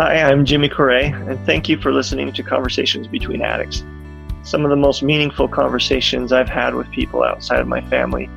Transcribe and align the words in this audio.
Hi, 0.00 0.22
I'm 0.22 0.46
Jimmy 0.46 0.70
Correa, 0.70 1.14
and 1.28 1.38
thank 1.44 1.68
you 1.68 1.78
for 1.78 1.92
listening 1.92 2.32
to 2.32 2.42
Conversations 2.42 3.06
Between 3.06 3.42
Addicts. 3.42 3.84
Some 4.44 4.64
of 4.64 4.70
the 4.70 4.76
most 4.76 5.02
meaningful 5.02 5.46
conversations 5.46 6.32
I've 6.32 6.48
had 6.48 6.74
with 6.74 6.90
people 6.90 7.22
outside 7.22 7.60
of 7.60 7.68
my 7.68 7.82
family 7.82 8.30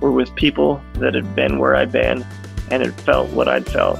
were 0.00 0.12
with 0.12 0.34
people 0.34 0.80
that 0.94 1.14
had 1.14 1.36
been 1.36 1.58
where 1.58 1.76
I'd 1.76 1.92
been 1.92 2.24
and 2.70 2.82
had 2.82 2.98
felt 3.02 3.28
what 3.32 3.48
I'd 3.48 3.66
felt. 3.66 3.98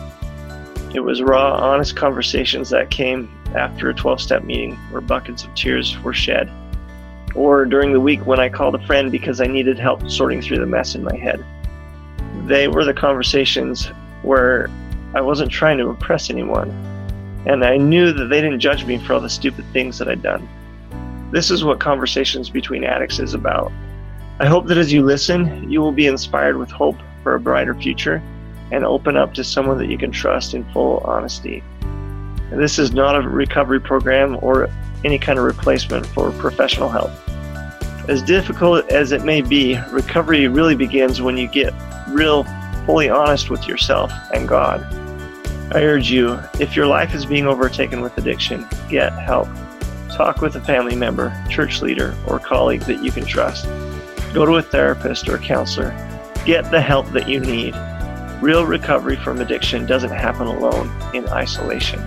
It 0.94 1.00
was 1.00 1.20
raw, 1.20 1.56
honest 1.56 1.94
conversations 1.94 2.70
that 2.70 2.90
came 2.90 3.30
after 3.54 3.90
a 3.90 3.94
12 3.94 4.18
step 4.18 4.42
meeting 4.42 4.76
where 4.90 5.02
buckets 5.02 5.44
of 5.44 5.54
tears 5.54 6.00
were 6.00 6.14
shed, 6.14 6.50
or 7.34 7.66
during 7.66 7.92
the 7.92 8.00
week 8.00 8.24
when 8.24 8.40
I 8.40 8.48
called 8.48 8.76
a 8.76 8.86
friend 8.86 9.12
because 9.12 9.42
I 9.42 9.46
needed 9.46 9.78
help 9.78 10.10
sorting 10.10 10.40
through 10.40 10.60
the 10.60 10.64
mess 10.64 10.94
in 10.94 11.04
my 11.04 11.18
head. 11.18 11.44
They 12.46 12.66
were 12.66 12.86
the 12.86 12.94
conversations 12.94 13.88
where 14.22 14.70
I 15.12 15.20
wasn't 15.20 15.52
trying 15.52 15.76
to 15.76 15.90
impress 15.90 16.30
anyone 16.30 16.90
and 17.46 17.64
I 17.64 17.76
knew 17.76 18.12
that 18.12 18.26
they 18.26 18.40
didn't 18.40 18.60
judge 18.60 18.84
me 18.84 18.98
for 18.98 19.14
all 19.14 19.20
the 19.20 19.30
stupid 19.30 19.64
things 19.72 19.98
that 19.98 20.08
I'd 20.08 20.22
done. 20.22 20.48
This 21.32 21.50
is 21.50 21.64
what 21.64 21.80
Conversations 21.80 22.50
Between 22.50 22.84
Addicts 22.84 23.18
is 23.18 23.34
about. 23.34 23.72
I 24.40 24.46
hope 24.46 24.66
that 24.66 24.78
as 24.78 24.92
you 24.92 25.02
listen, 25.02 25.70
you 25.70 25.80
will 25.80 25.92
be 25.92 26.06
inspired 26.06 26.56
with 26.56 26.70
hope 26.70 26.96
for 27.22 27.34
a 27.34 27.40
brighter 27.40 27.74
future 27.74 28.22
and 28.72 28.84
open 28.84 29.16
up 29.16 29.34
to 29.34 29.44
someone 29.44 29.78
that 29.78 29.88
you 29.88 29.98
can 29.98 30.10
trust 30.10 30.54
in 30.54 30.64
full 30.72 30.98
honesty. 30.98 31.62
And 31.82 32.60
this 32.60 32.78
is 32.78 32.92
not 32.92 33.16
a 33.16 33.28
recovery 33.28 33.80
program 33.80 34.38
or 34.42 34.68
any 35.04 35.18
kind 35.18 35.38
of 35.38 35.44
replacement 35.44 36.06
for 36.06 36.32
professional 36.32 36.88
help. 36.88 37.10
As 38.08 38.22
difficult 38.22 38.90
as 38.90 39.12
it 39.12 39.24
may 39.24 39.40
be, 39.40 39.78
recovery 39.90 40.48
really 40.48 40.74
begins 40.74 41.22
when 41.22 41.36
you 41.36 41.46
get 41.46 41.72
real, 42.08 42.44
fully 42.86 43.08
honest 43.08 43.50
with 43.50 43.68
yourself 43.68 44.10
and 44.34 44.48
God. 44.48 44.80
I 45.72 45.84
urge 45.84 46.10
you, 46.10 46.36
if 46.58 46.74
your 46.74 46.86
life 46.86 47.14
is 47.14 47.24
being 47.24 47.46
overtaken 47.46 48.00
with 48.00 48.18
addiction, 48.18 48.66
get 48.88 49.12
help. 49.12 49.46
Talk 50.08 50.40
with 50.40 50.56
a 50.56 50.60
family 50.60 50.96
member, 50.96 51.32
church 51.48 51.80
leader, 51.80 52.12
or 52.26 52.40
colleague 52.40 52.80
that 52.82 53.04
you 53.04 53.12
can 53.12 53.24
trust. 53.24 53.66
Go 54.34 54.44
to 54.44 54.56
a 54.56 54.62
therapist 54.62 55.28
or 55.28 55.38
counselor. 55.38 55.90
Get 56.44 56.68
the 56.72 56.80
help 56.80 57.06
that 57.10 57.28
you 57.28 57.38
need. 57.38 57.76
Real 58.42 58.66
recovery 58.66 59.14
from 59.14 59.40
addiction 59.40 59.86
doesn't 59.86 60.10
happen 60.10 60.48
alone 60.48 60.90
in 61.14 61.28
isolation. 61.28 62.00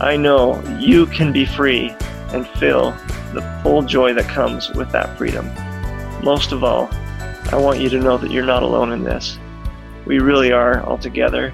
I 0.00 0.16
know 0.16 0.62
you 0.78 1.06
can 1.06 1.32
be 1.32 1.46
free 1.46 1.90
and 2.28 2.46
feel 2.46 2.92
the 3.34 3.60
full 3.64 3.82
joy 3.82 4.12
that 4.12 4.28
comes 4.28 4.70
with 4.70 4.92
that 4.92 5.18
freedom. 5.18 5.50
Most 6.22 6.52
of 6.52 6.62
all, 6.62 6.88
I 7.50 7.56
want 7.56 7.80
you 7.80 7.88
to 7.88 7.98
know 7.98 8.18
that 8.18 8.30
you're 8.30 8.46
not 8.46 8.62
alone 8.62 8.92
in 8.92 9.02
this. 9.02 9.36
We 10.06 10.20
really 10.20 10.52
are 10.52 10.80
all 10.84 10.98
together 10.98 11.52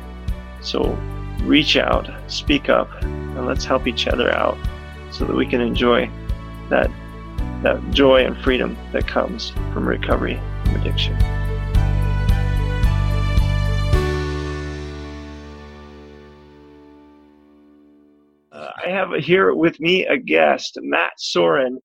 so 0.61 0.97
reach 1.43 1.77
out, 1.77 2.11
speak 2.31 2.69
up, 2.69 2.91
and 3.03 3.47
let's 3.47 3.65
help 3.65 3.87
each 3.87 4.07
other 4.07 4.31
out 4.33 4.57
so 5.11 5.25
that 5.25 5.35
we 5.35 5.47
can 5.47 5.61
enjoy 5.61 6.11
that 6.69 6.91
that 7.63 7.91
joy 7.91 8.25
and 8.25 8.37
freedom 8.39 8.77
that 8.93 9.07
comes 9.07 9.51
from 9.73 9.89
recovery 9.89 10.41
from 10.65 10.77
addiction. 10.77 11.15
Uh, 18.53 18.71
I 18.85 18.89
have 18.89 19.13
here 19.15 19.55
with 19.55 19.81
me 19.81 20.07
a 20.07 20.17
guest, 20.17 20.79
Matt 20.83 21.13
Soren. 21.19 21.81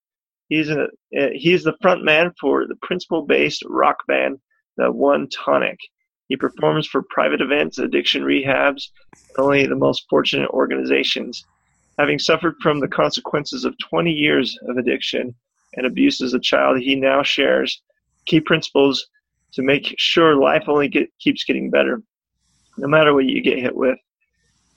He's 0.48 0.68
a 0.68 0.84
uh, 1.18 1.28
he's 1.32 1.64
the 1.64 1.76
front 1.80 2.04
man 2.04 2.32
for 2.40 2.66
the 2.66 2.76
principle-based 2.82 3.62
rock 3.66 3.96
band, 4.06 4.38
the 4.76 4.92
One 4.92 5.28
Tonic. 5.28 5.78
He 6.28 6.36
performs 6.36 6.86
for 6.86 7.02
private 7.02 7.40
events, 7.40 7.78
addiction 7.78 8.22
rehabs, 8.22 8.88
only 9.36 9.66
the 9.66 9.76
most 9.76 10.06
fortunate 10.08 10.50
organizations. 10.50 11.44
Having 11.98 12.18
suffered 12.18 12.56
from 12.62 12.80
the 12.80 12.88
consequences 12.88 13.64
of 13.64 13.76
20 13.78 14.10
years 14.10 14.58
of 14.68 14.78
addiction 14.78 15.34
and 15.74 15.86
abuse 15.86 16.22
as 16.22 16.34
a 16.34 16.40
child, 16.40 16.80
he 16.80 16.96
now 16.96 17.22
shares 17.22 17.82
key 18.26 18.40
principles 18.40 19.06
to 19.52 19.62
make 19.62 19.94
sure 19.98 20.34
life 20.36 20.64
only 20.66 20.88
get, 20.88 21.10
keeps 21.20 21.44
getting 21.44 21.70
better, 21.70 22.02
no 22.78 22.88
matter 22.88 23.14
what 23.14 23.26
you 23.26 23.40
get 23.42 23.58
hit 23.58 23.76
with. 23.76 23.98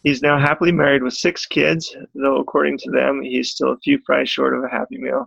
He's 0.03 0.21
now 0.21 0.37
happily 0.37 0.71
married 0.71 1.01
with 1.01 1.13
six 1.13 1.45
kids, 1.45 1.95
though 2.13 2.37
according 2.37 2.77
to 2.79 2.91
them, 2.91 3.21
he's 3.21 3.51
still 3.51 3.71
a 3.71 3.79
few 3.79 3.99
fries 4.05 4.29
short 4.29 4.53
of 4.53 4.63
a 4.63 4.69
happy 4.69 4.97
meal. 4.97 5.25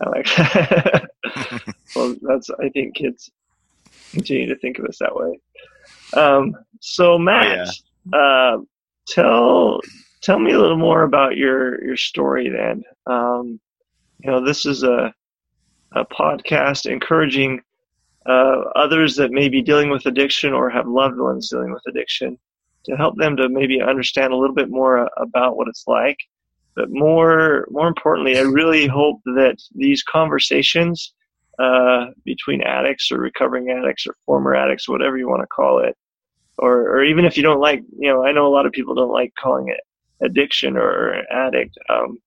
I 0.00 0.08
like 0.10 0.26
that. 0.36 1.10
well, 1.96 2.14
that's 2.22 2.50
I 2.60 2.68
think 2.68 2.94
kids 2.94 3.30
continue 4.14 4.46
to 4.46 4.58
think 4.58 4.78
of 4.78 4.86
us 4.86 4.98
that 4.98 5.14
way. 5.14 5.38
Um, 6.14 6.56
so 6.80 7.18
Matt, 7.18 7.68
oh, 7.68 7.72
yeah. 8.12 8.18
uh, 8.18 8.58
tell 9.08 9.80
tell 10.22 10.38
me 10.38 10.52
a 10.52 10.58
little 10.58 10.78
more 10.78 11.02
about 11.02 11.36
your 11.36 11.84
your 11.84 11.96
story. 11.96 12.48
Then, 12.48 12.82
um, 13.06 13.60
you 14.20 14.30
know, 14.30 14.44
this 14.44 14.64
is 14.64 14.82
a 14.82 15.12
a 15.92 16.04
podcast 16.06 16.90
encouraging 16.90 17.60
uh, 18.26 18.62
others 18.74 19.14
that 19.16 19.30
may 19.30 19.48
be 19.48 19.62
dealing 19.62 19.90
with 19.90 20.06
addiction 20.06 20.52
or 20.52 20.70
have 20.70 20.86
loved 20.86 21.18
ones 21.18 21.50
dealing 21.50 21.72
with 21.72 21.82
addiction 21.86 22.38
to 22.84 22.96
help 22.96 23.16
them 23.16 23.36
to 23.36 23.48
maybe 23.48 23.80
understand 23.80 24.32
a 24.32 24.36
little 24.36 24.54
bit 24.54 24.70
more 24.70 25.08
about 25.16 25.56
what 25.56 25.68
it's 25.68 25.84
like. 25.86 26.18
But 26.76 26.90
more 26.90 27.66
more 27.70 27.86
importantly, 27.86 28.38
I 28.38 28.42
really 28.42 28.86
hope 28.86 29.20
that 29.24 29.56
these 29.74 30.02
conversations 30.02 31.14
uh, 31.58 32.06
between 32.24 32.62
addicts 32.62 33.10
or 33.12 33.18
recovering 33.18 33.70
addicts 33.70 34.06
or 34.06 34.14
former 34.26 34.54
addicts, 34.54 34.88
whatever 34.88 35.16
you 35.16 35.28
want 35.28 35.42
to 35.42 35.46
call 35.46 35.78
it, 35.78 35.96
or, 36.58 36.88
or 36.88 37.04
even 37.04 37.24
if 37.24 37.36
you 37.36 37.42
don't 37.42 37.60
like, 37.60 37.82
you 37.98 38.08
know, 38.08 38.24
I 38.24 38.32
know 38.32 38.46
a 38.46 38.54
lot 38.54 38.66
of 38.66 38.72
people 38.72 38.94
don't 38.94 39.12
like 39.12 39.32
calling 39.38 39.68
it 39.68 39.80
addiction 40.20 40.76
or 40.76 41.22
addict. 41.30 41.76
Um, 41.88 42.18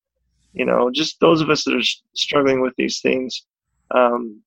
you 0.53 0.65
know, 0.65 0.89
just 0.91 1.19
those 1.19 1.41
of 1.41 1.49
us 1.49 1.63
that 1.63 1.75
are 1.75 1.99
struggling 2.13 2.61
with 2.61 2.73
these 2.77 2.99
things. 2.99 3.43
Um, 3.91 4.41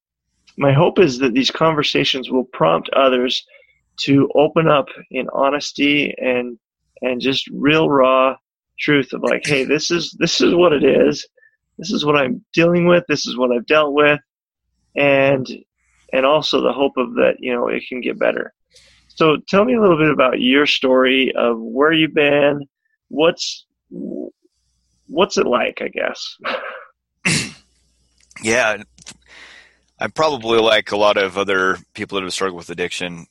my 0.56 0.72
hope 0.72 0.98
is 0.98 1.18
that 1.18 1.32
these 1.32 1.50
conversations 1.50 2.30
will 2.30 2.44
prompt 2.44 2.90
others 2.90 3.44
to 4.00 4.30
open 4.34 4.68
up 4.68 4.86
in 5.10 5.28
honesty 5.32 6.14
and 6.18 6.58
and 7.02 7.20
just 7.20 7.48
real 7.52 7.88
raw 7.88 8.36
truth 8.78 9.12
of 9.12 9.22
like, 9.22 9.46
hey, 9.46 9.64
this 9.64 9.90
is 9.90 10.14
this 10.18 10.40
is 10.40 10.54
what 10.54 10.72
it 10.72 10.84
is. 10.84 11.26
This 11.78 11.92
is 11.92 12.04
what 12.04 12.16
I'm 12.16 12.44
dealing 12.52 12.86
with. 12.86 13.04
This 13.08 13.26
is 13.26 13.38
what 13.38 13.52
I've 13.52 13.66
dealt 13.66 13.94
with 13.94 14.20
and 14.96 15.46
and 16.12 16.26
also 16.26 16.60
the 16.60 16.72
hope 16.72 16.96
of 16.96 17.14
that 17.14 17.36
you 17.38 17.52
know 17.52 17.68
it 17.68 17.84
can 17.88 18.00
get 18.00 18.18
better. 18.18 18.52
So 19.08 19.36
tell 19.48 19.64
me 19.64 19.74
a 19.74 19.80
little 19.80 19.98
bit 19.98 20.10
about 20.10 20.40
your 20.40 20.66
story 20.66 21.32
of 21.36 21.58
where 21.60 21.92
you've 21.92 22.14
been, 22.14 22.66
what's 23.08 23.66
what's 25.08 25.36
it 25.36 25.46
like, 25.46 25.82
I 25.82 25.88
guess. 25.88 26.38
yeah, 28.42 28.82
I'm 29.98 30.12
probably 30.12 30.58
like 30.58 30.92
a 30.92 30.96
lot 30.96 31.18
of 31.18 31.36
other 31.36 31.76
people 31.94 32.16
that 32.16 32.24
have 32.24 32.32
struggled 32.32 32.58
with 32.58 32.70
addiction, 32.70 33.26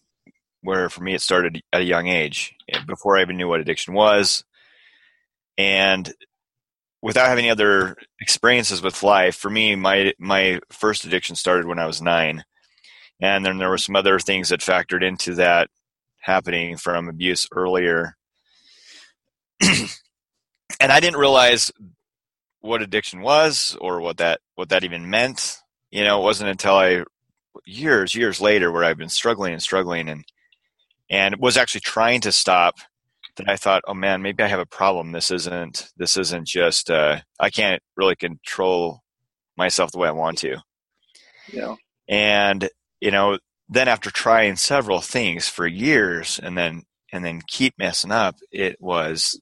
where 0.62 0.90
for 0.90 1.02
me 1.02 1.16
it 1.16 1.22
started 1.22 1.62
at 1.74 1.82
a 1.82 1.86
young 1.86 2.08
age, 2.08 2.54
before 2.86 3.18
I 3.18 3.22
even 3.22 3.38
knew 3.38 3.48
what 3.48 3.62
addiction 3.62 3.94
was, 3.94 4.44
and 5.58 6.14
without 7.02 7.28
having 7.28 7.46
any 7.46 7.52
other 7.52 7.96
experiences 8.20 8.82
with 8.82 9.04
life, 9.04 9.36
for 9.36 9.50
me, 9.50 9.76
my 9.76 10.14
my 10.20 10.60
first 10.72 11.06
addiction 11.06 11.36
started 11.36 11.66
when 11.66 11.80
I 11.80 11.88
was 11.88 12.02
nine, 12.02 12.44
and 13.22 13.46
then 13.46 13.58
there 13.58 13.70
were 13.70 13.78
some 13.78 13.96
other 13.96 14.20
things 14.20 14.50
that 14.50 14.60
factored 14.62 15.04
into 15.04 15.36
that 15.36 15.70
happening 16.20 16.78
from 16.78 17.08
abuse 17.08 17.48
earlier, 17.52 18.16
and 19.62 20.92
I 20.92 21.00
didn't 21.00 21.20
realize 21.20 21.72
what 22.62 22.82
addiction 22.82 23.22
was 23.22 23.78
or 23.80 24.02
what 24.02 24.18
that 24.18 24.42
what 24.56 24.70
that 24.70 24.84
even 24.84 25.10
meant. 25.10 25.58
You 25.92 26.04
know, 26.04 26.20
it 26.20 26.24
wasn't 26.24 26.50
until 26.50 26.76
I 26.76 27.04
years 27.66 28.16
years 28.16 28.42
later 28.42 28.72
where 28.72 28.84
I've 28.84 28.98
been 28.98 29.10
struggling 29.10 29.54
and 29.54 29.62
struggling 29.62 30.10
and 30.10 30.26
and 31.10 31.36
was 31.38 31.58
actually 31.58 31.82
trying 31.82 32.22
to 32.22 32.32
stop 32.32 32.76
that 33.40 33.50
I 33.50 33.56
thought, 33.56 33.82
oh 33.88 33.94
man, 33.94 34.22
maybe 34.22 34.44
I 34.44 34.48
have 34.48 34.60
a 34.60 34.66
problem. 34.66 35.12
This 35.12 35.32
isn't 35.32 35.90
this 35.98 36.18
isn't 36.18 36.48
just 36.48 36.92
uh, 36.92 37.22
I 37.40 37.50
can't 37.50 37.82
really 37.98 38.16
control 38.16 39.02
myself 39.58 39.92
the 39.92 39.98
way 39.98 40.08
I 40.08 40.12
want 40.12 40.38
to. 40.40 40.58
Yeah. 41.52 41.76
And 42.08 42.70
you 43.02 43.12
know, 43.12 43.40
then 43.68 43.88
after 43.88 44.12
trying 44.12 44.56
several 44.56 45.02
things 45.02 45.48
for 45.48 45.66
years 45.66 46.40
and 46.42 46.58
then 46.58 46.84
and 47.12 47.26
then 47.26 47.42
keep 47.48 47.74
messing 47.78 48.12
up, 48.12 48.36
it 48.52 48.78
was 48.80 49.40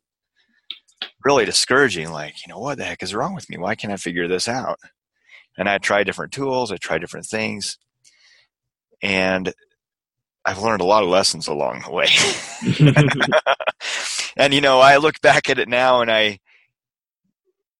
really 1.23 1.45
discouraging. 1.45 2.11
Like, 2.11 2.35
you 2.45 2.53
know, 2.53 2.59
what 2.59 2.77
the 2.77 2.85
heck 2.85 3.03
is 3.03 3.13
wrong 3.13 3.33
with 3.35 3.49
me? 3.49 3.57
Why 3.57 3.75
can't 3.75 3.93
I 3.93 3.97
figure 3.97 4.27
this 4.27 4.47
out? 4.47 4.79
And 5.57 5.67
I 5.67 5.79
tried 5.79 6.03
different 6.03 6.33
tools, 6.33 6.71
I 6.71 6.77
tried 6.77 6.99
different 6.99 7.25
things, 7.25 7.79
and 9.01 9.53
I've 10.47 10.59
learned 10.59 10.81
a 10.81 10.85
lot 10.85 11.03
of 11.03 11.09
lessons 11.09 11.47
along 11.49 11.81
the 11.81 11.91
way. 11.91 12.07
and 14.37 14.53
you 14.53 14.61
know, 14.61 14.79
I 14.79 14.95
look 14.95 15.19
back 15.19 15.49
at 15.49 15.59
it 15.59 15.67
now 15.67 16.01
and 16.01 16.09
I 16.09 16.39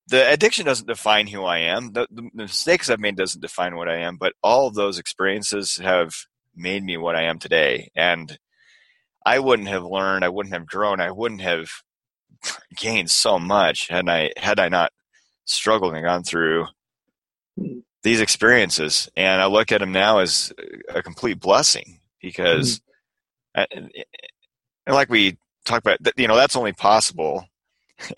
the 0.10 0.30
addiction 0.32 0.66
doesn't 0.66 0.88
define 0.88 1.28
who 1.28 1.44
I 1.44 1.60
am. 1.60 1.94
The, 1.94 2.08
the, 2.12 2.30
mistakes 2.34 2.90
I've 2.90 3.00
made 3.00 3.18
doesn't 3.18 3.42
define 3.42 3.76
what 3.76 3.90
I 3.90 3.98
am, 3.98 4.18
but 4.18 4.34
all 4.42 4.68
of 4.68 4.74
those 4.74 5.00
experiences 5.00 5.78
have 5.78 6.14
made 6.56 6.84
me 6.84 6.98
what 6.98 7.16
I 7.16 7.24
am 7.24 7.40
today. 7.40 7.90
And 7.96 8.38
I 9.26 9.40
wouldn't 9.40 9.68
have 9.68 9.84
learned, 9.84 10.24
I 10.24 10.30
wouldn't 10.30 10.54
have 10.54 10.66
grown, 10.66 11.02
I 11.02 11.12
wouldn't 11.12 11.42
have 11.42 11.70
gained 12.76 13.12
so 13.12 13.40
much 13.40 13.88
had 13.88 14.08
I 14.10 14.32
had 14.38 14.60
I 14.60 14.70
not 14.70 14.92
struggled 15.46 15.94
and 15.94 16.06
gone 16.06 16.24
through 16.24 16.68
these 18.04 18.22
experiences. 18.22 19.10
And 19.16 19.42
I 19.42 19.46
look 19.48 19.72
at 19.72 19.80
them 19.80 19.92
now 19.92 20.20
as 20.20 20.54
a 20.90 21.02
complete 21.02 21.40
blessing 21.40 22.00
because, 22.22 22.82
Mm-hmm. 23.56 23.62
and 23.74 23.92
and 24.86 24.96
like 24.96 25.10
we 25.10 25.38
talked 25.66 25.86
about, 25.86 26.00
you 26.18 26.28
know, 26.28 26.36
that's 26.36 26.56
only 26.56 26.74
possible. 26.74 27.46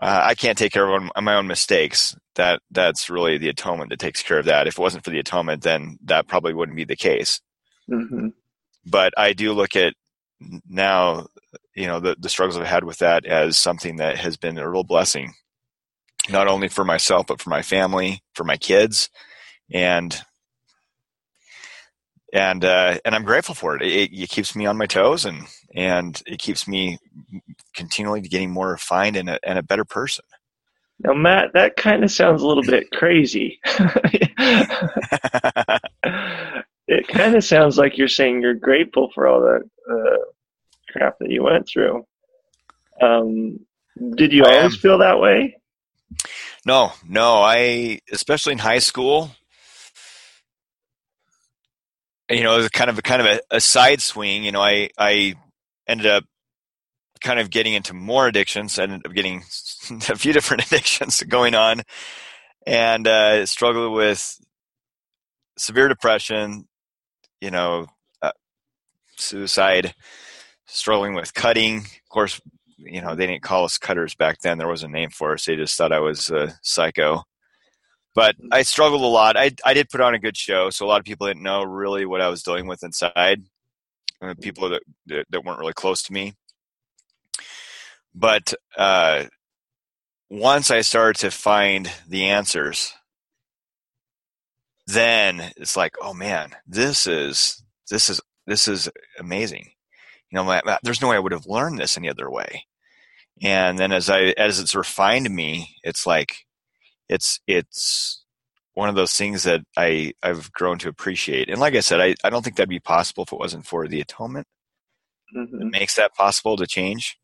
I 0.00 0.34
can't 0.34 0.58
take 0.58 0.72
care 0.72 0.88
of 0.94 1.10
my 1.22 1.34
own 1.36 1.46
mistakes. 1.46 2.16
That 2.36 2.60
that's 2.70 3.08
really 3.10 3.38
the 3.38 3.48
atonement 3.48 3.90
that 3.90 3.98
takes 3.98 4.22
care 4.22 4.38
of 4.38 4.46
that. 4.46 4.66
If 4.66 4.78
it 4.78 4.82
wasn't 4.82 5.04
for 5.04 5.10
the 5.10 5.18
atonement, 5.20 5.62
then 5.62 5.98
that 6.04 6.26
probably 6.28 6.54
wouldn't 6.54 6.76
be 6.76 6.84
the 6.84 6.96
case. 6.96 7.40
hmm 7.88 8.28
But 8.84 9.12
I 9.16 9.32
do 9.32 9.52
look 9.52 9.76
at 9.76 9.94
now, 10.68 11.26
you 11.74 11.86
know, 11.86 12.00
the 12.00 12.16
the 12.18 12.28
struggles 12.28 12.56
I've 12.58 12.66
had 12.66 12.84
with 12.84 12.98
that 12.98 13.24
as 13.26 13.58
something 13.58 13.96
that 13.96 14.18
has 14.18 14.36
been 14.36 14.58
a 14.58 14.68
real 14.68 14.84
blessing, 14.84 15.32
not 16.28 16.48
only 16.48 16.68
for 16.68 16.84
myself 16.84 17.26
but 17.26 17.40
for 17.40 17.50
my 17.50 17.62
family, 17.62 18.22
for 18.34 18.44
my 18.44 18.56
kids, 18.56 19.08
and 19.72 20.20
and 22.36 22.64
uh, 22.66 22.98
and 23.04 23.14
I'm 23.14 23.24
grateful 23.24 23.54
for 23.54 23.76
it. 23.76 23.82
it. 23.82 24.10
It 24.12 24.28
keeps 24.28 24.54
me 24.54 24.66
on 24.66 24.76
my 24.76 24.84
toes 24.86 25.24
and 25.24 25.46
and 25.74 26.22
it 26.26 26.38
keeps 26.38 26.68
me 26.68 26.98
continually 27.74 28.20
getting 28.20 28.50
more 28.50 28.68
refined 28.70 29.16
and 29.16 29.30
a, 29.30 29.40
and 29.42 29.58
a 29.58 29.62
better 29.62 29.86
person. 29.86 30.24
Now, 30.98 31.14
Matt, 31.14 31.54
that 31.54 31.76
kind 31.76 32.04
of 32.04 32.10
sounds 32.10 32.42
a 32.42 32.46
little 32.46 32.62
bit 32.62 32.90
crazy. 32.90 33.58
it 36.86 37.08
kind 37.08 37.36
of 37.36 37.44
sounds 37.44 37.76
like 37.76 37.98
you're 37.98 38.08
saying 38.08 38.40
you're 38.40 38.54
grateful 38.54 39.10
for 39.14 39.26
all 39.26 39.40
the 39.40 39.60
uh, 39.90 40.24
crap 40.90 41.18
that 41.18 41.30
you 41.30 41.42
went 41.42 41.68
through. 41.68 42.06
Um, 43.00 43.60
did 44.14 44.32
you 44.32 44.44
I 44.44 44.56
always 44.56 44.74
am. 44.74 44.80
feel 44.80 44.98
that 44.98 45.20
way? 45.20 45.56
No, 46.64 46.92
no, 47.06 47.42
I 47.42 48.00
especially 48.10 48.52
in 48.52 48.58
high 48.58 48.78
school. 48.78 49.32
You 52.30 52.42
know, 52.42 52.54
it 52.54 52.58
was 52.58 52.68
kind 52.70 52.90
of 52.90 52.98
a 52.98 53.02
kind 53.02 53.22
of 53.22 53.26
a, 53.26 53.40
a 53.56 53.60
side 53.60 54.00
swing. 54.00 54.44
You 54.44 54.52
know, 54.52 54.60
I 54.60 54.90
I 54.98 55.34
ended 55.86 56.06
up 56.06 56.24
kind 57.20 57.38
of 57.38 57.50
getting 57.50 57.74
into 57.74 57.94
more 57.94 58.26
addictions. 58.26 58.78
I 58.78 58.84
ended 58.84 59.06
up 59.06 59.12
getting 59.14 59.38
a 59.90 60.16
few 60.16 60.32
different 60.32 60.66
addictions 60.66 61.22
going 61.22 61.54
on, 61.54 61.82
and 62.66 63.06
uh, 63.06 63.46
struggled 63.46 63.92
with 63.94 64.38
severe 65.56 65.88
depression. 65.88 66.66
You 67.40 67.50
know, 67.50 67.86
uh, 68.22 68.32
suicide, 69.16 69.94
struggling 70.66 71.14
with 71.14 71.34
cutting. 71.34 71.78
Of 71.78 72.08
course, 72.08 72.40
you 72.78 73.00
know 73.02 73.14
they 73.14 73.26
didn't 73.26 73.42
call 73.42 73.64
us 73.64 73.78
cutters 73.78 74.14
back 74.14 74.40
then. 74.40 74.58
There 74.58 74.68
was 74.68 74.82
a 74.82 74.88
name 74.88 75.10
for 75.10 75.34
us. 75.34 75.44
They 75.44 75.56
just 75.56 75.76
thought 75.76 75.92
I 75.92 76.00
was 76.00 76.30
a 76.30 76.58
psycho. 76.62 77.24
But 78.16 78.36
I 78.50 78.62
struggled 78.62 79.02
a 79.02 79.06
lot. 79.06 79.36
I 79.36 79.52
I 79.66 79.74
did 79.74 79.90
put 79.90 80.00
on 80.02 80.14
a 80.16 80.20
good 80.20 80.38
show, 80.38 80.70
so 80.70 80.86
a 80.86 80.88
lot 80.88 81.00
of 81.00 81.06
people 81.06 81.28
didn't 81.28 81.44
know 81.44 81.64
really 81.64 82.06
what 82.06 82.22
I 82.22 82.30
was 82.30 82.42
dealing 82.42 82.66
with 82.66 82.82
inside. 82.84 83.42
Uh, 84.22 84.34
people 84.40 84.70
that, 84.70 84.82
that 85.08 85.26
that 85.30 85.44
weren't 85.44 85.60
really 85.60 85.74
close 85.74 86.02
to 86.04 86.14
me. 86.14 86.34
But 88.14 88.54
uh, 88.78 89.26
once 90.30 90.70
I 90.70 90.80
started 90.80 91.20
to 91.20 91.30
find 91.30 91.92
the 92.08 92.26
answers, 92.26 92.94
then 94.86 95.52
it's 95.58 95.76
like, 95.76 95.96
oh 96.02 96.14
man, 96.14 96.52
this 96.66 97.06
is 97.06 97.62
this 97.90 98.08
is 98.08 98.20
this 98.46 98.68
is 98.68 98.88
amazing. 99.18 99.72
You 100.30 100.36
know, 100.36 100.44
my, 100.44 100.62
my- 100.64 100.78
there's 100.82 101.02
no 101.02 101.08
way 101.08 101.16
I 101.16 101.20
would 101.20 101.32
have 101.32 101.46
learned 101.46 101.78
this 101.78 101.98
any 101.98 102.08
other 102.08 102.30
way. 102.30 102.64
And 103.42 103.78
then 103.78 103.92
as 103.92 104.08
I 104.10 104.34
as 104.38 104.60
it's 104.60 104.74
refined 104.74 105.28
me, 105.30 105.76
it's 105.84 106.06
like 106.06 106.45
it's 107.08 107.40
it's 107.46 108.24
one 108.74 108.88
of 108.88 108.94
those 108.94 109.14
things 109.14 109.44
that 109.44 109.62
I 109.76 110.12
I've 110.22 110.52
grown 110.52 110.78
to 110.80 110.88
appreciate. 110.88 111.48
And 111.50 111.60
like 111.60 111.74
I 111.74 111.80
said, 111.80 112.00
I, 112.00 112.14
I 112.24 112.30
don't 112.30 112.42
think 112.42 112.56
that'd 112.56 112.68
be 112.68 112.80
possible 112.80 113.24
if 113.24 113.32
it 113.32 113.38
wasn't 113.38 113.66
for 113.66 113.88
the 113.88 114.00
atonement. 114.00 114.46
hmm 115.32 115.60
It 115.60 115.68
makes 115.72 115.94
that 115.96 116.14
possible 116.14 116.56
to 116.56 116.66
change. 116.66 117.18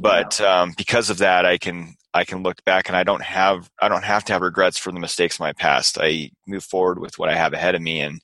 But 0.00 0.40
um, 0.40 0.74
because 0.76 1.10
of 1.10 1.18
that, 1.18 1.44
I 1.44 1.58
can 1.58 1.94
I 2.14 2.24
can 2.24 2.42
look 2.42 2.64
back 2.64 2.88
and 2.88 2.96
I 2.96 3.04
don't 3.04 3.22
have 3.22 3.70
I 3.80 3.88
don't 3.88 4.04
have 4.04 4.24
to 4.26 4.32
have 4.32 4.42
regrets 4.42 4.78
for 4.78 4.92
the 4.92 5.00
mistakes 5.00 5.36
of 5.36 5.40
my 5.40 5.52
past. 5.52 5.98
I 6.00 6.30
move 6.46 6.64
forward 6.64 6.98
with 6.98 7.18
what 7.18 7.28
I 7.28 7.34
have 7.34 7.52
ahead 7.52 7.74
of 7.74 7.82
me 7.82 8.00
and 8.00 8.20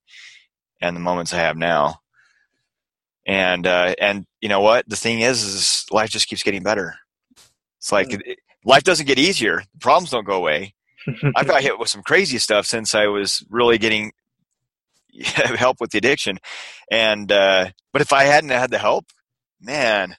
and 0.80 0.96
the 0.96 1.00
moments 1.00 1.32
I 1.34 1.38
have 1.38 1.56
now. 1.56 2.00
And 3.26 3.66
uh, 3.66 3.94
and 4.00 4.26
you 4.40 4.48
know 4.48 4.60
what 4.60 4.88
the 4.88 4.96
thing 4.96 5.20
is 5.20 5.42
is 5.44 5.86
life 5.90 6.10
just 6.10 6.28
keeps 6.28 6.42
getting 6.42 6.62
better. 6.62 6.96
It's 7.78 7.92
like 7.92 8.12
Mm. 8.12 8.22
it, 8.24 8.38
life 8.64 8.84
doesn't 8.84 9.06
get 9.06 9.18
easier. 9.18 9.62
Problems 9.80 10.10
don't 10.10 10.26
go 10.26 10.34
away. 10.34 10.74
I've 11.36 11.46
got 11.46 11.62
hit 11.62 11.78
with 11.78 11.88
some 11.88 12.02
crazy 12.02 12.38
stuff 12.38 12.66
since 12.66 12.94
I 12.94 13.06
was 13.06 13.44
really 13.48 13.78
getting 13.78 14.12
help 15.24 15.80
with 15.80 15.90
the 15.90 15.98
addiction. 15.98 16.38
And 16.90 17.30
uh, 17.30 17.70
but 17.92 18.02
if 18.02 18.12
I 18.12 18.24
hadn't 18.24 18.50
had 18.50 18.70
the 18.70 18.78
help, 18.78 19.06
man, 19.60 20.16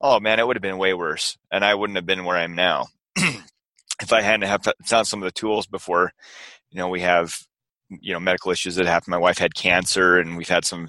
oh 0.00 0.20
man, 0.20 0.38
it 0.38 0.46
would 0.46 0.56
have 0.56 0.62
been 0.62 0.78
way 0.78 0.94
worse, 0.94 1.36
and 1.50 1.64
I 1.64 1.74
wouldn't 1.74 1.96
have 1.96 2.06
been 2.06 2.24
where 2.24 2.36
I 2.36 2.42
am 2.42 2.54
now. 2.54 2.86
if 3.16 4.12
I 4.12 4.20
hadn't 4.20 4.48
have 4.48 4.66
found 4.84 5.06
some 5.06 5.22
of 5.22 5.26
the 5.26 5.38
tools 5.38 5.66
before, 5.66 6.12
you 6.70 6.78
know, 6.78 6.88
we 6.88 7.00
have 7.00 7.38
you 7.88 8.12
know 8.12 8.20
medical 8.20 8.52
issues 8.52 8.76
that 8.76 8.86
happened. 8.86 9.12
My 9.12 9.18
wife 9.18 9.38
had 9.38 9.54
cancer, 9.54 10.18
and 10.18 10.36
we've 10.36 10.48
had 10.48 10.64
some 10.64 10.88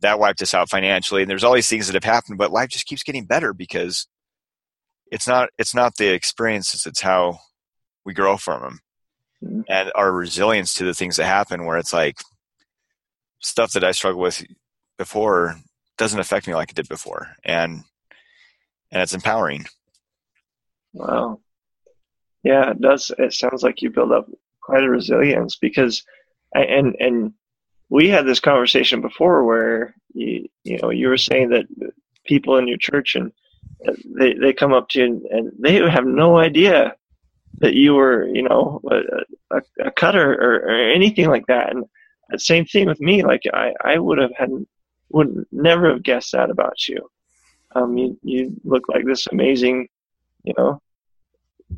that 0.00 0.18
wiped 0.18 0.42
us 0.42 0.54
out 0.54 0.68
financially. 0.68 1.22
And 1.22 1.30
there's 1.30 1.44
all 1.44 1.54
these 1.54 1.68
things 1.68 1.86
that 1.86 1.94
have 1.94 2.04
happened, 2.04 2.38
but 2.38 2.50
life 2.50 2.70
just 2.70 2.86
keeps 2.86 3.04
getting 3.04 3.24
better 3.24 3.54
because 3.54 4.08
it's 5.12 5.28
not 5.28 5.50
it's 5.58 5.74
not 5.74 5.96
the 5.96 6.08
experiences; 6.12 6.86
it's 6.86 7.00
how 7.02 7.38
we 8.04 8.14
grow 8.14 8.36
from 8.36 8.62
them 8.62 8.80
Mhm. 9.44 9.64
and 9.68 9.92
our 9.94 10.10
resilience 10.12 10.74
to 10.74 10.84
the 10.84 10.94
things 10.94 11.16
that 11.16 11.26
happen. 11.26 11.64
Where 11.64 11.78
it's 11.78 11.92
like 11.92 12.16
stuff 13.40 13.72
that 13.72 13.84
I 13.84 13.92
struggled 13.92 14.22
with 14.22 14.44
before 14.98 15.56
doesn't 15.98 16.18
affect 16.20 16.46
me 16.46 16.54
like 16.54 16.70
it 16.70 16.76
did 16.76 16.88
before, 16.88 17.36
and 17.44 17.84
and 18.90 19.02
it's 19.02 19.14
empowering. 19.14 19.66
Wow. 20.92 21.40
Yeah, 22.42 22.70
it 22.70 22.80
does. 22.80 23.10
It 23.18 23.32
sounds 23.32 23.62
like 23.62 23.82
you 23.82 23.90
build 23.90 24.12
up 24.12 24.26
quite 24.60 24.82
a 24.84 24.90
resilience 24.90 25.56
because, 25.56 26.04
I- 26.54 26.64
and 26.64 26.96
and 27.00 27.34
we 27.88 28.08
had 28.08 28.26
this 28.26 28.40
conversation 28.40 29.00
before 29.00 29.44
where 29.44 29.94
you 30.14 30.48
you 30.64 30.78
know 30.80 30.90
you 30.90 31.08
were 31.08 31.18
saying 31.18 31.50
that 31.50 31.66
people 32.24 32.56
in 32.58 32.68
your 32.68 32.78
church 32.78 33.14
and 33.14 33.32
they 34.18 34.34
they 34.34 34.52
come 34.52 34.72
up 34.72 34.88
to 34.90 34.98
you 34.98 35.04
and, 35.04 35.22
and 35.26 35.52
they 35.58 35.74
have 35.88 36.06
no 36.06 36.38
idea 36.38 36.94
that 37.58 37.74
you 37.74 37.94
were 37.94 38.26
you 38.28 38.42
know 38.42 38.80
a, 38.90 39.56
a, 39.56 39.62
a 39.86 39.90
cutter 39.90 40.34
or, 40.34 40.68
or 40.68 40.92
anything 40.92 41.28
like 41.28 41.46
that 41.46 41.70
and 41.70 41.84
the 42.30 42.38
same 42.38 42.64
thing 42.64 42.86
with 42.86 43.00
me 43.00 43.22
like 43.22 43.42
I 43.52 43.74
I 43.84 43.98
would 43.98 44.18
have 44.18 44.32
had 44.36 44.50
would 45.12 45.46
never 45.52 45.90
have 45.90 46.02
guessed 46.02 46.32
that 46.32 46.50
about 46.50 46.88
you. 46.88 47.08
Um, 47.74 47.96
you 47.96 48.18
you 48.22 48.60
look 48.64 48.88
like 48.88 49.06
this 49.06 49.26
amazing, 49.30 49.88
you 50.42 50.54
know, 50.58 50.82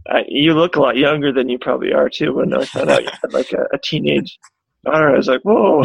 I, 0.09 0.25
you 0.27 0.55
look 0.55 0.77
a 0.77 0.81
lot 0.81 0.97
younger 0.97 1.33
than 1.33 1.49
you 1.49 1.59
probably 1.59 1.93
are 1.93 2.09
too. 2.09 2.35
When 2.35 2.55
I 2.55 2.65
found 2.65 2.91
out 2.91 3.05
you 3.05 3.11
had 3.23 3.33
like 3.33 3.53
a, 3.53 3.67
a 3.73 3.79
teenage 3.79 4.39
daughter, 4.85 5.11
I 5.11 5.17
was 5.17 5.29
like, 5.29 5.43
whoa. 5.43 5.85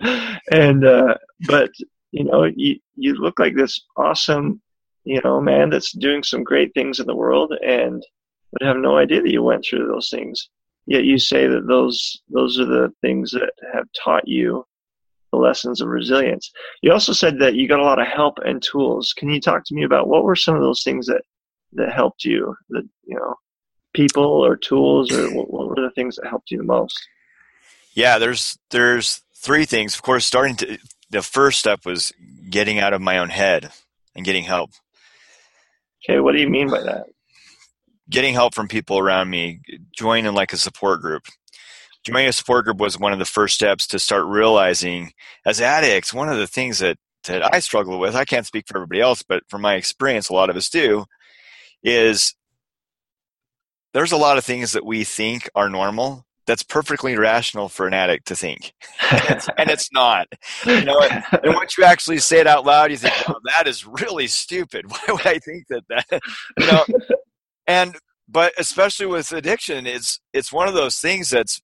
and 0.50 0.84
uh, 0.84 1.14
but 1.46 1.70
you 2.14 2.22
know, 2.22 2.44
you 2.44 2.76
you 2.94 3.14
look 3.14 3.40
like 3.40 3.56
this 3.56 3.82
awesome, 3.96 4.62
you 5.02 5.20
know, 5.24 5.40
man 5.40 5.68
that's 5.68 5.92
doing 5.92 6.22
some 6.22 6.44
great 6.44 6.72
things 6.72 7.00
in 7.00 7.08
the 7.08 7.16
world, 7.16 7.52
and 7.60 8.00
would 8.52 8.66
have 8.66 8.76
no 8.76 8.96
idea 8.96 9.20
that 9.20 9.32
you 9.32 9.42
went 9.42 9.64
through 9.68 9.88
those 9.88 10.10
things. 10.10 10.48
Yet 10.86 11.02
you 11.02 11.18
say 11.18 11.48
that 11.48 11.66
those 11.66 12.22
those 12.28 12.60
are 12.60 12.66
the 12.66 12.92
things 13.00 13.32
that 13.32 13.50
have 13.72 13.86
taught 14.04 14.28
you 14.28 14.64
the 15.32 15.38
lessons 15.38 15.80
of 15.80 15.88
resilience. 15.88 16.52
You 16.82 16.92
also 16.92 17.12
said 17.12 17.40
that 17.40 17.56
you 17.56 17.66
got 17.66 17.80
a 17.80 17.84
lot 17.84 18.00
of 18.00 18.06
help 18.06 18.38
and 18.44 18.62
tools. 18.62 19.12
Can 19.16 19.28
you 19.28 19.40
talk 19.40 19.64
to 19.64 19.74
me 19.74 19.82
about 19.82 20.06
what 20.06 20.22
were 20.22 20.36
some 20.36 20.54
of 20.54 20.62
those 20.62 20.84
things 20.84 21.06
that 21.06 21.22
that 21.72 21.92
helped 21.92 22.24
you? 22.24 22.54
That 22.70 22.88
you 23.04 23.16
know, 23.16 23.34
people 23.92 24.46
or 24.46 24.56
tools, 24.56 25.10
or 25.10 25.34
what, 25.34 25.52
what 25.52 25.68
were 25.68 25.82
the 25.82 25.90
things 25.96 26.14
that 26.14 26.28
helped 26.28 26.52
you 26.52 26.58
the 26.58 26.62
most? 26.62 26.96
Yeah, 27.94 28.18
there's 28.18 28.56
there's 28.70 29.22
three 29.34 29.64
things. 29.64 29.96
Of 29.96 30.02
course, 30.02 30.24
starting 30.24 30.54
to 30.56 30.78
the 31.14 31.22
first 31.22 31.60
step 31.60 31.86
was 31.86 32.12
getting 32.50 32.80
out 32.80 32.92
of 32.92 33.00
my 33.00 33.18
own 33.18 33.30
head 33.30 33.70
and 34.16 34.24
getting 34.24 34.42
help. 34.42 34.70
Okay, 36.02 36.18
what 36.18 36.32
do 36.32 36.40
you 36.40 36.48
mean 36.48 36.68
by 36.68 36.82
that? 36.82 37.06
Getting 38.10 38.34
help 38.34 38.54
from 38.54 38.68
people 38.68 38.98
around 38.98 39.30
me, 39.30 39.60
joining 39.96 40.34
like 40.34 40.52
a 40.52 40.56
support 40.56 41.00
group. 41.00 41.26
Joining 42.04 42.28
a 42.28 42.32
support 42.32 42.64
group 42.64 42.78
was 42.78 42.98
one 42.98 43.12
of 43.12 43.20
the 43.20 43.24
first 43.24 43.54
steps 43.54 43.86
to 43.86 43.98
start 43.98 44.26
realizing 44.26 45.12
as 45.46 45.60
addicts, 45.60 46.12
one 46.12 46.28
of 46.28 46.36
the 46.36 46.48
things 46.48 46.80
that, 46.80 46.98
that 47.24 47.54
I 47.54 47.60
struggle 47.60 47.98
with, 47.98 48.16
I 48.16 48.24
can't 48.24 48.44
speak 48.44 48.66
for 48.66 48.76
everybody 48.76 49.00
else, 49.00 49.22
but 49.22 49.44
from 49.48 49.62
my 49.62 49.74
experience, 49.74 50.28
a 50.28 50.34
lot 50.34 50.50
of 50.50 50.56
us 50.56 50.68
do, 50.68 51.06
is 51.82 52.34
there's 53.94 54.12
a 54.12 54.18
lot 54.18 54.36
of 54.36 54.44
things 54.44 54.72
that 54.72 54.84
we 54.84 55.04
think 55.04 55.48
are 55.54 55.70
normal 55.70 56.26
that's 56.46 56.62
perfectly 56.62 57.16
rational 57.16 57.68
for 57.68 57.86
an 57.86 57.94
addict 57.94 58.26
to 58.28 58.36
think, 58.36 58.72
and 59.10 59.70
it's 59.70 59.90
not. 59.92 60.26
You 60.66 60.84
know, 60.84 61.00
and 61.00 61.54
once 61.54 61.78
you 61.78 61.84
actually 61.84 62.18
say 62.18 62.40
it 62.40 62.46
out 62.46 62.64
loud, 62.64 62.90
you 62.90 62.96
think, 62.96 63.14
"Oh, 63.28 63.36
that 63.56 63.66
is 63.66 63.86
really 63.86 64.26
stupid. 64.26 64.86
Why 64.90 65.14
would 65.14 65.26
I 65.26 65.38
think 65.38 65.66
that 65.68 65.82
that?" 65.88 66.20
You 66.58 66.66
know, 66.66 66.84
and 67.66 67.96
but 68.28 68.52
especially 68.58 69.06
with 69.06 69.32
addiction, 69.32 69.86
it's 69.86 70.20
it's 70.32 70.52
one 70.52 70.68
of 70.68 70.74
those 70.74 70.98
things 70.98 71.30
that's. 71.30 71.60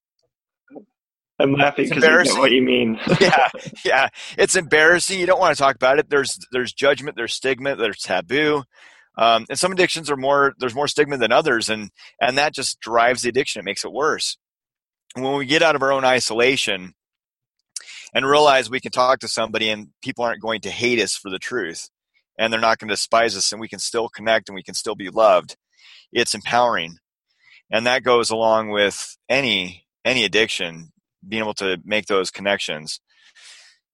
I'm 1.38 1.54
laughing 1.54 1.88
because 1.88 2.04
I 2.04 2.22
know 2.24 2.40
what 2.40 2.52
you 2.52 2.60
mean. 2.60 3.00
yeah, 3.20 3.48
yeah, 3.82 4.08
it's 4.36 4.56
embarrassing. 4.56 5.18
You 5.18 5.24
don't 5.26 5.40
want 5.40 5.56
to 5.56 5.62
talk 5.62 5.74
about 5.74 5.98
it. 5.98 6.10
There's 6.10 6.38
there's 6.52 6.72
judgment, 6.72 7.16
there's 7.16 7.34
stigma, 7.34 7.76
there's 7.76 7.98
taboo. 7.98 8.64
Um, 9.16 9.44
and 9.48 9.58
some 9.58 9.72
addictions 9.72 10.10
are 10.10 10.16
more 10.16 10.54
there's 10.58 10.74
more 10.74 10.86
stigma 10.86 11.16
than 11.16 11.32
others 11.32 11.68
and 11.68 11.90
and 12.20 12.38
that 12.38 12.54
just 12.54 12.78
drives 12.78 13.22
the 13.22 13.28
addiction 13.28 13.58
it 13.58 13.64
makes 13.64 13.84
it 13.84 13.92
worse 13.92 14.38
when 15.14 15.36
we 15.36 15.46
get 15.46 15.62
out 15.62 15.76
of 15.76 15.82
our 15.82 15.92
own 15.92 16.04
isolation 16.04 16.94
and 18.14 18.26
realize 18.26 18.70
we 18.70 18.80
can 18.80 18.92
talk 18.92 19.20
to 19.20 19.28
somebody 19.28 19.70
and 19.70 19.88
people 20.02 20.24
aren't 20.24 20.42
going 20.42 20.60
to 20.62 20.70
hate 20.70 21.00
us 21.00 21.16
for 21.16 21.30
the 21.30 21.38
truth 21.38 21.88
and 22.38 22.52
they're 22.52 22.60
not 22.60 22.78
going 22.78 22.88
to 22.88 22.94
despise 22.94 23.36
us 23.36 23.52
and 23.52 23.60
we 23.60 23.68
can 23.68 23.78
still 23.78 24.08
connect 24.08 24.48
and 24.48 24.54
we 24.56 24.62
can 24.62 24.74
still 24.74 24.94
be 24.94 25.10
loved 25.10 25.56
it's 26.12 26.34
empowering. 26.34 26.98
And 27.70 27.86
that 27.86 28.02
goes 28.02 28.30
along 28.30 28.70
with 28.70 29.16
any 29.28 29.86
any 30.04 30.24
addiction 30.24 30.92
being 31.26 31.42
able 31.42 31.54
to 31.54 31.78
make 31.84 32.06
those 32.06 32.30
connections. 32.30 33.00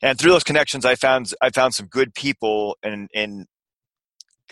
And 0.02 0.18
through 0.18 0.32
those 0.32 0.44
connections 0.44 0.84
i 0.84 0.94
found 0.94 1.32
i 1.40 1.50
found 1.50 1.74
some 1.74 1.86
good 1.86 2.14
people 2.14 2.76
and 2.82 3.08
and 3.14 3.46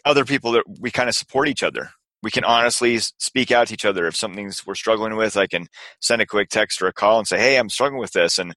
other 0.04 0.25
people 0.25 0.52
that 0.52 0.64
we 0.80 0.90
kind 0.90 1.09
of 1.09 1.14
support 1.14 1.49
each 1.49 1.62
other 1.62 1.90
we 2.24 2.30
can 2.30 2.42
honestly 2.42 2.98
speak 2.98 3.52
out 3.52 3.68
to 3.68 3.74
each 3.74 3.84
other. 3.84 4.06
If 4.06 4.16
something's 4.16 4.66
we're 4.66 4.74
struggling 4.74 5.14
with 5.14 5.36
i 5.36 5.46
can 5.46 5.68
send 6.00 6.22
a 6.22 6.26
quick 6.26 6.48
text 6.48 6.82
or 6.82 6.86
a 6.88 6.92
call 6.92 7.18
and 7.18 7.28
say 7.28 7.38
hey 7.38 7.56
i'm 7.56 7.68
struggling 7.68 8.00
with 8.00 8.12
this 8.12 8.38
and 8.38 8.54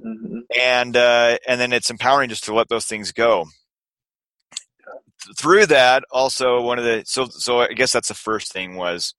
mm-hmm. 0.00 0.38
and 0.58 0.96
uh, 0.96 1.36
and 1.46 1.60
then 1.60 1.72
it's 1.72 1.90
empowering 1.90 2.30
just 2.30 2.44
to 2.44 2.54
let 2.54 2.68
those 2.68 2.86
things 2.86 3.12
go. 3.12 3.46
Through 5.38 5.66
that 5.66 6.04
also 6.10 6.62
one 6.62 6.78
of 6.78 6.84
the 6.84 7.02
so 7.06 7.26
so 7.26 7.60
i 7.60 7.68
guess 7.68 7.92
that's 7.92 8.08
the 8.08 8.14
first 8.14 8.52
thing 8.52 8.76
was 8.76 9.14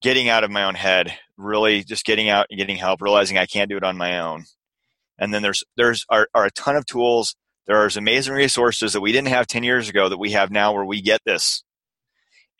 getting 0.00 0.28
out 0.28 0.44
of 0.44 0.50
my 0.50 0.64
own 0.64 0.74
head 0.76 1.14
really 1.36 1.82
just 1.84 2.04
getting 2.06 2.28
out 2.28 2.46
and 2.50 2.58
getting 2.58 2.76
help 2.76 3.02
realizing 3.02 3.36
i 3.36 3.46
can't 3.46 3.68
do 3.68 3.76
it 3.76 3.84
on 3.84 3.96
my 3.96 4.20
own. 4.20 4.44
And 5.18 5.34
then 5.34 5.42
there's 5.42 5.64
there's 5.76 6.06
are, 6.08 6.28
are 6.34 6.46
a 6.46 6.50
ton 6.52 6.76
of 6.76 6.86
tools. 6.86 7.34
There's 7.66 7.96
amazing 7.96 8.34
resources 8.34 8.92
that 8.94 9.00
we 9.00 9.12
didn't 9.12 9.28
have 9.28 9.46
10 9.46 9.62
years 9.62 9.88
ago 9.88 10.08
that 10.08 10.18
we 10.18 10.30
have 10.30 10.50
now 10.50 10.72
where 10.72 10.84
we 10.84 11.02
get 11.02 11.20
this 11.26 11.62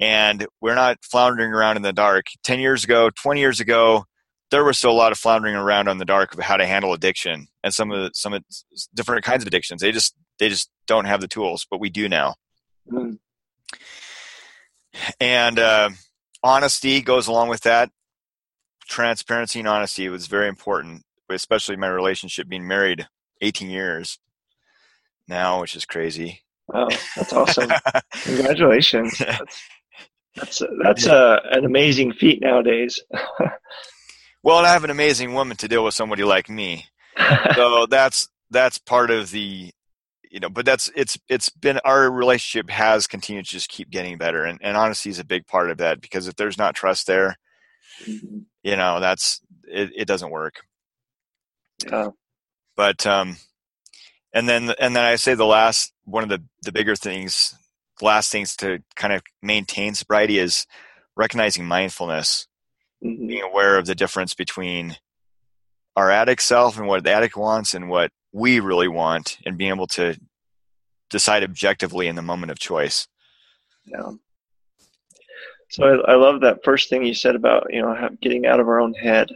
and 0.01 0.47
we're 0.61 0.75
not 0.75 0.99
floundering 1.03 1.53
around 1.53 1.77
in 1.77 1.83
the 1.83 1.93
dark. 1.93 2.27
10 2.45 2.61
years 2.61 2.85
ago, 2.85 3.11
20 3.11 3.41
years 3.41 3.61
ago, 3.61 4.05
there 4.51 4.65
was 4.65 4.79
still 4.79 4.91
a 4.91 4.93
lot 4.93 5.13
of 5.13 5.19
floundering 5.19 5.55
around 5.55 5.89
on 5.89 5.99
the 5.99 6.05
dark 6.05 6.33
of 6.33 6.41
how 6.41 6.57
to 6.57 6.67
handle 6.67 6.93
addiction 6.93 7.49
and 7.63 7.75
some 7.75 7.91
of 7.91 7.99
the, 7.99 8.11
some 8.15 8.33
of 8.33 8.43
different 8.95 9.25
kinds 9.25 9.43
of 9.43 9.47
addictions. 9.47 9.81
They 9.81 9.93
just 9.93 10.15
they 10.39 10.49
just 10.49 10.71
don't 10.87 11.05
have 11.05 11.21
the 11.21 11.29
tools, 11.29 11.67
but 11.71 11.81
we 11.81 11.91
do 11.91 12.09
now. 12.09 12.35
Mm-hmm. 12.91 13.15
And 15.21 15.59
uh, 15.59 15.91
honesty 16.43 17.01
goes 17.03 17.27
along 17.27 17.49
with 17.49 17.63
that. 17.63 17.91
Transparency 18.89 19.59
and 19.59 19.69
honesty 19.69 20.09
was 20.09 20.27
very 20.29 20.49
important, 20.49 21.03
especially 21.29 21.77
my 21.77 21.89
relationship 21.89 22.49
being 22.49 22.67
married 22.67 23.07
18 23.43 23.69
years 23.69 24.19
now, 25.27 25.61
which 25.61 25.77
is 25.77 25.85
crazy. 25.85 26.41
Oh, 26.73 26.89
that's 27.17 27.33
awesome! 27.33 27.71
Congratulations. 28.23 29.19
That's, 29.19 29.63
that's 30.39 30.63
that's 30.83 31.07
a, 31.07 31.41
an 31.51 31.65
amazing 31.65 32.13
feat 32.13 32.41
nowadays. 32.41 33.01
well, 34.43 34.59
and 34.59 34.67
I 34.67 34.73
have 34.73 34.85
an 34.85 34.91
amazing 34.91 35.35
woman 35.35 35.57
to 35.59 35.69
deal 35.69 35.85
with 35.85 35.95
somebody 35.95 36.25
like 36.25 36.49
me, 36.49 36.87
so 37.55 37.87
that's 37.91 38.29
that's 38.51 38.79
part 38.79 39.11
of 39.11 39.31
the 39.31 39.71
you 40.31 40.41
know 40.41 40.49
but 40.49 40.65
that's 40.65 40.91
it's 40.95 41.19
it's 41.29 41.49
been 41.49 41.79
our 41.85 42.11
relationship 42.11 42.71
has 42.71 43.07
continued 43.07 43.47
to 43.47 43.53
just 43.53 43.69
keep 43.69 43.91
getting 43.91 44.19
better 44.19 44.45
and, 44.45 44.59
and 44.63 44.77
honesty 44.77 45.11
is 45.11 45.19
a 45.19 45.25
big 45.25 45.47
part 45.47 45.71
of 45.71 45.79
that 45.79 46.01
because 46.01 46.29
if 46.29 46.37
there's 46.37 46.59
not 46.59 46.75
trust 46.75 47.07
there 47.07 47.37
mm-hmm. 48.05 48.41
you 48.63 48.77
know 48.77 49.01
that's 49.01 49.41
it, 49.65 49.91
it 49.97 50.05
doesn't 50.07 50.31
work 50.31 50.63
yeah. 51.91 52.09
but 52.77 53.07
um 53.07 53.37
and 54.35 54.49
then 54.49 54.71
and 54.79 54.95
then 54.95 55.05
i 55.05 55.17
say 55.17 55.35
the 55.35 55.47
last 55.47 55.93
one 56.05 56.23
of 56.23 56.29
the 56.29 56.43
the 56.63 56.73
bigger 56.73 56.97
things 56.97 57.55
last 58.03 58.31
things 58.31 58.57
to 58.57 58.81
kind 58.97 59.13
of 59.13 59.23
maintain 59.43 59.95
sobriety 59.95 60.39
is 60.39 60.67
recognizing 61.17 61.67
mindfulness, 61.67 62.47
mm-hmm. 63.05 63.27
being 63.27 63.43
aware 63.43 63.79
of 63.79 63.87
the 63.87 63.95
difference 63.95 64.35
between 64.35 64.97
our 65.97 66.11
addict 66.11 66.43
self 66.43 66.79
and 66.79 66.87
what 66.87 67.05
the 67.05 67.13
addict 67.13 67.37
wants 67.37 67.75
and 67.75 67.89
what 67.89 68.13
we 68.33 68.61
really 68.61 68.89
want, 68.89 69.39
and 69.45 69.59
being 69.59 69.73
able 69.73 69.87
to 69.87 70.19
decide 71.11 71.43
objectively 71.43 72.07
in 72.07 72.17
the 72.17 72.23
moment 72.23 72.53
of 72.53 72.59
choice. 72.59 73.09
Yeah. 73.85 74.13
So 75.71 75.85
I, 75.85 76.13
I 76.13 76.15
love 76.15 76.41
that 76.43 76.65
first 76.65 76.89
thing 76.89 77.05
you 77.05 77.15
said 77.15 77.35
about 77.35 77.73
you 77.73 77.83
know 77.83 78.09
getting 78.23 78.47
out 78.47 78.61
of 78.61 78.69
our 78.69 78.81
own 78.81 78.95
head, 78.95 79.29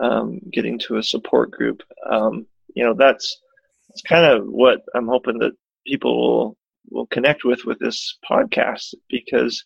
um, 0.00 0.40
getting 0.52 0.78
to 0.80 0.98
a 0.98 1.02
support 1.02 1.50
group. 1.50 1.82
Um, 2.08 2.46
you 2.74 2.84
know 2.84 2.94
that's 2.94 3.40
that's 3.88 4.02
kind 4.02 4.24
of 4.24 4.46
what 4.46 4.82
I'm 4.94 5.08
hoping 5.08 5.38
that 5.38 5.52
people 5.86 6.16
will 6.16 6.56
will 6.90 7.06
connect 7.06 7.44
with 7.44 7.64
with 7.64 7.78
this 7.78 8.18
podcast 8.28 8.94
because 9.08 9.64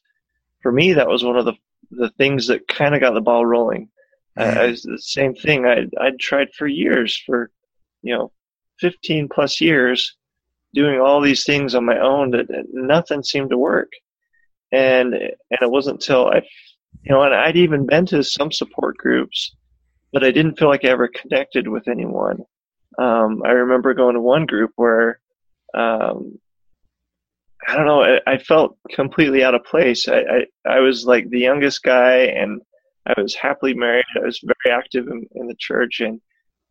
for 0.62 0.72
me 0.72 0.92
that 0.92 1.08
was 1.08 1.24
one 1.24 1.36
of 1.36 1.44
the 1.44 1.54
the 1.90 2.10
things 2.10 2.46
that 2.46 2.68
kind 2.68 2.94
of 2.94 3.00
got 3.00 3.14
the 3.14 3.20
ball 3.20 3.46
rolling. 3.46 3.88
Mm-hmm. 4.38 4.58
Uh, 4.58 4.92
the 4.92 4.98
same 5.00 5.34
thing 5.34 5.66
I 5.66 5.86
I'd 6.00 6.18
tried 6.18 6.48
for 6.52 6.66
years 6.66 7.20
for 7.26 7.50
you 8.02 8.14
know 8.14 8.32
15 8.80 9.28
plus 9.28 9.60
years 9.60 10.16
doing 10.74 11.00
all 11.00 11.20
these 11.20 11.44
things 11.44 11.74
on 11.74 11.84
my 11.84 11.98
own 11.98 12.30
that 12.32 12.46
nothing 12.72 13.22
seemed 13.22 13.50
to 13.50 13.58
work 13.58 13.90
and 14.70 15.14
and 15.14 15.60
it 15.60 15.70
wasn't 15.70 15.96
until 15.96 16.28
I 16.28 16.42
you 17.02 17.10
know 17.10 17.22
and 17.22 17.34
I'd 17.34 17.56
even 17.56 17.86
been 17.86 18.06
to 18.06 18.22
some 18.22 18.52
support 18.52 18.96
groups 18.96 19.56
but 20.12 20.22
I 20.22 20.30
didn't 20.30 20.58
feel 20.58 20.68
like 20.68 20.84
I 20.84 20.88
ever 20.88 21.08
connected 21.08 21.66
with 21.66 21.88
anyone 21.88 22.44
um, 22.98 23.42
I 23.44 23.50
remember 23.50 23.94
going 23.94 24.14
to 24.14 24.20
one 24.20 24.46
group 24.46 24.72
where 24.76 25.20
um, 25.74 26.38
I 27.68 27.76
don't 27.76 27.86
know. 27.86 28.02
I, 28.02 28.18
I, 28.26 28.38
felt 28.38 28.78
completely 28.92 29.44
out 29.44 29.54
of 29.54 29.62
place. 29.62 30.08
I, 30.08 30.20
I, 30.20 30.44
I, 30.76 30.80
was 30.80 31.04
like 31.04 31.28
the 31.28 31.40
youngest 31.40 31.82
guy, 31.82 32.20
and 32.20 32.62
I 33.04 33.20
was 33.20 33.34
happily 33.34 33.74
married. 33.74 34.06
I 34.16 34.24
was 34.24 34.40
very 34.42 34.74
active 34.74 35.06
in, 35.06 35.26
in 35.34 35.48
the 35.48 35.54
church, 35.58 36.00
and 36.00 36.18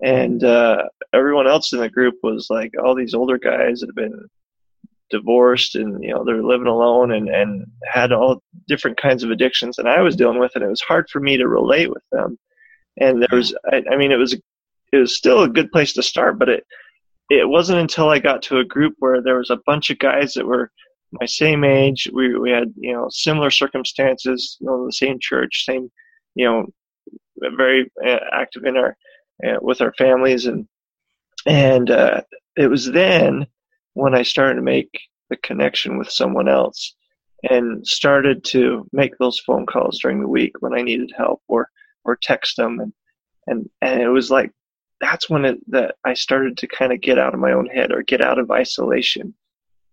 and 0.02 0.44
uh, 0.44 0.86
everyone 1.14 1.48
else 1.48 1.72
in 1.72 1.80
the 1.80 1.90
group 1.90 2.16
was 2.24 2.48
like 2.50 2.72
all 2.84 2.96
these 2.96 3.14
older 3.14 3.38
guys 3.38 3.80
that 3.80 3.90
have 3.90 3.96
been 3.96 4.28
divorced, 5.12 5.76
and 5.76 6.04
you 6.04 6.10
know 6.10 6.26
they're 6.26 6.42
living 6.42 6.66
alone, 6.66 7.12
and 7.12 7.30
and 7.30 7.68
had 7.86 8.12
all 8.12 8.42
different 8.68 9.00
kinds 9.00 9.24
of 9.24 9.30
addictions, 9.30 9.78
and 9.78 9.88
I 9.88 10.02
was 10.02 10.16
dealing 10.16 10.40
with 10.40 10.56
it. 10.56 10.64
It 10.64 10.68
was 10.68 10.82
hard 10.82 11.12
for 11.12 11.20
me 11.20 11.38
to 11.38 11.48
relate 11.48 11.92
with 11.92 12.04
them, 12.12 12.40
and 13.00 13.22
there 13.22 13.38
was, 13.38 13.56
I, 13.72 13.84
I 13.92 13.98
mean, 13.98 14.12
it 14.12 14.18
was 14.18 14.34
it 14.34 14.98
was 14.98 15.16
still 15.16 15.44
a 15.44 15.50
good 15.50 15.72
place 15.72 15.94
to 15.94 16.02
start, 16.02 16.40
but 16.40 16.50
it 16.50 16.66
it 17.30 17.48
wasn't 17.48 17.82
until 17.82 18.10
I 18.10 18.18
got 18.18 18.42
to 18.44 18.58
a 18.58 18.66
group 18.66 18.96
where 18.98 19.22
there 19.22 19.38
was 19.38 19.52
a 19.52 19.60
bunch 19.68 19.92
of 19.92 20.00
guys 20.00 20.34
that 20.34 20.48
were 20.48 20.72
my 21.12 21.26
same 21.26 21.64
age. 21.64 22.10
We 22.14 22.38
we 22.38 22.52
had 22.52 22.74
you 22.78 22.94
know 22.94 23.08
similar 23.10 23.50
circumstances, 23.50 24.58
you 24.60 24.68
know, 24.68 24.86
the 24.86 24.94
same 24.94 25.18
church, 25.20 25.66
same 25.66 25.90
you 26.36 26.46
know, 26.46 26.66
very 27.56 27.92
uh, 28.06 28.20
active 28.32 28.64
in 28.66 28.78
our 28.78 28.96
uh, 29.46 29.58
with 29.62 29.82
our 29.82 29.94
families, 29.94 30.46
and 30.46 30.68
and 31.46 31.90
uh, 31.90 32.22
it 32.56 32.68
was 32.68 32.86
then 32.86 33.48
when 33.94 34.14
I 34.16 34.24
started 34.24 34.56
to 34.56 34.62
make 34.62 35.00
the 35.30 35.38
connection 35.38 35.98
with 35.98 36.10
someone 36.10 36.48
else 36.48 36.96
and 37.50 37.86
started 37.86 38.44
to 38.44 38.88
make 38.92 39.18
those 39.18 39.40
phone 39.40 39.66
calls 39.66 40.00
during 40.00 40.22
the 40.22 40.28
week 40.28 40.54
when 40.62 40.74
I 40.74 40.82
needed 40.82 41.12
help 41.16 41.42
or 41.48 41.70
or 42.06 42.16
text 42.16 42.58
them 42.58 42.80
and 42.80 42.94
and 43.48 43.70
and 43.82 44.02
it 44.02 44.10
was 44.10 44.32
like 44.32 44.52
that's 45.02 45.30
when 45.30 45.46
it 45.46 45.60
that 45.72 45.96
I 46.06 46.14
started 46.14 46.58
to 46.58 46.68
kind 46.68 46.92
of 46.92 47.02
get 47.02 47.20
out 47.20 47.34
of 47.34 47.40
my 47.40 47.52
own 47.52 47.68
head 47.68 47.92
or 47.92 48.02
get 48.02 48.22
out 48.22 48.40
of 48.40 48.52
isolation 48.52 49.34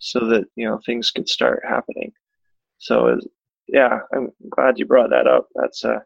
so 0.05 0.21
that 0.27 0.45
you 0.55 0.67
know 0.69 0.79
things 0.85 1.11
could 1.11 1.29
start 1.29 1.63
happening. 1.67 2.13
So 2.79 3.19
yeah 3.69 4.01
I'm 4.15 4.31
glad 4.51 4.79
you 4.79 4.87
brought 4.87 5.11
that 5.11 5.27
up. 5.27 5.49
That's 5.55 5.85
uh 5.85 6.01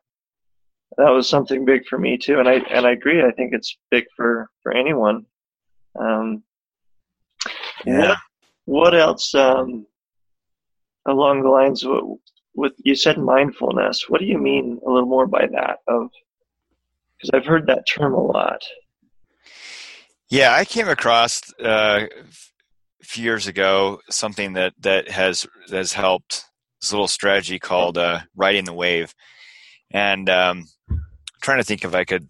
that 0.97 1.11
was 1.11 1.29
something 1.29 1.65
big 1.65 1.87
for 1.87 1.99
me 1.99 2.17
too 2.17 2.39
and 2.39 2.49
I 2.49 2.55
and 2.71 2.87
I 2.87 2.93
agree 2.93 3.23
I 3.23 3.33
think 3.33 3.53
it's 3.53 3.77
big 3.91 4.05
for 4.17 4.49
for 4.63 4.73
anyone. 4.73 5.27
Um 5.99 6.43
yeah. 7.85 8.09
what, 8.09 8.19
what 8.65 8.95
else 8.95 9.35
um 9.35 9.87
along 11.07 11.43
the 11.43 11.49
lines 11.49 11.85
of 11.85 11.93
with 12.55 12.73
you 12.79 12.95
said 12.95 13.19
mindfulness. 13.19 14.09
What 14.09 14.21
do 14.21 14.27
you 14.27 14.39
mean 14.39 14.81
a 14.87 14.91
little 14.91 15.09
more 15.09 15.27
by 15.27 15.47
that 15.53 15.79
of 15.89 16.11
because 17.17 17.31
I've 17.35 17.47
heard 17.47 17.67
that 17.67 17.87
term 17.87 18.15
a 18.15 18.23
lot. 18.23 18.63
Yeah, 20.29 20.55
I 20.55 20.65
came 20.65 20.89
across 20.89 21.43
uh, 21.61 22.07
a 22.07 22.09
few 23.09 23.25
years 23.25 23.47
ago 23.47 24.01
something 24.11 24.53
that 24.53 24.75
that 24.81 25.09
has 25.09 25.47
has 25.71 25.93
helped. 25.93 26.45
This 26.81 26.93
little 26.93 27.09
strategy 27.09 27.59
called 27.59 27.99
uh, 27.99 28.21
riding 28.37 28.65
the 28.65 28.73
wave, 28.73 29.13
and 29.91 30.29
um, 30.31 30.67
trying 31.43 31.59
to 31.59 31.65
think 31.65 31.85
if 31.85 31.95
I 31.95 32.05
could 32.05 32.29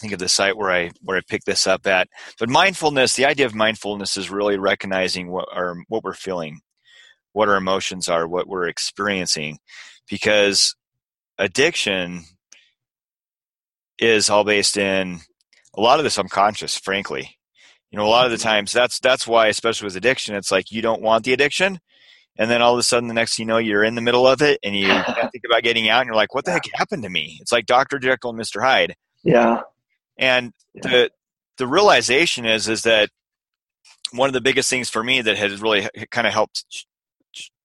think 0.00 0.12
of 0.12 0.18
the 0.18 0.28
site 0.28 0.56
where 0.56 0.70
I 0.70 0.90
where 1.00 1.16
I 1.16 1.22
picked 1.26 1.46
this 1.46 1.66
up 1.66 1.86
at. 1.86 2.08
But 2.38 2.50
mindfulness, 2.50 3.14
the 3.14 3.24
idea 3.26 3.46
of 3.46 3.54
mindfulness 3.54 4.16
is 4.16 4.28
really 4.28 4.58
recognizing 4.58 5.30
what 5.30 5.48
our 5.52 5.76
what 5.88 6.04
we're 6.04 6.14
feeling, 6.14 6.60
what 7.32 7.48
our 7.48 7.56
emotions 7.56 8.08
are, 8.08 8.28
what 8.28 8.48
we're 8.48 8.68
experiencing, 8.68 9.58
because 10.10 10.74
addiction 11.38 12.24
is 13.98 14.28
all 14.28 14.44
based 14.44 14.76
in 14.76 15.20
a 15.74 15.80
lot 15.80 15.98
of 15.98 16.04
the 16.04 16.10
subconscious, 16.10 16.76
frankly. 16.76 17.37
You 17.90 17.98
know, 17.98 18.06
a 18.06 18.08
lot 18.08 18.26
of 18.26 18.32
the 18.32 18.38
times 18.38 18.72
that's 18.72 19.00
that's 19.00 19.26
why, 19.26 19.48
especially 19.48 19.86
with 19.86 19.96
addiction, 19.96 20.34
it's 20.34 20.52
like 20.52 20.70
you 20.70 20.82
don't 20.82 21.00
want 21.00 21.24
the 21.24 21.32
addiction, 21.32 21.80
and 22.36 22.50
then 22.50 22.60
all 22.60 22.74
of 22.74 22.78
a 22.78 22.82
sudden, 22.82 23.08
the 23.08 23.14
next 23.14 23.36
thing 23.36 23.44
you 23.44 23.48
know, 23.48 23.58
you're 23.58 23.84
in 23.84 23.94
the 23.94 24.02
middle 24.02 24.26
of 24.26 24.42
it, 24.42 24.58
and 24.62 24.76
you 24.76 24.86
think 25.32 25.44
about 25.46 25.62
getting 25.62 25.88
out, 25.88 26.00
and 26.00 26.06
you're 26.06 26.14
like, 26.14 26.34
"What 26.34 26.44
the 26.44 26.52
heck 26.52 26.64
happened 26.74 27.02
to 27.04 27.08
me?" 27.08 27.38
It's 27.40 27.52
like 27.52 27.66
Doctor 27.66 27.98
Jekyll 27.98 28.30
and 28.30 28.38
Mister 28.38 28.60
Hyde. 28.60 28.94
Yeah. 29.24 29.62
And 30.18 30.52
yeah. 30.74 30.82
the 30.82 31.10
the 31.56 31.66
realization 31.66 32.44
is 32.44 32.68
is 32.68 32.82
that 32.82 33.10
one 34.12 34.28
of 34.28 34.32
the 34.32 34.40
biggest 34.40 34.70
things 34.70 34.88
for 34.88 35.02
me 35.02 35.20
that 35.20 35.36
has 35.36 35.60
really 35.60 35.88
kind 36.10 36.26
of 36.26 36.32
helped 36.32 36.86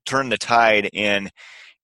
turn 0.06 0.30
the 0.30 0.38
tide 0.38 0.90
in 0.94 1.30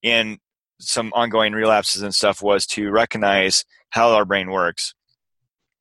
in 0.02 0.38
some 0.78 1.12
ongoing 1.14 1.52
relapses 1.52 2.02
and 2.02 2.14
stuff 2.14 2.42
was 2.42 2.66
to 2.66 2.90
recognize 2.90 3.64
how 3.90 4.10
our 4.12 4.24
brain 4.24 4.50
works. 4.50 4.94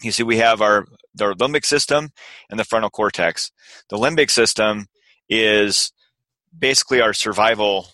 You 0.01 0.11
see, 0.11 0.23
we 0.23 0.37
have 0.37 0.61
our 0.61 0.85
the 1.19 1.35
limbic 1.35 1.65
system 1.65 2.09
and 2.49 2.59
the 2.59 2.63
frontal 2.63 2.89
cortex. 2.89 3.51
The 3.89 3.97
limbic 3.97 4.31
system 4.31 4.87
is 5.29 5.91
basically 6.57 7.01
our 7.01 7.13
survival 7.13 7.87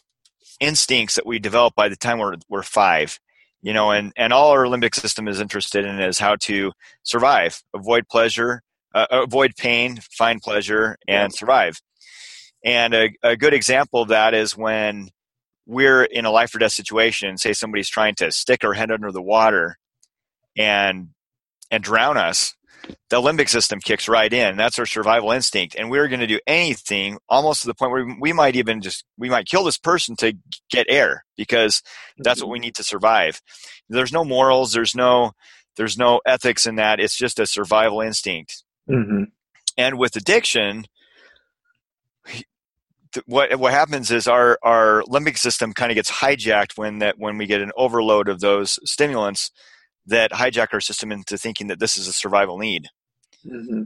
instincts 0.60 1.16
that 1.16 1.26
we 1.26 1.40
develop 1.40 1.76
by 1.76 1.90
the 1.90 1.96
time 1.96 2.20
we're, 2.20 2.36
we're 2.50 2.64
five 2.64 3.20
you 3.62 3.74
know 3.74 3.92
and, 3.92 4.14
and 4.16 4.32
all 4.32 4.52
our 4.52 4.66
limbic 4.66 4.96
system 4.96 5.28
is 5.28 5.42
interested 5.42 5.86
in 5.86 6.00
is 6.00 6.20
how 6.20 6.36
to 6.36 6.72
survive 7.04 7.62
avoid 7.74 8.08
pleasure 8.08 8.62
uh, 8.94 9.08
avoid 9.12 9.52
pain 9.58 10.00
find 10.12 10.42
pleasure 10.42 10.96
and 11.08 11.34
survive 11.34 11.82
and 12.64 12.94
a, 12.94 13.10
a 13.24 13.36
good 13.36 13.54
example 13.54 14.02
of 14.02 14.10
that 14.10 14.34
is 14.34 14.56
when 14.56 15.10
we're 15.66 16.04
in 16.04 16.26
a 16.26 16.32
life 16.32 16.56
or 16.56 16.60
death 16.60 16.72
situation 16.72 17.38
say 17.38 17.52
somebody's 17.52 17.90
trying 17.90 18.16
to 18.16 18.32
stick 18.32 18.64
our 18.64 18.74
head 18.74 18.92
under 18.92 19.12
the 19.12 19.22
water 19.22 19.78
and 20.56 21.10
and 21.72 21.84
drown 21.84 22.18
us 22.18 22.56
the 23.10 23.22
limbic 23.22 23.50
system 23.50 23.80
kicks 23.80 24.08
right 24.08 24.32
in. 24.32 24.58
That's 24.58 24.80
our 24.80 24.86
survival 24.86 25.32
instinct. 25.32 25.76
And 25.78 25.90
we're 25.90 26.08
going 26.08 26.20
to 26.20 26.28
do 26.28 26.40
anything 26.48 27.18
almost 27.30 27.62
to 27.62 27.68
the 27.68 27.74
point 27.74 27.92
where 27.92 28.16
we 28.20 28.34
might 28.34 28.56
even 28.56 28.82
just, 28.82 29.06
we 29.18 29.30
might 29.30 29.48
kill 29.48 29.64
this 29.64 29.78
person 29.78 30.16
to 30.18 30.34
get 30.70 30.88
air 30.90 31.26
because 31.38 31.82
that's 32.18 32.42
what 32.42 32.50
we 32.50 32.60
need 32.60 32.76
to 32.76 32.84
survive. 32.84 33.42
There's 33.90 34.14
no 34.14 34.26
morals. 34.26 34.74
There's 34.74 34.96
no, 34.96 35.34
there's 35.76 35.98
no 35.98 36.22
ethics 36.26 36.66
in 36.66 36.76
that. 36.76 37.00
It's 37.00 37.16
just 37.16 37.40
a 37.40 37.46
survival 37.46 38.02
instinct. 38.02 38.64
Mm-hmm. 38.90 39.26
And 39.78 39.98
with 39.98 40.16
addiction, 40.16 40.86
what 43.26 43.58
what 43.60 43.72
happens 43.72 44.12
is 44.12 44.28
our 44.28 44.60
our 44.62 45.04
limbic 45.04 45.38
system 45.38 45.74
kind 45.74 45.92
of 45.92 45.96
gets 45.96 46.12
hijacked 46.12 46.78
when 46.78 47.00
that 47.00 47.18
when 47.18 47.38
we 47.38 47.46
get 47.46 47.62
an 47.62 47.72
overload 47.78 48.28
of 48.28 48.40
those 48.40 48.80
stimulants 48.84 49.52
that 50.06 50.32
hijack 50.32 50.68
our 50.74 50.82
system 50.82 51.12
into 51.12 51.38
thinking 51.38 51.68
that 51.68 51.80
this 51.80 51.98
is 51.98 52.08
a 52.08 52.14
survival 52.14 52.58
need. 52.58 52.88
Mm-hmm. 53.46 53.84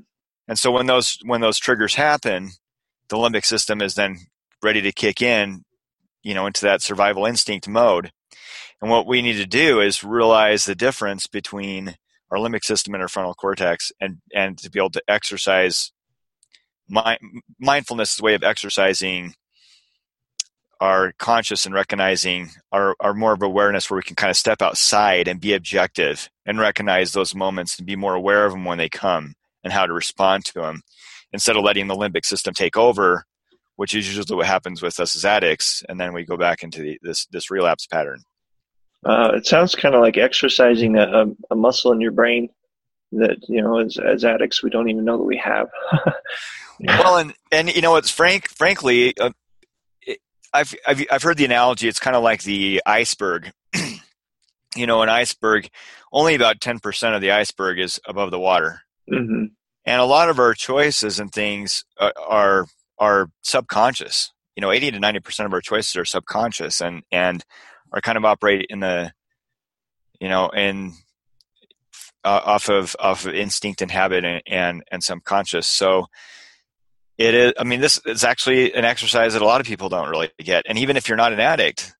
And 0.47 0.59
so 0.59 0.71
when 0.71 0.87
those 0.87 1.17
when 1.25 1.41
those 1.41 1.59
triggers 1.59 1.95
happen, 1.95 2.51
the 3.09 3.17
limbic 3.17 3.45
system 3.45 3.81
is 3.81 3.95
then 3.95 4.17
ready 4.63 4.81
to 4.81 4.91
kick 4.91 5.21
in, 5.21 5.63
you 6.23 6.33
know, 6.33 6.47
into 6.47 6.61
that 6.61 6.81
survival 6.81 7.25
instinct 7.25 7.67
mode. 7.67 8.11
And 8.81 8.89
what 8.89 9.07
we 9.07 9.21
need 9.21 9.37
to 9.37 9.45
do 9.45 9.81
is 9.81 10.03
realize 10.03 10.65
the 10.65 10.75
difference 10.75 11.27
between 11.27 11.95
our 12.31 12.37
limbic 12.37 12.63
system 12.63 12.93
and 12.93 13.01
our 13.01 13.09
frontal 13.09 13.33
cortex 13.33 13.91
and 13.99 14.17
and 14.33 14.57
to 14.59 14.69
be 14.69 14.79
able 14.79 14.91
to 14.91 15.03
exercise 15.07 15.91
mind, 16.89 17.19
mindfulness 17.59 18.13
is 18.13 18.19
a 18.19 18.23
way 18.23 18.33
of 18.33 18.43
exercising 18.43 19.33
are 20.79 21.13
conscious 21.19 21.65
and 21.65 21.75
recognizing 21.75 22.49
our, 22.71 22.95
our 22.99 23.13
more 23.13 23.33
of 23.33 23.41
awareness 23.41 23.89
where 23.89 23.97
we 23.97 24.03
can 24.03 24.15
kind 24.15 24.31
of 24.31 24.37
step 24.37 24.61
outside 24.61 25.27
and 25.27 25.41
be 25.41 25.53
objective 25.53 26.29
and 26.45 26.59
recognize 26.59 27.11
those 27.11 27.35
moments 27.35 27.77
and 27.77 27.85
be 27.85 27.95
more 27.95 28.15
aware 28.15 28.45
of 28.45 28.53
them 28.53 28.65
when 28.65 28.77
they 28.77 28.89
come 28.89 29.33
and 29.63 29.73
how 29.73 29.85
to 29.85 29.93
respond 29.93 30.45
to 30.45 30.53
them 30.53 30.81
instead 31.33 31.57
of 31.57 31.63
letting 31.63 31.87
the 31.87 31.95
limbic 31.95 32.25
system 32.25 32.53
take 32.53 32.77
over 32.77 33.25
which 33.79 33.95
is 33.95 34.13
usually 34.13 34.35
what 34.35 34.45
happens 34.45 34.81
with 34.81 34.99
us 34.99 35.15
as 35.15 35.23
addicts 35.23 35.83
and 35.87 35.97
then 35.97 36.11
we 36.11 36.25
go 36.25 36.35
back 36.35 36.63
into 36.63 36.81
the, 36.81 36.99
this 37.01 37.25
this 37.27 37.49
relapse 37.49 37.87
pattern. 37.87 38.21
Uh, 39.05 39.31
it 39.33 39.45
sounds 39.45 39.73
kind 39.73 39.95
of 39.95 40.01
like 40.01 40.17
exercising 40.17 40.97
a, 40.97 41.27
a, 41.49 41.55
muscle 41.55 41.93
in 41.93 42.01
your 42.01 42.11
brain 42.11 42.49
that 43.13 43.37
you 43.47 43.61
know 43.61 43.77
as, 43.77 43.97
as 43.97 44.25
addicts 44.25 44.61
we 44.61 44.69
don't 44.69 44.89
even 44.89 45.05
know 45.05 45.17
that 45.17 45.23
we 45.23 45.37
have. 45.37 45.69
Well 46.81 47.17
and 47.17 47.33
and 47.51 47.75
you 47.75 47.81
know 47.81 47.97
it's 47.97 48.09
frank 48.09 48.47
frankly 48.47 49.13
uh, 49.17 49.31
I've, 50.53 50.73
I've, 50.85 51.05
I've 51.11 51.23
heard 51.23 51.37
the 51.37 51.45
analogy. 51.45 51.87
It's 51.87 51.99
kind 51.99 52.15
of 52.15 52.23
like 52.23 52.43
the 52.43 52.81
iceberg. 52.85 53.51
you 54.75 54.87
know, 54.87 55.01
an 55.01 55.09
iceberg, 55.09 55.69
only 56.11 56.35
about 56.35 56.59
10% 56.59 57.15
of 57.15 57.21
the 57.21 57.31
iceberg 57.31 57.79
is 57.79 57.99
above 58.05 58.31
the 58.31 58.39
water. 58.39 58.81
Mm-hmm. 59.11 59.45
And 59.85 60.01
a 60.01 60.05
lot 60.05 60.29
of 60.29 60.39
our 60.39 60.53
choices 60.53 61.19
and 61.19 61.31
things 61.31 61.83
are, 61.99 62.13
uh, 62.15 62.21
are, 62.27 62.65
are 62.99 63.31
subconscious. 63.43 64.31
You 64.55 64.61
know, 64.61 64.71
80 64.71 64.91
to 64.91 64.99
90% 64.99 65.45
of 65.45 65.53
our 65.53 65.61
choices 65.61 65.95
are 65.95 66.05
subconscious 66.05 66.81
and, 66.81 67.03
and 67.11 67.43
are 67.91 68.01
kind 68.01 68.17
of 68.17 68.25
operate 68.25 68.67
in 68.69 68.81
the, 68.81 69.11
you 70.19 70.27
know, 70.27 70.49
in, 70.49 70.93
uh, 72.25 72.41
off 72.43 72.69
of, 72.69 72.95
off 72.99 73.25
of 73.25 73.33
instinct 73.33 73.81
and 73.81 73.89
habit 73.89 74.25
and, 74.25 74.43
and, 74.45 74.83
and 74.91 75.03
subconscious. 75.03 75.65
So, 75.65 76.07
it 77.19 77.35
is 77.35 77.53
i 77.59 77.63
mean 77.63 77.81
this 77.81 78.01
is 78.05 78.23
actually 78.23 78.73
an 78.73 78.85
exercise 78.85 79.33
that 79.33 79.41
a 79.41 79.45
lot 79.45 79.61
of 79.61 79.67
people 79.67 79.89
don't 79.89 80.09
really 80.09 80.31
get 80.39 80.63
and 80.67 80.79
even 80.79 80.97
if 80.97 81.07
you're 81.07 81.17
not 81.17 81.33
an 81.33 81.39
addict 81.39 81.93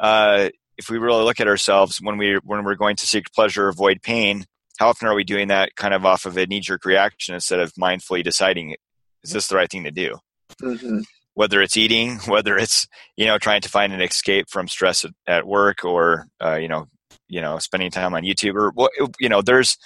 uh, 0.00 0.48
if 0.76 0.90
we 0.90 0.98
really 0.98 1.22
look 1.22 1.38
at 1.38 1.46
ourselves 1.46 1.98
when 1.98 2.18
we 2.18 2.34
when 2.42 2.64
we're 2.64 2.74
going 2.74 2.96
to 2.96 3.06
seek 3.06 3.30
pleasure 3.32 3.66
or 3.66 3.68
avoid 3.68 4.02
pain 4.02 4.44
how 4.78 4.88
often 4.88 5.06
are 5.06 5.14
we 5.14 5.22
doing 5.22 5.48
that 5.48 5.76
kind 5.76 5.94
of 5.94 6.04
off 6.04 6.26
of 6.26 6.36
a 6.36 6.46
knee-jerk 6.46 6.84
reaction 6.84 7.34
instead 7.34 7.60
of 7.60 7.72
mindfully 7.74 8.24
deciding 8.24 8.74
is 9.22 9.30
this 9.30 9.46
the 9.46 9.54
right 9.54 9.70
thing 9.70 9.84
to 9.84 9.92
do 9.92 10.16
mm-hmm. 10.60 11.00
whether 11.34 11.62
it's 11.62 11.76
eating 11.76 12.16
whether 12.26 12.56
it's 12.56 12.88
you 13.16 13.26
know 13.26 13.38
trying 13.38 13.60
to 13.60 13.68
find 13.68 13.92
an 13.92 14.00
escape 14.00 14.48
from 14.48 14.66
stress 14.66 15.04
at, 15.28 15.46
work 15.46 15.84
or 15.84 16.26
uh, 16.42 16.56
you 16.56 16.66
know 16.66 16.88
you 17.28 17.40
know 17.40 17.58
spending 17.58 17.90
time 17.90 18.14
on 18.14 18.22
youtube 18.22 18.54
or 18.54 18.72
you 19.20 19.28
know 19.28 19.42
there's 19.42 19.76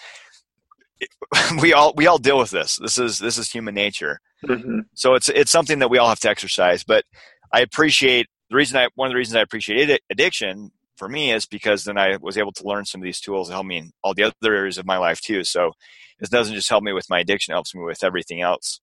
we 1.62 1.72
all 1.72 1.92
we 1.96 2.06
all 2.06 2.18
deal 2.18 2.38
with 2.38 2.50
this. 2.50 2.76
This 2.76 2.98
is 2.98 3.18
this 3.18 3.38
is 3.38 3.50
human 3.50 3.74
nature. 3.74 4.20
Mm-hmm. 4.46 4.80
So 4.94 5.14
it's 5.14 5.28
it's 5.28 5.50
something 5.50 5.80
that 5.80 5.90
we 5.90 5.98
all 5.98 6.08
have 6.08 6.20
to 6.20 6.28
exercise. 6.28 6.84
But 6.84 7.04
I 7.52 7.60
appreciate 7.60 8.26
the 8.50 8.56
reason 8.56 8.76
I 8.78 8.88
one 8.94 9.06
of 9.06 9.12
the 9.12 9.16
reasons 9.16 9.36
I 9.36 9.42
appreciate 9.42 10.00
addiction 10.10 10.70
for 10.96 11.08
me 11.08 11.32
is 11.32 11.46
because 11.46 11.84
then 11.84 11.98
I 11.98 12.16
was 12.20 12.36
able 12.36 12.52
to 12.52 12.66
learn 12.66 12.84
some 12.84 13.00
of 13.00 13.04
these 13.04 13.20
tools 13.20 13.48
to 13.48 13.54
help 13.54 13.66
me 13.66 13.78
in 13.78 13.92
all 14.02 14.14
the 14.14 14.24
other 14.24 14.54
areas 14.54 14.78
of 14.78 14.86
my 14.86 14.98
life 14.98 15.20
too. 15.20 15.44
So 15.44 15.72
it 16.20 16.30
doesn't 16.30 16.54
just 16.54 16.68
help 16.68 16.82
me 16.82 16.92
with 16.92 17.08
my 17.08 17.20
addiction; 17.20 17.52
it 17.52 17.56
helps 17.56 17.74
me 17.74 17.82
with 17.82 18.04
everything 18.04 18.40
else. 18.40 18.80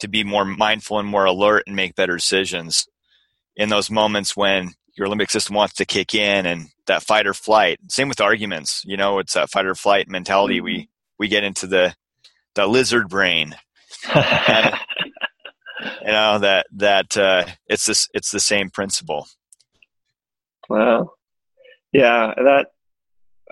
To 0.00 0.08
be 0.08 0.24
more 0.24 0.44
mindful 0.44 0.98
and 0.98 1.08
more 1.08 1.24
alert 1.24 1.64
and 1.66 1.76
make 1.76 1.94
better 1.94 2.16
decisions 2.16 2.86
in 3.56 3.68
those 3.68 3.90
moments 3.90 4.36
when 4.36 4.72
your 4.96 5.08
limbic 5.08 5.30
system 5.30 5.54
wants 5.54 5.74
to 5.74 5.84
kick 5.84 6.14
in 6.14 6.46
and 6.46 6.68
that 6.86 7.02
fight 7.02 7.26
or 7.26 7.34
flight. 7.34 7.78
Same 7.88 8.08
with 8.08 8.20
arguments. 8.20 8.82
You 8.84 8.96
know, 8.96 9.18
it's 9.18 9.34
that 9.34 9.50
fight 9.50 9.66
or 9.66 9.74
flight 9.74 10.08
mentality. 10.08 10.56
Mm-hmm. 10.56 10.64
We 10.64 10.88
we 11.18 11.28
get 11.28 11.44
into 11.44 11.66
the 11.66 11.94
the 12.54 12.66
lizard 12.66 13.08
brain. 13.08 13.54
And, 14.12 14.74
you 16.02 16.12
know 16.12 16.38
that 16.38 16.66
that 16.72 17.16
uh, 17.16 17.44
it's 17.68 17.86
this 17.86 18.08
it's 18.14 18.30
the 18.30 18.40
same 18.40 18.70
principle. 18.70 19.26
Wow. 20.68 21.12
Yeah, 21.92 22.34
that 22.36 22.68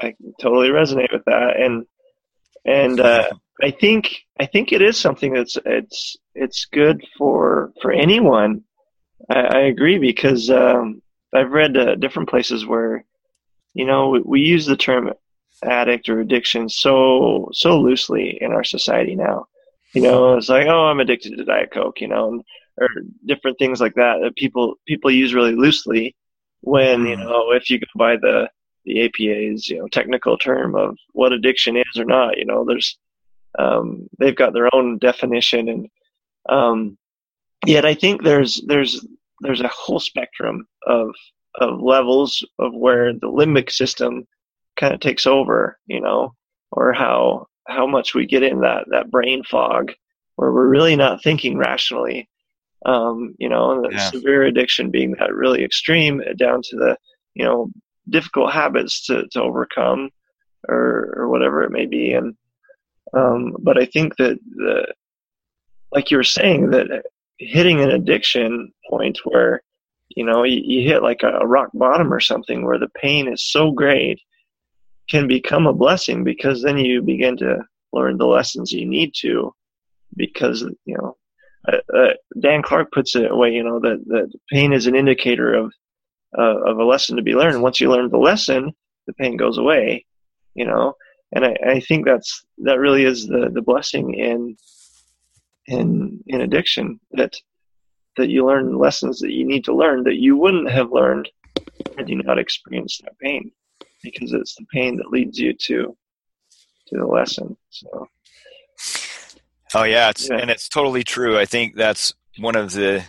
I 0.01 0.15
totally 0.41 0.69
resonate 0.69 1.13
with 1.13 1.25
that, 1.27 1.61
and 1.61 1.87
and 2.65 3.01
uh, 3.01 3.31
I 3.63 3.71
think 3.71 4.25
I 4.41 4.47
think 4.47 4.73
it 4.73 4.83
is 4.83 4.99
something 4.99 5.33
that's 5.33 5.57
it's 5.65 6.17
it's 6.35 6.65
good 6.67 7.05
for 7.17 7.73
for 7.81 7.93
anyone. 7.93 8.65
I, 9.31 9.41
I 9.41 9.61
agree 9.61 9.99
because 9.99 10.51
um, 10.51 11.03
I've 11.33 11.53
read 11.53 11.77
uh, 11.77 11.95
different 11.95 12.29
places 12.29 12.67
where, 12.67 13.05
you 13.75 13.85
know, 13.85 14.09
we, 14.11 14.21
we, 14.25 14.41
use 14.41 14.67
the 14.67 14.77
term 14.77 15.13
addict 15.63 16.09
or 16.09 16.19
addiction 16.21 16.69
so 16.69 17.49
so 17.53 17.81
loosely 17.81 18.39
in 18.41 18.53
our 18.53 18.65
society 18.65 19.15
now. 19.15 19.47
You 19.93 20.03
know, 20.03 20.37
it's 20.37 20.49
like, 20.49 20.67
oh, 20.67 20.87
I'm 20.87 21.01
addicted 21.01 21.37
to 21.37 21.45
Diet 21.45 21.71
Coke, 21.71 22.01
you 22.01 22.09
know, 22.09 22.29
and, 22.33 22.43
or 22.81 22.89
different 23.27 23.59
things 23.59 23.81
like 23.81 23.95
that 23.95 24.21
that 24.23 24.37
people 24.37 24.75
people 24.87 25.11
use 25.11 25.35
really 25.35 25.55
loosely. 25.55 26.17
When 26.63 27.07
you 27.07 27.17
mm. 27.17 27.25
know, 27.25 27.53
if 27.53 27.69
you 27.69 27.79
go 27.79 27.87
by 27.97 28.17
the 28.17 28.49
the 28.85 29.05
APA's 29.05 29.69
you 29.69 29.79
know 29.79 29.89
technical 29.89 30.39
term 30.39 30.75
of 30.75 30.97
what 31.13 31.33
addiction 31.33 31.77
is 31.77 31.97
or 31.99 32.05
not, 32.05 32.39
you 32.39 32.45
know, 32.45 32.65
there's 32.65 32.97
um, 33.59 34.09
they've 34.19 34.37
got 34.37 34.55
their 34.55 34.75
own 34.75 34.99
definition, 34.99 35.69
and 35.69 35.89
um, 36.49 36.97
yet 37.67 37.85
I 37.85 37.95
think 37.95 38.23
there's 38.23 38.63
there's 38.67 39.05
there's 39.41 39.61
a 39.61 39.69
whole 39.69 40.01
spectrum 40.01 40.67
of 40.87 41.11
of 41.57 41.81
levels 41.81 42.45
of 42.59 42.73
where 42.75 43.13
the 43.13 43.29
limbic 43.29 43.71
system 43.71 44.27
kind 44.77 44.95
of 44.95 45.01
takes 45.01 45.27
over, 45.27 45.79
you 45.87 46.01
know, 46.01 46.35
or 46.71 46.93
how 46.93 47.47
how 47.67 47.87
much 47.87 48.15
we 48.15 48.27
get 48.27 48.43
in 48.43 48.61
that 48.61 48.85
that 48.91 49.11
brain 49.11 49.43
fog 49.45 49.93
where 50.37 50.53
we're 50.53 50.69
really 50.69 50.97
not 50.97 51.23
thinking 51.23 51.59
rationally. 51.59 52.29
Um, 52.85 53.37
you 53.39 53.49
know, 53.49 53.71
and 53.71 53.85
the 53.85 53.97
yeah. 53.97 54.11
severe 54.11 54.43
addiction 54.43 54.91
being 54.91 55.15
that 55.21 55.33
really 55.33 55.63
extreme 55.63 56.21
down 56.37 56.63
to 56.63 56.77
the, 56.77 56.97
you 57.33 57.45
know, 57.45 57.71
difficult 58.11 58.53
habits 58.53 59.07
to, 59.07 59.29
to 59.31 59.41
overcome 59.41 60.11
or, 60.69 61.15
or 61.17 61.29
whatever 61.29 61.63
it 61.63 61.71
may 61.71 61.87
be. 61.87 62.13
And, 62.13 62.35
um, 63.15 63.55
but 63.61 63.79
I 63.79 63.85
think 63.87 64.17
that 64.17 64.37
the, 64.57 64.93
like 65.93 66.11
you 66.11 66.17
were 66.17 66.25
saying 66.25 66.71
that 66.71 67.05
hitting 67.39 67.81
an 67.81 67.91
addiction 67.91 68.73
point 68.91 69.21
where, 69.23 69.63
you 70.09 70.25
know, 70.25 70.43
you, 70.43 70.61
you 70.65 70.89
hit 70.89 71.05
like 71.05 71.23
a, 71.23 71.39
a 71.39 71.47
rock 71.47 71.71
bottom 71.75 72.13
or 72.13 72.19
something 72.19 72.65
where 72.65 72.81
the 72.81 72.91
pain 73.01 73.33
is 73.33 73.49
so 73.49 73.71
great 73.71 74.21
can 75.13 75.29
become 75.29 75.67
a 75.67 75.75
blessing 75.75 76.25
because 76.25 76.63
then 76.63 76.79
you 76.79 77.03
begin 77.03 77.37
to 77.37 77.59
learn 77.93 78.17
the 78.17 78.27
lessons 78.27 78.73
you 78.73 78.87
need 78.87 79.13
to 79.15 79.55
because 80.17 80.63
you 80.87 80.97
know 80.97 81.15
uh, 81.71 81.83
uh, 81.95 82.15
Dan 82.41 82.63
Clark 82.63 82.91
puts 82.93 83.15
it 83.15 83.31
away 83.31 83.51
you 83.51 83.63
know 83.63 83.79
that 83.81 84.03
that 84.07 84.33
pain 84.51 84.73
is 84.73 84.87
an 84.87 84.97
indicator 84.97 85.53
of 85.53 85.71
uh, 86.39 86.59
of 86.71 86.79
a 86.79 86.85
lesson 86.85 87.17
to 87.17 87.23
be 87.23 87.35
learned. 87.35 87.61
Once 87.61 87.79
you 87.79 87.91
learn 87.91 88.09
the 88.09 88.17
lesson 88.17 88.73
the 89.07 89.13
pain 89.13 89.37
goes 89.37 89.59
away 89.59 90.07
you 90.55 90.65
know 90.65 90.95
and 91.33 91.45
I, 91.45 91.57
I 91.75 91.81
think 91.81 92.07
that's 92.07 92.47
that 92.67 92.79
really 92.79 93.05
is 93.05 93.27
the 93.27 93.51
the 93.53 93.61
blessing 93.71 94.15
in 94.15 94.57
in 95.67 96.25
in 96.27 96.41
addiction 96.41 96.99
that 97.11 97.35
that 98.17 98.31
you 98.31 98.47
learn 98.47 98.79
lessons 98.79 99.19
that 99.21 99.33
you 99.33 99.45
need 99.45 99.65
to 99.65 99.77
learn 99.77 100.05
that 100.05 100.17
you 100.17 100.39
wouldn't 100.39 100.71
have 100.71 100.91
learned 100.91 101.29
had 101.99 102.09
you 102.09 102.23
not 102.23 102.39
experienced 102.39 103.03
that 103.03 103.19
pain 103.19 103.53
because 104.03 104.33
it's 104.33 104.55
the 104.55 104.67
pain 104.73 104.97
that 104.97 105.11
leads 105.11 105.39
you 105.39 105.55
to 105.55 105.97
to 106.89 106.97
the 106.97 107.07
lesson. 107.07 107.57
So. 107.71 108.09
Oh 109.75 109.85
yeah, 109.85 110.11
it's, 110.11 110.29
yeah. 110.29 110.37
and 110.37 110.51
it's 110.51 110.69
totally 110.69 111.05
true. 111.05 111.39
I 111.39 111.47
think 111.47 111.75
that's 111.75 112.13
one 112.39 112.57
of 112.57 112.73
the 112.73 113.05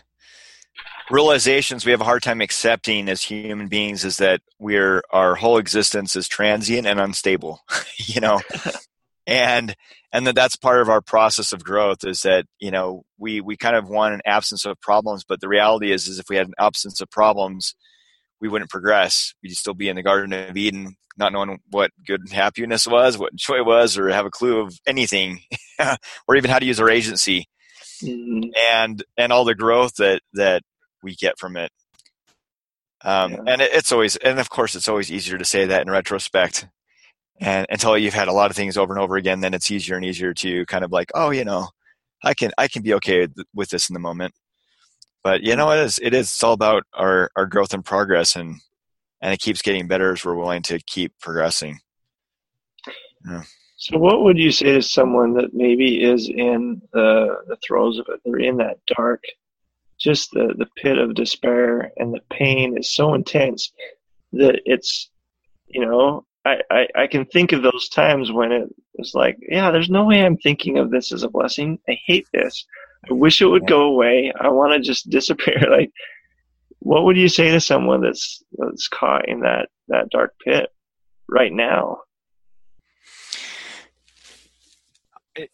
realizations 1.11 1.85
we 1.85 1.91
have 1.91 2.01
a 2.01 2.05
hard 2.05 2.23
time 2.23 2.41
accepting 2.41 3.09
as 3.09 3.21
human 3.21 3.67
beings 3.67 4.05
is 4.05 4.17
that 4.17 4.41
we're 4.59 5.03
our 5.11 5.35
whole 5.35 5.57
existence 5.57 6.15
is 6.15 6.27
transient 6.27 6.87
and 6.87 6.99
unstable. 6.99 7.61
you 7.97 8.21
know, 8.21 8.39
and 9.27 9.75
and 10.11 10.27
that 10.27 10.35
that's 10.35 10.55
part 10.55 10.81
of 10.81 10.89
our 10.89 11.01
process 11.01 11.53
of 11.53 11.63
growth 11.63 12.03
is 12.03 12.21
that 12.21 12.45
you 12.59 12.71
know 12.71 13.03
we 13.17 13.41
we 13.41 13.57
kind 13.57 13.75
of 13.75 13.89
want 13.89 14.13
an 14.13 14.21
absence 14.25 14.65
of 14.65 14.79
problems, 14.79 15.23
but 15.23 15.41
the 15.41 15.49
reality 15.49 15.91
is 15.91 16.07
is 16.07 16.19
if 16.19 16.29
we 16.29 16.37
had 16.37 16.47
an 16.47 16.53
absence 16.59 17.01
of 17.01 17.09
problems, 17.09 17.75
we 18.43 18.49
wouldn't 18.49 18.69
progress. 18.69 19.33
We'd 19.41 19.55
still 19.55 19.73
be 19.73 19.87
in 19.87 19.95
the 19.95 20.03
Garden 20.03 20.33
of 20.33 20.57
Eden, 20.57 20.97
not 21.17 21.31
knowing 21.31 21.59
what 21.71 21.91
good 22.05 22.29
happiness 22.29 22.85
was, 22.85 23.17
what 23.17 23.33
joy 23.33 23.63
was, 23.63 23.97
or 23.97 24.09
have 24.09 24.25
a 24.25 24.29
clue 24.29 24.59
of 24.59 24.77
anything, 24.85 25.39
or 26.27 26.35
even 26.35 26.51
how 26.51 26.59
to 26.59 26.65
use 26.65 26.81
our 26.81 26.89
agency, 26.89 27.47
mm-hmm. 28.03 28.49
and 28.69 29.01
and 29.17 29.31
all 29.31 29.45
the 29.45 29.55
growth 29.55 29.95
that 29.95 30.21
that 30.33 30.61
we 31.01 31.15
get 31.15 31.39
from 31.39 31.55
it. 31.55 31.71
Um, 33.01 33.31
yeah. 33.31 33.43
And 33.47 33.61
it, 33.61 33.71
it's 33.73 33.93
always, 33.93 34.17
and 34.17 34.39
of 34.39 34.49
course, 34.49 34.75
it's 34.75 34.89
always 34.89 35.09
easier 35.09 35.37
to 35.37 35.45
say 35.45 35.65
that 35.65 35.81
in 35.81 35.89
retrospect. 35.89 36.67
And 37.39 37.65
until 37.69 37.97
you've 37.97 38.13
had 38.13 38.27
a 38.27 38.33
lot 38.33 38.51
of 38.51 38.57
things 38.57 38.77
over 38.77 38.93
and 38.93 39.01
over 39.01 39.15
again, 39.15 39.39
then 39.39 39.53
it's 39.53 39.71
easier 39.71 39.95
and 39.95 40.05
easier 40.05 40.33
to 40.33 40.65
kind 40.65 40.83
of 40.83 40.91
like, 40.91 41.11
oh, 41.15 41.29
you 41.29 41.45
know, 41.45 41.69
I 42.25 42.33
can 42.33 42.51
I 42.57 42.67
can 42.67 42.81
be 42.81 42.93
okay 42.95 43.29
with 43.53 43.69
this 43.69 43.89
in 43.89 43.93
the 43.93 44.01
moment 44.01 44.33
but 45.23 45.41
you 45.41 45.55
know 45.55 45.71
it 45.71 45.79
is 45.79 45.99
it 46.01 46.13
is 46.13 46.27
it's 46.27 46.43
all 46.43 46.53
about 46.53 46.83
our 46.93 47.31
our 47.35 47.45
growth 47.45 47.73
and 47.73 47.85
progress 47.85 48.35
and 48.35 48.57
and 49.21 49.33
it 49.33 49.39
keeps 49.39 49.61
getting 49.61 49.87
better 49.87 50.13
as 50.13 50.23
we're 50.23 50.35
willing 50.35 50.61
to 50.61 50.79
keep 50.79 51.13
progressing 51.19 51.79
yeah. 53.27 53.43
so 53.77 53.97
what 53.97 54.23
would 54.23 54.37
you 54.37 54.51
say 54.51 54.73
to 54.73 54.81
someone 54.81 55.33
that 55.33 55.53
maybe 55.53 56.03
is 56.03 56.29
in 56.29 56.81
the 56.91 57.37
the 57.47 57.57
throes 57.65 57.97
of 57.99 58.05
it 58.09 58.19
they're 58.25 58.39
in 58.39 58.57
that 58.57 58.77
dark 58.87 59.23
just 59.99 60.31
the 60.31 60.53
the 60.57 60.67
pit 60.77 60.97
of 60.97 61.15
despair 61.15 61.91
and 61.97 62.13
the 62.13 62.21
pain 62.31 62.77
is 62.77 62.93
so 62.93 63.13
intense 63.13 63.71
that 64.33 64.59
it's 64.65 65.09
you 65.67 65.85
know 65.85 66.25
I, 66.45 66.57
I, 66.69 66.87
I 66.95 67.07
can 67.07 67.25
think 67.25 67.51
of 67.51 67.63
those 67.63 67.87
times 67.89 68.31
when 68.31 68.51
it 68.51 68.67
was 68.97 69.13
like, 69.15 69.37
yeah, 69.41 69.71
there's 69.71 69.89
no 69.89 70.05
way 70.05 70.21
I'm 70.25 70.37
thinking 70.37 70.77
of 70.77 70.91
this 70.91 71.11
as 71.11 71.23
a 71.23 71.29
blessing. 71.29 71.79
I 71.87 71.97
hate 72.05 72.27
this. 72.33 72.65
I 73.09 73.13
wish 73.13 73.41
it 73.41 73.47
would 73.47 73.67
go 73.67 73.83
away. 73.83 74.31
I 74.39 74.49
want 74.49 74.73
to 74.73 74.79
just 74.79 75.09
disappear. 75.09 75.61
Like, 75.69 75.91
what 76.79 77.05
would 77.05 77.17
you 77.17 77.29
say 77.29 77.51
to 77.51 77.61
someone 77.61 78.01
that's 78.01 78.43
that's 78.57 78.87
caught 78.87 79.27
in 79.27 79.41
that 79.41 79.69
that 79.87 80.09
dark 80.09 80.33
pit 80.43 80.69
right 81.29 81.51
now? 81.51 81.99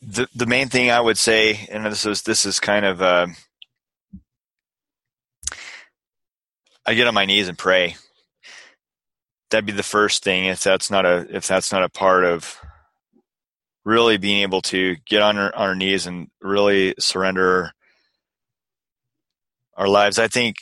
The 0.01 0.27
the 0.35 0.45
main 0.45 0.67
thing 0.67 0.91
I 0.91 0.99
would 0.99 1.17
say, 1.17 1.67
and 1.71 1.85
this 1.85 2.05
is 2.05 2.23
this 2.23 2.45
is 2.45 2.59
kind 2.59 2.85
of, 2.85 3.01
uh, 3.01 3.27
I 6.85 6.93
get 6.95 7.07
on 7.07 7.13
my 7.13 7.25
knees 7.25 7.47
and 7.47 7.57
pray. 7.57 7.95
That'd 9.49 9.65
be 9.65 9.71
the 9.71 9.83
first 9.83 10.23
thing. 10.23 10.45
If 10.45 10.63
that's 10.63 10.91
not 10.91 11.05
a 11.05 11.25
if 11.33 11.47
that's 11.47 11.71
not 11.71 11.83
a 11.83 11.89
part 11.89 12.25
of 12.25 12.59
really 13.85 14.17
being 14.17 14.41
able 14.41 14.61
to 14.61 14.95
get 15.05 15.21
on 15.21 15.37
our, 15.37 15.55
on 15.55 15.69
our 15.69 15.75
knees 15.75 16.05
and 16.05 16.29
really 16.41 16.93
surrender 16.99 17.71
our 19.75 19.87
lives. 19.87 20.19
I 20.19 20.27
think 20.27 20.57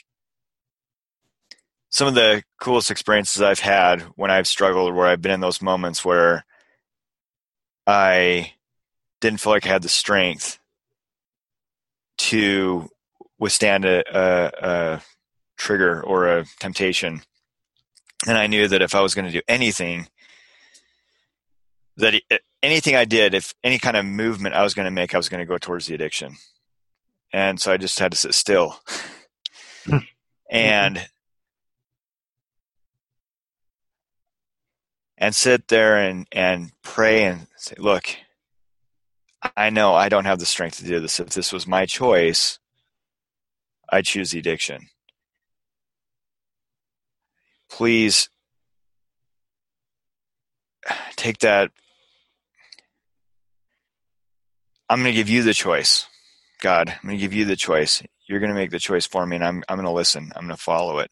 some 1.89 2.07
of 2.07 2.15
the 2.15 2.43
coolest 2.61 2.91
experiences 2.91 3.41
I've 3.41 3.59
had 3.59 4.01
when 4.15 4.29
I've 4.29 4.47
struggled, 4.47 4.93
where 4.93 5.07
I've 5.07 5.21
been 5.21 5.31
in 5.31 5.39
those 5.39 5.61
moments 5.61 6.05
where 6.05 6.45
I 7.87 8.53
didn't 9.21 9.39
feel 9.39 9.53
like 9.53 9.65
I 9.65 9.69
had 9.69 9.81
the 9.81 9.89
strength 9.89 10.59
to 12.17 12.89
withstand 13.39 13.85
a, 13.85 14.03
a, 14.15 14.51
a 14.67 15.01
trigger 15.57 16.03
or 16.03 16.27
a 16.27 16.45
temptation. 16.59 17.21
And 18.27 18.37
I 18.37 18.47
knew 18.47 18.67
that 18.67 18.81
if 18.81 18.93
I 18.93 19.01
was 19.01 19.15
going 19.15 19.25
to 19.25 19.31
do 19.31 19.41
anything, 19.47 20.07
that 21.97 22.21
anything 22.63 22.95
I 22.95 23.05
did, 23.05 23.33
if 23.33 23.53
any 23.63 23.79
kind 23.79 23.97
of 23.97 24.05
movement 24.05 24.55
I 24.55 24.63
was 24.63 24.73
going 24.73 24.85
to 24.85 24.91
make, 24.91 25.13
I 25.13 25.17
was 25.17 25.29
going 25.29 25.39
to 25.39 25.45
go 25.45 25.57
towards 25.57 25.87
the 25.87 25.95
addiction. 25.95 26.35
And 27.31 27.59
so 27.59 27.71
I 27.71 27.77
just 27.77 27.99
had 27.99 28.11
to 28.11 28.17
sit 28.17 28.33
still. 28.33 28.79
And 30.49 31.09
and 35.17 35.35
sit 35.35 35.67
there 35.67 35.97
and 35.97 36.25
and 36.31 36.71
pray 36.83 37.25
and 37.25 37.47
say, 37.57 37.75
look, 37.77 38.15
I 39.55 39.69
know 39.69 39.93
I 39.93 40.09
don't 40.09 40.25
have 40.25 40.39
the 40.39 40.45
strength 40.45 40.77
to 40.77 40.85
do 40.85 40.99
this. 40.99 41.19
If 41.19 41.29
this 41.29 41.51
was 41.51 41.67
my 41.67 41.85
choice, 41.85 42.59
I 43.91 44.01
choose 44.01 44.31
the 44.31 44.39
addiction. 44.39 44.87
Please 47.69 48.29
take 51.15 51.39
that 51.39 51.71
I'm 54.89 54.99
going 54.99 55.13
to 55.13 55.17
give 55.17 55.29
you 55.29 55.43
the 55.43 55.53
choice. 55.53 56.07
God, 56.61 56.89
I'm 56.89 57.09
going 57.09 57.17
to 57.17 57.21
give 57.21 57.33
you 57.33 57.45
the 57.45 57.55
choice. 57.55 58.01
You're 58.25 58.39
going 58.39 58.51
to 58.51 58.55
make 58.55 58.71
the 58.71 58.79
choice 58.79 59.05
for 59.05 59.25
me, 59.25 59.35
and 59.35 59.45
I'm, 59.45 59.63
I'm 59.67 59.77
going 59.77 59.85
to 59.85 59.91
listen. 59.91 60.31
I'm 60.35 60.45
going 60.45 60.55
to 60.55 60.61
follow 60.61 60.99
it. 60.99 61.11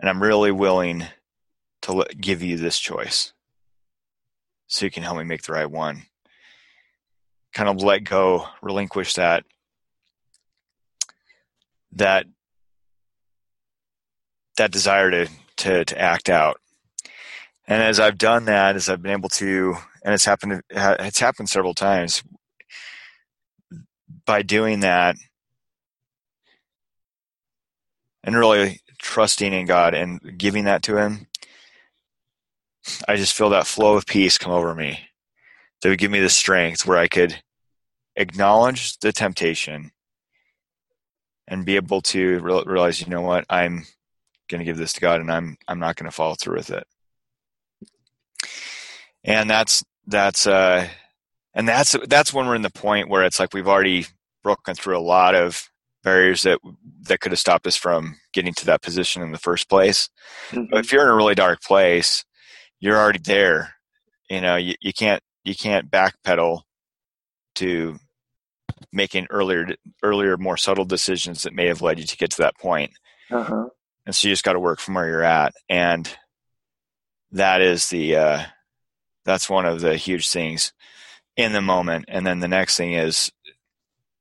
And 0.00 0.08
I'm 0.08 0.22
really 0.22 0.52
willing 0.52 1.04
to 1.82 2.04
give 2.20 2.42
you 2.42 2.56
this 2.56 2.78
choice 2.78 3.32
so 4.66 4.84
you 4.84 4.90
can 4.90 5.02
help 5.02 5.18
me 5.18 5.24
make 5.24 5.42
the 5.42 5.52
right 5.52 5.70
one. 5.70 6.02
Kind 7.52 7.68
of 7.68 7.82
let 7.82 8.04
go, 8.04 8.46
relinquish 8.62 9.14
that 9.14 9.44
that 11.92 12.26
that 14.56 14.72
desire 14.72 15.10
to 15.10 15.28
to 15.56 15.84
to 15.84 16.00
act 16.00 16.28
out. 16.28 16.60
And 17.66 17.82
as 17.82 18.00
I've 18.00 18.18
done 18.18 18.46
that, 18.46 18.76
as 18.76 18.88
I've 18.88 19.02
been 19.02 19.12
able 19.12 19.28
to 19.30 19.76
and 20.04 20.14
it's 20.14 20.24
happened 20.24 20.62
it's 20.70 21.20
happened 21.20 21.48
several 21.48 21.74
times. 21.74 22.22
By 24.26 24.42
doing 24.42 24.80
that 24.80 25.16
and 28.22 28.36
really 28.36 28.80
trusting 28.98 29.52
in 29.52 29.66
God 29.66 29.94
and 29.94 30.20
giving 30.38 30.64
that 30.64 30.82
to 30.84 30.96
him 30.96 31.26
I 33.08 33.16
just 33.16 33.34
feel 33.34 33.50
that 33.50 33.66
flow 33.66 33.96
of 33.96 34.06
peace 34.06 34.38
come 34.38 34.52
over 34.52 34.74
me 34.74 35.08
that 35.80 35.88
would 35.88 35.98
give 35.98 36.10
me 36.10 36.20
the 36.20 36.28
strength 36.28 36.86
where 36.86 36.98
I 36.98 37.08
could 37.08 37.42
acknowledge 38.16 38.98
the 38.98 39.12
temptation 39.12 39.90
and 41.48 41.64
be 41.64 41.76
able 41.76 42.00
to 42.00 42.40
realize 42.40 43.00
you 43.00 43.08
know 43.08 43.22
what? 43.22 43.44
I'm 43.50 43.84
going 44.48 44.60
to 44.60 44.64
give 44.64 44.76
this 44.76 44.92
to 44.94 45.00
God 45.00 45.20
and 45.20 45.30
I'm 45.30 45.56
I'm 45.66 45.78
not 45.78 45.96
going 45.96 46.10
to 46.10 46.14
follow 46.14 46.34
through 46.34 46.56
with 46.56 46.70
it. 46.70 46.86
And 49.24 49.48
that's 49.48 49.82
that's 50.06 50.46
uh 50.46 50.88
and 51.54 51.68
that's 51.68 51.96
that's 52.06 52.32
when 52.32 52.46
we're 52.46 52.54
in 52.54 52.62
the 52.62 52.70
point 52.70 53.08
where 53.08 53.24
it's 53.24 53.38
like 53.38 53.54
we've 53.54 53.68
already 53.68 54.06
broken 54.42 54.74
through 54.74 54.98
a 54.98 55.00
lot 55.00 55.34
of 55.34 55.68
barriers 56.02 56.42
that 56.42 56.58
that 57.02 57.20
could 57.20 57.32
have 57.32 57.38
stopped 57.38 57.66
us 57.66 57.76
from 57.76 58.16
getting 58.32 58.52
to 58.54 58.66
that 58.66 58.82
position 58.82 59.22
in 59.22 59.32
the 59.32 59.38
first 59.38 59.68
place. 59.68 60.10
Mhm. 60.50 60.68
But 60.70 60.84
if 60.84 60.92
you're 60.92 61.02
in 61.02 61.08
a 61.08 61.14
really 61.14 61.34
dark 61.34 61.62
place, 61.62 62.24
you're 62.80 62.98
already 62.98 63.20
there. 63.20 63.74
You 64.28 64.40
know, 64.40 64.56
you, 64.56 64.74
you 64.80 64.92
can't 64.92 65.22
you 65.44 65.54
can't 65.54 65.90
backpedal 65.90 66.62
to 67.56 67.96
making 68.92 69.26
earlier 69.30 69.74
earlier 70.02 70.36
more 70.36 70.56
subtle 70.56 70.84
decisions 70.84 71.42
that 71.42 71.54
may 71.54 71.66
have 71.66 71.82
led 71.82 71.98
you 71.98 72.06
to 72.06 72.16
get 72.16 72.30
to 72.32 72.38
that 72.38 72.58
point. 72.58 72.92
Uh-huh. 73.30 73.68
And 74.06 74.14
so 74.14 74.28
you 74.28 74.32
just 74.32 74.44
got 74.44 74.52
to 74.52 74.60
work 74.60 74.80
from 74.80 74.94
where 74.94 75.08
you're 75.08 75.22
at, 75.22 75.54
and 75.68 76.08
that 77.32 77.62
is 77.62 77.88
the 77.88 78.16
uh, 78.16 78.42
that's 79.24 79.50
one 79.50 79.66
of 79.66 79.80
the 79.80 79.96
huge 79.96 80.28
things 80.30 80.72
in 81.36 81.52
the 81.52 81.62
moment. 81.62 82.06
And 82.08 82.26
then 82.26 82.40
the 82.40 82.48
next 82.48 82.76
thing 82.76 82.92
is, 82.92 83.30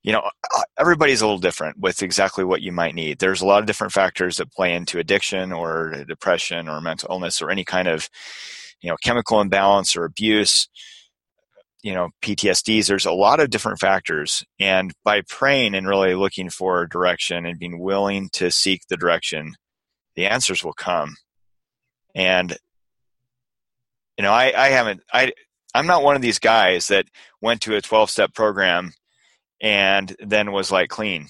you 0.04 0.12
know, 0.12 0.20
uh, 0.20 0.62
everybody's 0.78 1.22
a 1.22 1.26
little 1.26 1.40
different 1.40 1.80
with 1.80 2.04
exactly 2.04 2.44
what 2.44 2.62
you 2.62 2.72
might 2.72 2.94
need. 2.94 3.20
There's 3.20 3.42
a 3.42 3.46
lot 3.46 3.60
of 3.60 3.66
different 3.66 3.94
factors 3.94 4.38
that 4.38 4.52
play 4.52 4.74
into 4.74 5.00
addiction 5.00 5.54
or 5.54 6.04
depression 6.08 6.68
or 6.68 6.82
mental 6.82 7.10
illness 7.12 7.42
or 7.42 7.50
any 7.50 7.64
kind 7.64 7.88
of, 7.88 8.10
you 8.82 8.90
know, 8.90 8.98
chemical 9.02 9.40
imbalance 9.40 9.96
or 9.96 10.04
abuse. 10.04 10.68
You 11.84 11.94
know, 11.94 12.12
PTSDs. 12.22 12.88
There's 12.88 13.06
a 13.06 13.12
lot 13.12 13.42
of 13.42 13.50
different 13.50 13.78
factors, 13.78 14.46
and 14.58 14.94
by 15.04 15.22
praying 15.28 15.76
and 15.76 15.86
really 15.86 16.16
looking 16.16 16.50
for 16.50 16.88
direction 16.88 17.46
and 17.46 17.60
being 17.60 17.78
willing 17.78 18.30
to 18.34 18.52
seek 18.52 18.88
the 18.88 18.96
direction, 18.96 19.56
the 20.16 20.26
answers 20.26 20.64
will 20.64 20.72
come. 20.72 21.18
And 22.16 22.56
you 24.18 24.24
know, 24.24 24.32
I, 24.32 24.54
I 24.56 24.70
haven't, 24.70 25.02
I, 25.14 25.32
I'm 25.74 25.88
not 25.88 26.04
one 26.04 26.16
of 26.16 26.22
these 26.22 26.40
guys 26.40 26.88
that 26.88 27.06
went 27.42 27.62
to 27.62 27.76
a 27.76 27.82
12 27.82 28.10
step 28.10 28.34
program 28.34 28.94
and 29.62 30.16
then 30.20 30.52
was 30.52 30.72
like 30.72 30.90
clean. 30.90 31.28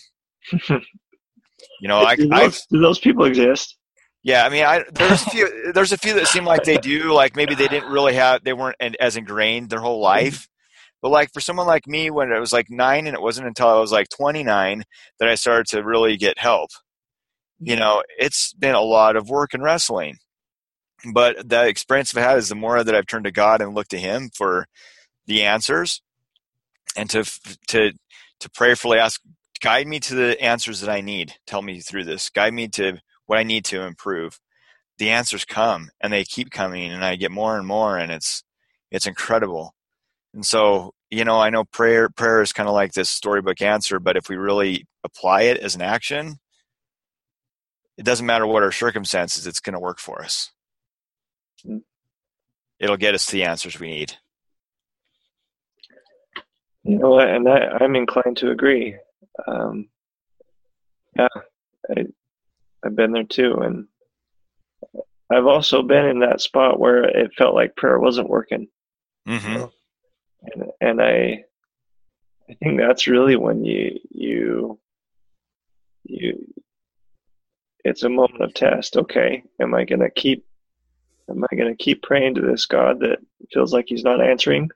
You 0.70 1.88
know, 1.88 2.00
I, 2.00 2.16
do, 2.18 2.30
I, 2.32 2.44
those, 2.46 2.66
do 2.70 2.80
those 2.80 3.00
people 3.00 3.26
exist? 3.26 3.78
yeah, 4.24 4.46
I 4.46 4.50
mean, 4.50 4.64
I, 4.64 4.84
there's 4.94 5.22
a 5.22 5.30
few, 5.30 5.72
there's 5.74 5.92
a 5.92 5.98
few 5.98 6.14
that 6.16 6.28
seem 6.28 6.46
like 6.46 6.64
they 6.64 6.78
do, 6.78 7.12
like 7.12 7.36
maybe 7.36 7.56
they 7.56 7.68
didn't 7.68 7.92
really 7.92 8.16
have, 8.16 8.44
they 8.44 8.54
weren't 8.54 8.78
as 9.00 9.18
ingrained 9.18 9.70
their 9.70 9.80
whole 9.80 9.98
mm-hmm. 9.98 10.26
life. 10.26 10.48
But 11.02 11.12
like 11.12 11.34
for 11.34 11.42
someone 11.42 11.68
like 11.68 11.86
me, 11.86 12.10
when 12.10 12.32
it 12.32 12.40
was 12.40 12.54
like 12.54 12.68
nine, 12.70 13.08
and 13.08 13.14
it 13.14 13.22
wasn't 13.22 13.48
until 13.48 13.68
I 13.68 13.78
was 13.80 13.92
like 13.92 14.08
29 14.08 14.84
that 15.20 15.28
I 15.28 15.36
started 15.36 15.66
to 15.68 15.84
really 15.84 16.16
get 16.16 16.40
help. 16.40 16.70
You 17.60 17.76
know, 17.76 18.04
it's 18.18 18.54
been 18.54 18.76
a 18.76 18.82
lot 18.82 19.18
of 19.18 19.30
work 19.30 19.54
and 19.54 19.62
wrestling 19.62 20.18
but 21.12 21.50
the 21.50 21.68
experience 21.68 22.16
I've 22.16 22.24
had 22.24 22.38
is 22.38 22.50
the 22.50 22.56
more 22.56 22.84
that 22.84 22.96
I've 22.96 23.08
turned 23.08 23.26
to 23.26 23.32
God 23.32 23.62
and 23.62 23.74
looked 23.76 23.92
to 23.92 24.00
Him 24.00 24.30
for 24.34 24.68
the 25.26 25.44
answers, 25.44 26.02
and 26.96 27.10
to 27.10 27.24
to 27.68 27.92
to 28.40 28.50
prayerfully 28.52 29.00
ask, 29.00 29.22
guide 29.62 29.88
me 29.88 30.00
to 30.02 30.16
the 30.16 30.42
answers 30.42 30.82
that 30.82 30.90
I 30.90 31.02
need. 31.02 31.36
Tell 31.48 31.62
me 31.62 31.80
through 31.80 32.06
this. 32.06 32.30
Guide 32.30 32.54
me 32.54 32.68
to 32.70 33.00
what 33.26 33.40
I 33.40 33.44
need 33.44 33.66
to 33.66 33.84
improve. 33.84 34.40
The 34.98 35.10
answers 35.10 35.46
come, 35.46 35.90
and 36.02 36.14
they 36.14 36.24
keep 36.24 36.52
coming, 36.52 36.92
and 36.92 37.04
I 37.04 37.16
get 37.16 37.32
more 37.32 37.58
and 37.58 37.68
more, 37.68 37.98
and 37.98 38.12
it's 38.12 38.44
it's 38.92 39.08
incredible. 39.08 39.76
And 40.34 40.46
so, 40.46 40.94
you 41.12 41.26
know, 41.26 41.40
I 41.40 41.50
know 41.50 41.66
prayer 41.66 42.10
prayer 42.10 42.42
is 42.42 42.54
kind 42.54 42.70
of 42.70 42.76
like 42.76 42.94
this 42.94 43.10
storybook 43.10 43.62
answer, 43.62 44.00
but 44.00 44.18
if 44.18 44.30
we 44.30 44.38
really 44.38 44.88
apply 45.04 45.44
it 45.44 45.58
as 45.58 45.76
an 45.76 45.82
action, 45.82 46.38
it 47.98 48.06
doesn't 48.06 48.26
matter 48.26 48.48
what 48.48 48.64
our 48.64 48.72
circumstances; 48.72 49.48
it's 49.48 49.60
going 49.60 49.74
to 49.74 49.80
work 49.80 50.00
for 50.00 50.24
us 50.24 50.52
it'll 52.80 52.98
get 52.98 53.16
us 53.16 53.30
the 53.30 53.44
answers 53.44 53.80
we 53.80 53.88
need. 53.90 54.14
You 56.84 56.98
know, 56.98 57.20
and 57.20 57.48
I, 57.48 57.78
I'm 57.80 57.96
inclined 57.96 58.38
to 58.38 58.52
agree. 58.52 58.98
Um, 59.48 59.88
yeah, 61.16 61.28
I, 61.90 62.06
I've 62.84 62.96
been 62.96 63.14
there 63.14 63.24
too, 63.24 63.54
and 63.62 63.88
I've 65.32 65.46
also 65.46 65.82
been 65.82 66.06
in 66.06 66.20
that 66.20 66.42
spot 66.42 66.80
where 66.80 67.04
it 67.04 67.34
felt 67.38 67.56
like 67.56 67.76
prayer 67.76 68.00
wasn't 68.00 68.30
working, 68.30 68.68
Mm-hmm. 69.28 69.64
and 70.44 70.72
and 70.82 71.02
I, 71.02 71.46
I 72.50 72.54
think 72.62 72.78
that's 72.78 73.08
really 73.08 73.38
when 73.38 73.64
you 73.64 74.00
you 74.12 74.80
you. 76.04 76.54
It's 77.86 78.04
a 78.04 78.10
moment 78.10 78.42
of 78.42 78.54
test. 78.54 78.98
Okay, 78.98 79.44
am 79.62 79.74
I 79.74 79.86
going 79.86 80.02
to 80.02 80.10
keep 80.10 80.46
am 81.30 81.44
I 81.52 81.56
going 81.56 81.76
to 81.76 81.84
keep 81.84 82.04
praying 82.04 82.36
to 82.36 82.42
this 82.42 82.66
God 82.66 83.00
that 83.00 83.20
feels 83.52 83.74
like 83.74 83.86
he's 83.88 84.04
not 84.04 84.24
answering? 84.24 84.70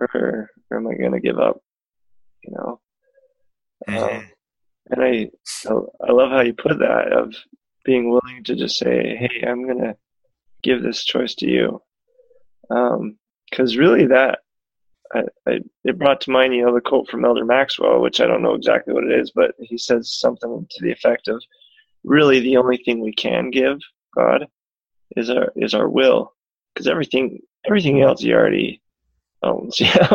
Or, 0.00 0.50
or 0.70 0.76
am 0.76 0.86
I 0.86 0.94
going 0.94 1.12
to 1.12 1.20
give 1.20 1.38
up? 1.38 1.60
You 2.44 2.54
know? 2.56 2.80
Mm-hmm. 3.88 4.16
Um, 4.16 4.30
and 4.90 5.02
I, 5.02 5.30
I 6.06 6.12
love 6.12 6.30
how 6.30 6.40
you 6.40 6.54
put 6.54 6.78
that 6.78 7.12
of 7.12 7.34
being 7.84 8.10
willing 8.10 8.44
to 8.44 8.56
just 8.56 8.78
say, 8.78 9.16
Hey, 9.16 9.46
I'm 9.46 9.64
going 9.64 9.82
to 9.82 9.96
give 10.62 10.82
this 10.82 11.04
choice 11.04 11.34
to 11.36 11.46
you. 11.46 11.82
Um, 12.70 13.18
cause 13.54 13.76
really 13.76 14.06
that, 14.06 14.40
I, 15.12 15.22
I, 15.46 15.60
it 15.84 15.98
brought 15.98 16.20
to 16.22 16.30
mind, 16.30 16.54
you 16.54 16.64
know, 16.64 16.74
the 16.74 16.80
quote 16.80 17.08
from 17.08 17.24
Elder 17.24 17.44
Maxwell, 17.44 18.00
which 18.00 18.20
I 18.20 18.26
don't 18.26 18.42
know 18.42 18.54
exactly 18.54 18.94
what 18.94 19.04
it 19.04 19.18
is, 19.18 19.32
but 19.34 19.54
he 19.58 19.76
says 19.76 20.14
something 20.14 20.66
to 20.70 20.82
the 20.82 20.92
effect 20.92 21.26
of 21.26 21.42
really 22.04 22.40
the 22.40 22.56
only 22.56 22.76
thing 22.78 23.00
we 23.00 23.12
can 23.12 23.50
give 23.50 23.78
God 24.14 24.46
is 25.16 25.30
our 25.30 25.52
is 25.56 25.74
our 25.74 25.88
will. 25.88 26.32
Because 26.74 26.86
everything 26.86 27.40
everything 27.66 28.00
else 28.00 28.20
he 28.22 28.32
already 28.32 28.80
owns 29.42 29.80
yeah 29.80 30.08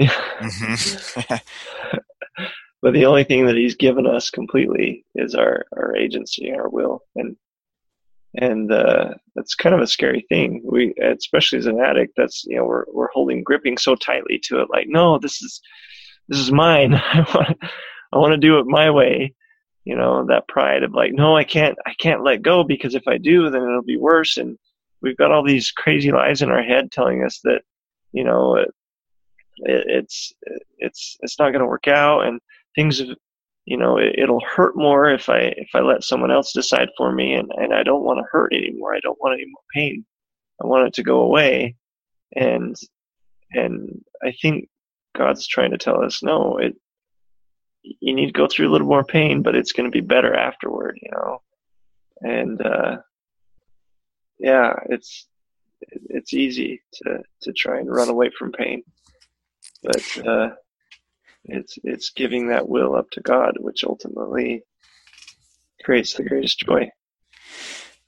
mm-hmm. 0.00 1.34
but 2.82 2.92
the 2.92 3.04
only 3.04 3.24
thing 3.24 3.46
that 3.46 3.56
he's 3.56 3.74
given 3.74 4.06
us 4.06 4.30
completely 4.30 5.04
is 5.14 5.34
our 5.34 5.64
our 5.76 5.96
agency 5.96 6.52
our 6.52 6.68
will. 6.68 7.02
And 7.14 7.36
and 8.34 8.72
uh, 8.72 9.14
that's 9.34 9.54
kind 9.54 9.74
of 9.74 9.82
a 9.82 9.86
scary 9.86 10.24
thing. 10.28 10.62
We 10.64 10.94
especially 11.02 11.58
as 11.58 11.66
an 11.66 11.80
addict 11.80 12.14
that's 12.16 12.44
you 12.44 12.56
know 12.56 12.64
we're 12.64 12.84
we're 12.92 13.10
holding 13.12 13.42
gripping 13.42 13.76
so 13.76 13.94
tightly 13.94 14.40
to 14.44 14.60
it 14.60 14.68
like 14.70 14.86
no 14.88 15.18
this 15.18 15.42
is 15.42 15.60
this 16.28 16.38
is 16.38 16.50
mine. 16.50 16.94
I 17.12 17.26
want 17.34 17.58
i 18.12 18.18
want 18.18 18.32
to 18.32 18.38
do 18.38 18.58
it 18.58 18.66
my 18.66 18.90
way 18.90 19.34
you 19.84 19.96
know 19.96 20.24
that 20.26 20.48
pride 20.48 20.82
of 20.82 20.92
like 20.92 21.12
no 21.12 21.36
i 21.36 21.44
can't 21.44 21.76
i 21.86 21.94
can't 21.98 22.22
let 22.22 22.42
go 22.42 22.62
because 22.62 22.94
if 22.94 23.06
i 23.08 23.18
do 23.18 23.50
then 23.50 23.62
it'll 23.62 23.82
be 23.82 23.96
worse. 23.96 24.36
And 24.36 24.58
we've 25.00 25.16
got 25.16 25.32
all 25.32 25.44
these 25.44 25.70
crazy 25.70 26.12
lies 26.12 26.42
in 26.42 26.50
our 26.50 26.62
head 26.62 26.90
telling 26.90 27.24
us 27.24 27.40
that 27.44 27.62
you 28.12 28.24
know 28.24 28.56
it, 28.56 28.68
it, 29.58 29.84
it's 29.88 30.32
it's 30.78 31.16
it's 31.20 31.38
not 31.38 31.50
going 31.50 31.60
to 31.60 31.66
work 31.66 31.88
out. 31.88 32.26
And 32.26 32.40
things 32.74 33.00
you 33.64 33.76
know 33.76 33.98
it, 33.98 34.14
it'll 34.18 34.40
hurt 34.40 34.76
more 34.76 35.10
if 35.10 35.28
i 35.28 35.52
if 35.56 35.68
i 35.74 35.80
let 35.80 36.04
someone 36.04 36.30
else 36.30 36.52
decide 36.52 36.88
for 36.96 37.12
me. 37.12 37.34
And 37.34 37.50
and 37.56 37.74
i 37.74 37.82
don't 37.82 38.04
want 38.04 38.18
to 38.18 38.30
hurt 38.30 38.52
anymore. 38.54 38.94
I 38.94 39.00
don't 39.00 39.20
want 39.20 39.34
any 39.34 39.50
more 39.50 39.62
pain. 39.74 40.04
I 40.62 40.66
want 40.66 40.86
it 40.86 40.94
to 40.94 41.02
go 41.02 41.20
away. 41.20 41.76
And 42.36 42.76
and 43.54 44.02
i 44.22 44.32
think 44.40 44.68
god's 45.16 45.46
trying 45.46 45.70
to 45.70 45.78
tell 45.78 46.02
us 46.02 46.22
no 46.22 46.56
it 46.58 46.74
you 47.82 48.14
need 48.14 48.26
to 48.26 48.32
go 48.32 48.46
through 48.46 48.68
a 48.68 48.72
little 48.72 48.86
more 48.86 49.04
pain, 49.04 49.42
but 49.42 49.54
it's 49.54 49.72
going 49.72 49.90
to 49.90 49.94
be 49.94 50.06
better 50.06 50.34
afterward, 50.34 50.98
you 51.02 51.10
know. 51.10 51.42
And 52.20 52.64
uh, 52.64 52.98
yeah, 54.38 54.74
it's 54.86 55.26
it's 55.80 56.32
easy 56.32 56.82
to 56.94 57.22
to 57.42 57.52
try 57.52 57.78
and 57.78 57.90
run 57.90 58.08
away 58.08 58.30
from 58.36 58.52
pain, 58.52 58.84
but 59.82 60.26
uh, 60.26 60.50
it's 61.44 61.78
it's 61.82 62.10
giving 62.10 62.48
that 62.48 62.68
will 62.68 62.94
up 62.94 63.10
to 63.12 63.20
God, 63.20 63.56
which 63.58 63.84
ultimately 63.84 64.64
creates 65.84 66.14
the 66.14 66.22
greatest 66.22 66.60
joy. 66.60 66.90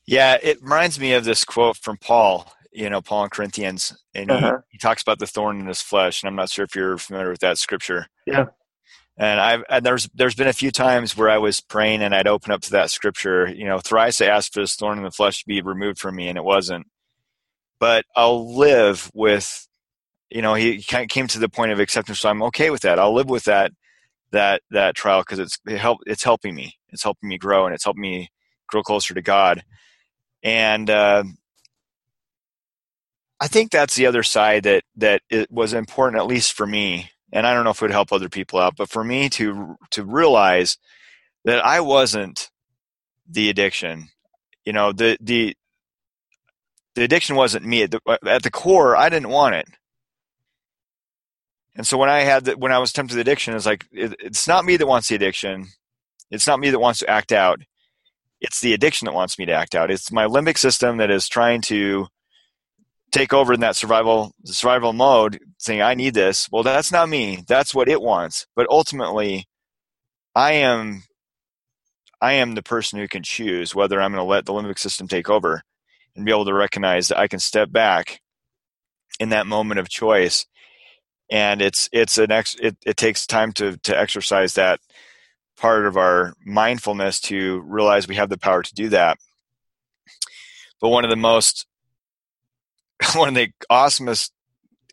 Yeah, 0.07 0.39
it 0.43 0.63
reminds 0.63 1.01
me 1.01 1.15
of 1.15 1.25
this 1.25 1.45
quote 1.45 1.77
from 1.77 1.97
Paul. 1.97 2.53
You 2.73 2.91
know, 2.91 3.01
Paul 3.01 3.25
in 3.25 3.31
Corinthians, 3.31 3.97
and 4.17 4.29
he, 4.29 4.37
uh-huh. 4.37 4.59
he 4.69 4.79
talks 4.79 5.01
about 5.01 5.21
the 5.21 5.29
thorn 5.29 5.61
in 5.61 5.67
his 5.67 5.81
flesh. 5.81 6.23
And 6.23 6.29
I'm 6.29 6.35
not 6.35 6.51
sure 6.51 6.65
if 6.65 6.75
you're 6.75 6.99
familiar 6.99 7.31
with 7.31 7.39
that 7.41 7.57
scripture. 7.57 8.09
Yeah. 8.27 8.47
And 9.17 9.41
I've 9.41 9.63
and 9.69 9.87
there's 9.87 10.09
there's 10.15 10.35
been 10.35 10.49
a 10.49 10.53
few 10.53 10.73
times 10.73 11.17
where 11.17 11.31
I 11.31 11.39
was 11.39 11.61
praying 11.61 12.03
and 12.03 12.15
I'd 12.15 12.27
open 12.27 12.53
up 12.53 12.63
to 12.63 12.71
that 12.73 12.91
scripture. 12.91 13.49
You 13.49 13.67
know, 13.67 13.79
thrice 13.79 14.21
I 14.21 14.27
asked 14.27 14.55
for 14.55 14.61
this 14.61 14.75
thorn 14.75 14.99
in 14.99 15.05
the 15.05 15.11
flesh 15.11 15.41
to 15.41 15.47
be 15.47 15.63
removed 15.63 15.99
from 15.99 16.17
me, 16.17 16.29
and 16.29 16.37
it 16.37 16.45
wasn't. 16.45 16.87
But 17.79 18.05
I'll 18.17 18.57
live 18.57 19.11
with, 19.15 19.69
you 20.31 20.43
know, 20.43 20.55
he 20.55 20.83
kind 20.83 21.05
of 21.05 21.11
came 21.11 21.29
to 21.29 21.39
the 21.39 21.49
point 21.49 21.71
of 21.71 21.79
acceptance, 21.79 22.21
so 22.21 22.29
I'm 22.29 22.43
okay 22.45 22.71
with 22.71 22.83
that. 22.83 22.99
I'll 22.99 23.15
live 23.15 23.29
with 23.29 23.45
that 23.45 23.73
that 24.33 24.63
that 24.71 24.97
trial 24.97 25.21
because 25.21 25.39
it's 25.39 25.59
it 25.67 25.79
help 25.79 26.01
it's 26.07 26.25
helping 26.25 26.55
me. 26.55 26.75
It's 26.89 27.05
helping 27.05 27.29
me 27.29 27.39
grow, 27.39 27.67
and 27.67 27.75
it's 27.75 27.85
helping 27.85 28.03
me 28.03 28.31
grow 28.67 28.83
closer 28.83 29.15
to 29.15 29.23
God. 29.23 29.63
And 30.43 30.91
uh, 30.91 31.25
I 33.41 33.49
think 33.49 33.71
that's 33.71 33.95
the 33.95 34.07
other 34.07 34.23
side 34.23 34.65
that 34.65 34.85
that 34.97 35.23
it 35.31 35.51
was 35.51 35.73
important, 35.73 36.21
at 36.21 36.27
least 36.27 36.53
for 36.55 36.67
me, 36.67 37.11
and 37.35 37.47
I 37.47 37.55
don't 37.55 37.65
know 37.65 37.73
if 37.73 37.79
it 37.79 37.87
would 37.87 37.93
help 37.93 38.13
other 38.15 38.31
people 38.31 38.61
out, 38.61 38.77
but 38.79 38.91
for 38.91 39.05
me 39.05 39.31
to 39.31 39.77
to 39.93 40.05
realize 40.05 40.79
that 41.45 41.65
I 41.67 41.81
wasn't 41.83 42.51
the 43.29 43.51
addiction, 43.51 44.11
you 44.67 44.73
know, 44.75 44.93
the 44.93 45.19
the 45.21 45.57
the 46.97 47.05
addiction 47.05 47.37
wasn't 47.37 47.67
me 47.67 47.85
at 47.85 47.93
the, 47.93 48.01
at 48.27 48.43
the 48.45 48.51
core. 48.53 48.97
I 48.97 49.09
didn't 49.11 49.31
want 49.31 49.57
it, 49.57 49.69
And 51.77 51.87
so 51.87 51.97
when 51.99 52.11
I 52.11 52.21
had 52.21 52.45
the, 52.45 52.53
when 52.57 52.73
I 52.73 52.79
was 52.79 52.93
tempted 52.93 53.15
to 53.15 53.21
addiction, 53.21 53.55
it's 53.55 53.67
like 53.67 53.87
it, 53.93 54.15
it's 54.21 54.47
not 54.47 54.65
me 54.65 54.77
that 54.77 54.87
wants 54.87 55.09
the 55.09 55.15
addiction. 55.15 55.67
It's 56.31 56.47
not 56.47 56.61
me 56.61 56.71
that 56.71 56.79
wants 56.81 57.01
to 57.01 57.11
act 57.11 57.33
out. 57.33 57.61
It's 58.41 58.61
the 58.61 58.75
addiction 58.75 59.07
that 59.07 59.15
wants 59.15 59.39
me 59.39 59.47
to 59.47 59.53
act 59.53 59.75
out. 59.75 59.91
It's 59.91 60.13
my 60.13 60.27
limbic 60.27 60.59
system 60.59 60.99
that 60.99 61.11
is 61.11 61.29
trying 61.29 61.63
to 61.63 62.09
take 63.15 63.33
over 63.33 63.53
in 63.53 63.61
that 63.61 63.77
survival 63.77 64.33
survival 64.45 64.93
mode, 64.93 65.39
saying 65.59 65.81
I 65.81 65.95
need 65.95 66.15
this. 66.15 66.49
Well, 66.51 66.65
that's 66.65 66.91
not 66.91 67.09
me. 67.09 67.45
That's 67.47 67.75
what 67.75 67.89
it 67.89 68.03
wants. 68.03 68.47
But 68.57 68.67
ultimately, 68.69 69.47
I 70.35 70.53
am 70.55 71.05
I 72.21 72.33
am 72.35 72.55
the 72.55 72.63
person 72.63 72.99
who 72.99 73.07
can 73.07 73.23
choose 73.23 73.75
whether 73.75 74.01
I'm 74.01 74.11
going 74.11 74.25
to 74.25 74.29
let 74.29 74.47
the 74.47 74.53
limbic 74.53 74.81
system 74.81 75.07
take 75.07 75.31
over 75.31 75.63
and 76.17 76.25
be 76.25 76.33
able 76.33 76.45
to 76.47 76.55
recognize 76.55 77.09
that 77.09 77.19
I 77.19 77.29
can 77.29 77.39
step 77.39 77.71
back 77.71 78.21
in 79.21 79.29
that 79.29 79.47
moment 79.47 79.79
of 79.79 79.89
choice 79.89 80.47
and 81.31 81.63
it's 81.63 81.89
it's 81.93 82.19
an 82.19 82.33
ex 82.33 82.57
it, 82.61 82.77
it 82.85 82.97
takes 82.97 83.27
time 83.27 83.53
to 83.53 83.77
to 83.79 83.97
exercise 83.97 84.55
that 84.55 84.81
part 85.57 85.87
of 85.87 85.97
our 85.97 86.35
mindfulness 86.45 87.21
to 87.21 87.61
realize 87.61 88.09
we 88.09 88.17
have 88.17 88.29
the 88.29 88.39
power 88.39 88.63
to 88.63 88.75
do 88.75 88.89
that 88.89 89.19
but 90.81 90.89
one 90.89 91.05
of 91.05 91.11
the 91.11 91.17
most 91.17 91.67
one 93.15 93.29
of 93.29 93.35
the 93.35 93.51
awesomest 93.71 94.31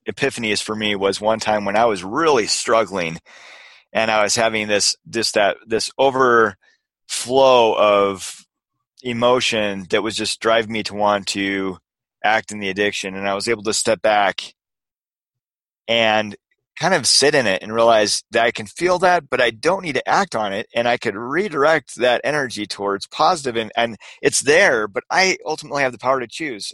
epiphanies 0.07 0.61
for 0.61 0.75
me 0.75 0.95
was 0.95 1.21
one 1.21 1.39
time 1.39 1.65
when 1.65 1.75
i 1.75 1.85
was 1.85 2.03
really 2.03 2.47
struggling 2.47 3.17
and 3.93 4.09
i 4.09 4.23
was 4.23 4.35
having 4.35 4.67
this 4.67 4.95
this 5.05 5.31
that 5.33 5.57
this 5.67 5.91
overflow 5.97 6.55
of 7.77 8.45
emotion 9.03 9.85
that 9.89 10.03
was 10.03 10.15
just 10.15 10.39
driving 10.39 10.71
me 10.71 10.83
to 10.83 10.95
want 10.95 11.27
to 11.27 11.77
act 12.23 12.51
in 12.51 12.59
the 12.59 12.69
addiction 12.69 13.15
and 13.15 13.27
i 13.27 13.35
was 13.35 13.47
able 13.47 13.63
to 13.63 13.73
step 13.73 14.01
back 14.01 14.55
and 15.87 16.35
kind 16.81 16.93
of 16.95 17.05
sit 17.05 17.35
in 17.35 17.45
it 17.45 17.61
and 17.61 17.73
realize 17.73 18.23
that 18.31 18.43
I 18.43 18.49
can 18.49 18.65
feel 18.65 18.97
that, 18.99 19.29
but 19.29 19.39
I 19.39 19.51
don't 19.51 19.83
need 19.83 19.95
to 19.95 20.09
act 20.09 20.35
on 20.35 20.51
it. 20.51 20.67
And 20.73 20.87
I 20.87 20.97
could 20.97 21.15
redirect 21.15 21.97
that 21.97 22.21
energy 22.23 22.65
towards 22.65 23.05
positive 23.05 23.55
and, 23.55 23.71
and 23.77 23.97
it's 24.21 24.41
there, 24.41 24.87
but 24.87 25.03
I 25.11 25.37
ultimately 25.45 25.83
have 25.83 25.91
the 25.91 25.99
power 25.99 26.19
to 26.19 26.27
choose. 26.27 26.73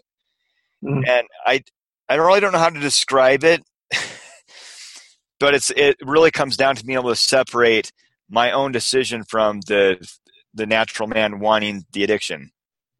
Mm-hmm. 0.83 1.03
And 1.07 1.27
I, 1.45 1.63
I 2.09 2.15
really 2.15 2.39
don't 2.39 2.51
know 2.51 2.59
how 2.59 2.69
to 2.69 2.79
describe 2.79 3.43
it, 3.43 3.63
but 5.39 5.53
it's, 5.53 5.69
it 5.71 5.97
really 6.01 6.31
comes 6.31 6.57
down 6.57 6.75
to 6.75 6.85
being 6.85 6.99
able 6.99 7.09
to 7.09 7.15
separate 7.15 7.91
my 8.29 8.51
own 8.51 8.71
decision 8.71 9.23
from 9.23 9.61
the, 9.61 10.05
the 10.53 10.65
natural 10.65 11.07
man 11.07 11.39
wanting 11.39 11.85
the 11.93 12.03
addiction, 12.03 12.51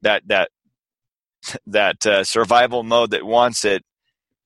that, 0.02 0.24
that, 0.28 0.50
that 1.68 2.06
uh, 2.06 2.24
survival 2.24 2.84
mode 2.84 3.12
that 3.12 3.26
wants 3.26 3.66
it 3.66 3.84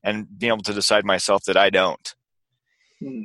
and 0.04 0.28
being 0.38 0.52
able 0.52 0.64
to 0.64 0.74
decide 0.74 1.06
myself 1.06 1.44
that 1.46 1.58
I 1.58 1.70
don't. 1.70 2.16
Hmm. 3.00 3.24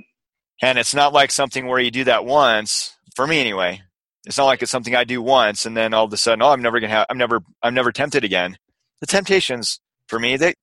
And 0.62 0.78
it's 0.78 0.94
not 0.94 1.12
like 1.12 1.30
something 1.30 1.66
where 1.66 1.80
you 1.80 1.90
do 1.90 2.04
that 2.04 2.24
once, 2.24 2.96
for 3.14 3.26
me 3.26 3.40
anyway. 3.40 3.82
It's 4.26 4.38
not 4.38 4.46
like 4.46 4.62
it's 4.62 4.70
something 4.70 4.94
I 4.94 5.04
do 5.04 5.22
once 5.22 5.66
and 5.66 5.76
then 5.76 5.94
all 5.94 6.06
of 6.06 6.12
a 6.12 6.16
sudden, 6.16 6.42
oh, 6.42 6.48
I'm 6.48 6.62
never 6.62 6.80
gonna 6.80 6.92
have, 6.92 7.06
I'm 7.10 7.18
never, 7.18 7.42
I'm 7.62 7.74
never 7.74 7.92
tempted 7.92 8.24
again. 8.24 8.58
The 9.00 9.06
temptations 9.06 9.80
for 10.08 10.18
me, 10.18 10.36
they, 10.36 10.54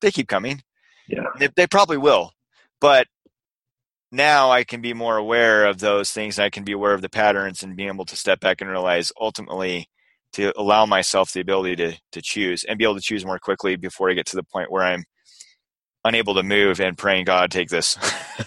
they 0.00 0.10
keep 0.10 0.28
coming. 0.28 0.62
Yeah, 1.08 1.24
they, 1.38 1.48
they 1.56 1.66
probably 1.66 1.96
will, 1.96 2.32
but 2.80 3.06
now 4.10 4.50
I 4.50 4.64
can 4.64 4.80
be 4.80 4.94
more 4.94 5.16
aware 5.16 5.66
of 5.66 5.78
those 5.78 6.12
things. 6.12 6.38
I 6.38 6.50
can 6.50 6.64
be 6.64 6.72
aware 6.72 6.94
of 6.94 7.02
the 7.02 7.08
patterns 7.08 7.62
and 7.62 7.76
being 7.76 7.88
able 7.88 8.06
to 8.06 8.16
step 8.16 8.40
back 8.40 8.60
and 8.60 8.70
realize 8.70 9.12
ultimately 9.20 9.88
to 10.34 10.52
allow 10.58 10.86
myself 10.86 11.32
the 11.32 11.40
ability 11.40 11.76
to 11.76 11.98
to 12.12 12.22
choose 12.22 12.64
and 12.64 12.78
be 12.78 12.84
able 12.84 12.94
to 12.94 13.00
choose 13.00 13.24
more 13.24 13.38
quickly 13.38 13.76
before 13.76 14.10
I 14.10 14.14
get 14.14 14.26
to 14.26 14.36
the 14.36 14.42
point 14.42 14.70
where 14.70 14.84
I'm 14.84 15.04
unable 16.04 16.34
to 16.34 16.42
move 16.42 16.80
and 16.80 16.96
praying 16.96 17.24
God 17.24 17.50
take 17.50 17.68
this, 17.68 17.98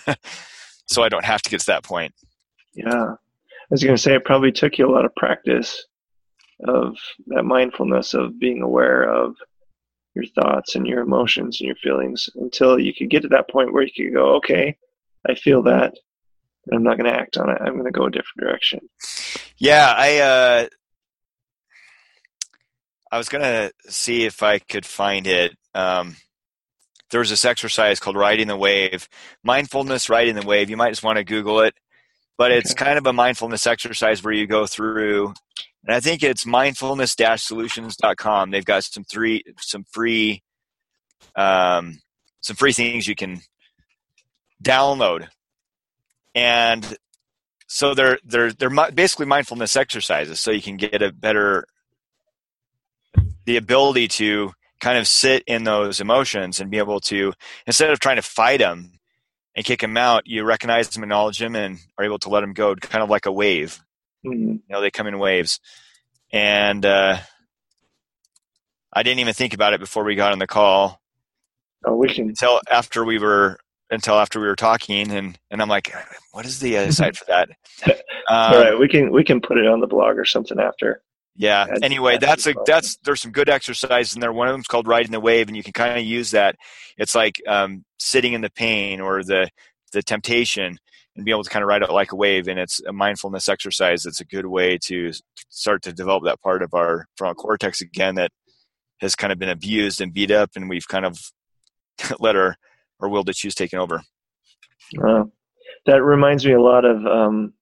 so 0.88 1.04
I 1.04 1.10
don't 1.10 1.26
have 1.26 1.42
to 1.42 1.50
get 1.50 1.60
to 1.62 1.66
that 1.68 1.84
point. 1.84 2.14
Yeah, 2.74 3.14
I 3.14 3.16
was 3.70 3.84
going 3.84 3.96
to 3.96 4.02
say 4.02 4.16
it 4.16 4.26
probably 4.26 4.52
took 4.52 4.78
you 4.78 4.88
a 4.88 4.94
lot 4.94 5.06
of 5.06 5.16
practice 5.16 5.86
of 6.64 6.96
that 7.28 7.44
mindfulness 7.44 8.14
of 8.14 8.40
being 8.40 8.62
aware 8.62 9.04
of 9.04 9.36
your 10.13 10.26
thoughts 10.26 10.76
and 10.76 10.86
your 10.86 11.02
emotions 11.02 11.60
and 11.60 11.67
your 11.67 11.76
feelings 11.78 12.30
until 12.36 12.80
you 12.80 12.93
could 12.93 13.10
get 13.10 13.21
to 13.21 13.30
that 13.30 13.50
point 13.50 13.74
where 13.74 13.84
you 13.84 13.91
could 13.91 14.13
go, 14.13 14.36
okay, 14.36 14.76
I 15.28 15.36
feel 15.36 15.63
that. 15.63 15.93
I'm 16.71 16.84
not 16.84 16.97
going 16.97 17.12
to 17.12 17.19
act 17.19 17.38
on 17.38 17.50
it. 17.50 17.58
I'm 17.60 17.74
going 17.74 17.86
to 17.86 17.91
go 17.91 18.06
a 18.06 18.12
different 18.12 18.39
direction. 18.39 18.80
Yeah, 19.58 19.93
I 19.95 20.17
uh, 20.19 20.67
I 23.12 23.17
was 23.17 23.30
gonna 23.30 23.71
see 23.89 24.26
if 24.26 24.41
I 24.41 24.60
could 24.60 24.86
find 24.86 25.28
it. 25.28 25.56
Um, 25.76 26.15
there 27.10 27.19
was 27.19 27.30
this 27.30 27.43
exercise 27.43 28.00
called 28.00 28.15
riding 28.15 28.47
the 28.47 28.56
wave, 28.56 29.10
mindfulness 29.43 30.10
riding 30.10 30.36
the 30.36 30.45
wave. 30.45 30.69
You 30.69 30.78
might 30.78 30.91
just 30.91 31.04
want 31.04 31.17
to 31.17 31.26
Google 31.26 31.60
it, 31.60 31.76
but 32.38 32.52
it's 32.52 32.71
okay. 32.71 32.86
kind 32.86 32.97
of 32.97 33.06
a 33.06 33.12
mindfulness 33.12 33.67
exercise 33.67 34.24
where 34.24 34.34
you 34.34 34.47
go 34.47 34.65
through, 34.65 35.34
and 35.86 35.96
I 35.96 36.00
think 36.00 36.24
it's 36.24 36.46
mindfulness-solutions.com. 36.46 38.52
They've 38.52 38.65
got 38.65 38.84
some 38.84 39.04
three, 39.04 39.44
some 39.60 39.86
free, 39.91 40.44
um, 41.36 42.00
some 42.41 42.56
free 42.56 42.74
things 42.74 43.08
you 43.08 43.15
can 43.15 43.41
download, 44.63 45.28
and 46.36 46.96
so 47.67 47.94
they're 47.94 48.20
they're 48.24 48.54
they're 48.54 48.91
basically 48.91 49.26
mindfulness 49.26 49.76
exercises, 49.76 50.39
so 50.39 50.52
you 50.52 50.62
can 50.62 50.78
get 50.78 51.02
a 51.02 51.12
better 51.12 51.65
the 53.46 53.58
ability 53.58 54.08
to 54.08 54.52
kind 54.80 54.98
of 54.98 55.08
sit 55.08 55.44
in 55.48 55.63
those 55.63 56.00
emotions 56.00 56.60
and 56.60 56.72
be 56.72 56.78
able 56.78 57.00
to 57.00 57.34
instead 57.67 57.91
of 57.91 58.00
trying 58.00 58.15
to 58.15 58.22
fight 58.22 58.60
them 58.60 58.91
and 59.56 59.65
kick 59.65 59.80
them 59.80 59.98
out 59.98 60.24
you 60.26 60.44
recognize 60.44 60.89
them 60.89 61.04
acknowledge 61.04 61.39
them 61.39 61.56
and 61.56 61.80
are 61.98 62.06
able 62.06 62.20
to 62.20 62.30
let 62.30 62.41
them 62.41 62.54
go 62.54 62.76
kind 62.76 63.04
of 63.04 63.10
like 63.10 63.26
a 63.26 63.32
wave 63.32 63.82
mm-hmm. 64.25 64.53
you 64.53 64.62
know 64.69 64.81
they 64.81 64.91
come 64.91 65.07
in 65.07 65.19
waves 65.19 65.60
and 66.31 66.86
uh, 66.86 67.17
i 68.93 69.03
didn't 69.03 69.19
even 69.19 69.34
think 69.34 69.53
about 69.53 69.73
it 69.73 69.79
before 69.79 70.03
we 70.03 70.15
got 70.15 70.31
on 70.31 70.39
the 70.39 70.47
call 70.47 70.99
oh, 71.86 71.95
we 71.95 72.13
can 72.13 72.29
until 72.29 72.62
after 72.69 73.03
we 73.03 73.19
were 73.19 73.57
until 73.89 74.15
after 74.15 74.39
we 74.39 74.47
were 74.47 74.55
talking 74.55 75.12
and 75.12 75.39
and 75.49 75.62
i'm 75.62 75.69
like 75.69 75.93
what 76.31 76.45
is 76.45 76.60
the 76.60 76.77
uh, 76.77 76.91
side 76.91 77.17
for 77.17 77.25
that 77.25 77.49
um, 78.29 78.53
all 78.53 78.62
right 78.62 78.79
we 78.79 78.88
can 78.88 79.12
we 79.12 79.23
can 79.23 79.41
put 79.41 79.57
it 79.57 79.67
on 79.67 79.79
the 79.79 79.88
blog 79.88 80.17
or 80.17 80.25
something 80.25 80.60
after 80.60 81.01
yeah. 81.36 81.65
That's, 81.65 81.81
anyway, 81.81 82.17
that's, 82.17 82.43
that's 82.43 82.57
a 82.57 82.63
that's 82.65 82.97
there's 83.03 83.21
some 83.21 83.31
good 83.31 83.49
exercises 83.49 84.15
in 84.15 84.21
there. 84.21 84.34
One 84.34 84.47
of 84.47 84.53
them's 84.53 84.67
called 84.67 84.88
riding 84.88 85.12
the 85.12 85.19
wave, 85.19 85.47
and 85.47 85.55
you 85.55 85.63
can 85.63 85.73
kind 85.73 85.97
of 85.97 86.05
use 86.05 86.31
that. 86.31 86.55
It's 86.97 87.15
like 87.15 87.41
um, 87.47 87.86
sitting 87.99 88.34
in 88.34 88.41
the 88.41 88.49
pain 88.49 88.99
or 88.99 89.23
the 89.23 89.49
the 89.93 90.01
temptation, 90.01 90.77
and 91.15 91.26
be 91.26 91.32
able 91.32 91.43
to 91.43 91.50
kind 91.50 91.63
of 91.63 91.67
ride 91.67 91.82
it 91.82 91.91
like 91.91 92.12
a 92.12 92.15
wave. 92.15 92.47
And 92.47 92.60
it's 92.60 92.82
a 92.88 92.93
mindfulness 92.93 93.50
exercise. 93.50 94.06
It's 94.06 94.21
a 94.21 94.26
good 94.26 94.45
way 94.45 94.78
to 94.86 95.12
start 95.50 95.82
to 95.84 95.93
develop 95.93 96.24
that 96.26 96.41
part 96.41 96.63
of 96.63 96.74
our 96.74 97.08
frontal 97.17 97.36
cortex 97.36 97.82
again 97.82 98.15
that 98.15 98.32
has 99.02 99.15
kind 99.15 99.34
of 99.34 99.39
been 99.39 99.50
abused 99.50 100.00
and 100.00 100.13
beat 100.13 100.32
up, 100.32 100.52
and 100.56 100.69
we've 100.69 100.88
kind 100.88 101.06
of 101.06 101.19
let 102.19 102.36
our 102.36 102.56
our 103.00 103.10
will 103.10 103.24
to 103.24 103.34
choose 103.34 103.56
taken 103.56 103.80
over. 103.80 104.02
Uh, 105.04 105.24
that 105.86 106.04
reminds 106.04 106.45
me 106.45 106.54
a 106.54 106.62
lot 106.62 106.86
of 106.86 107.04
um, 107.06 107.54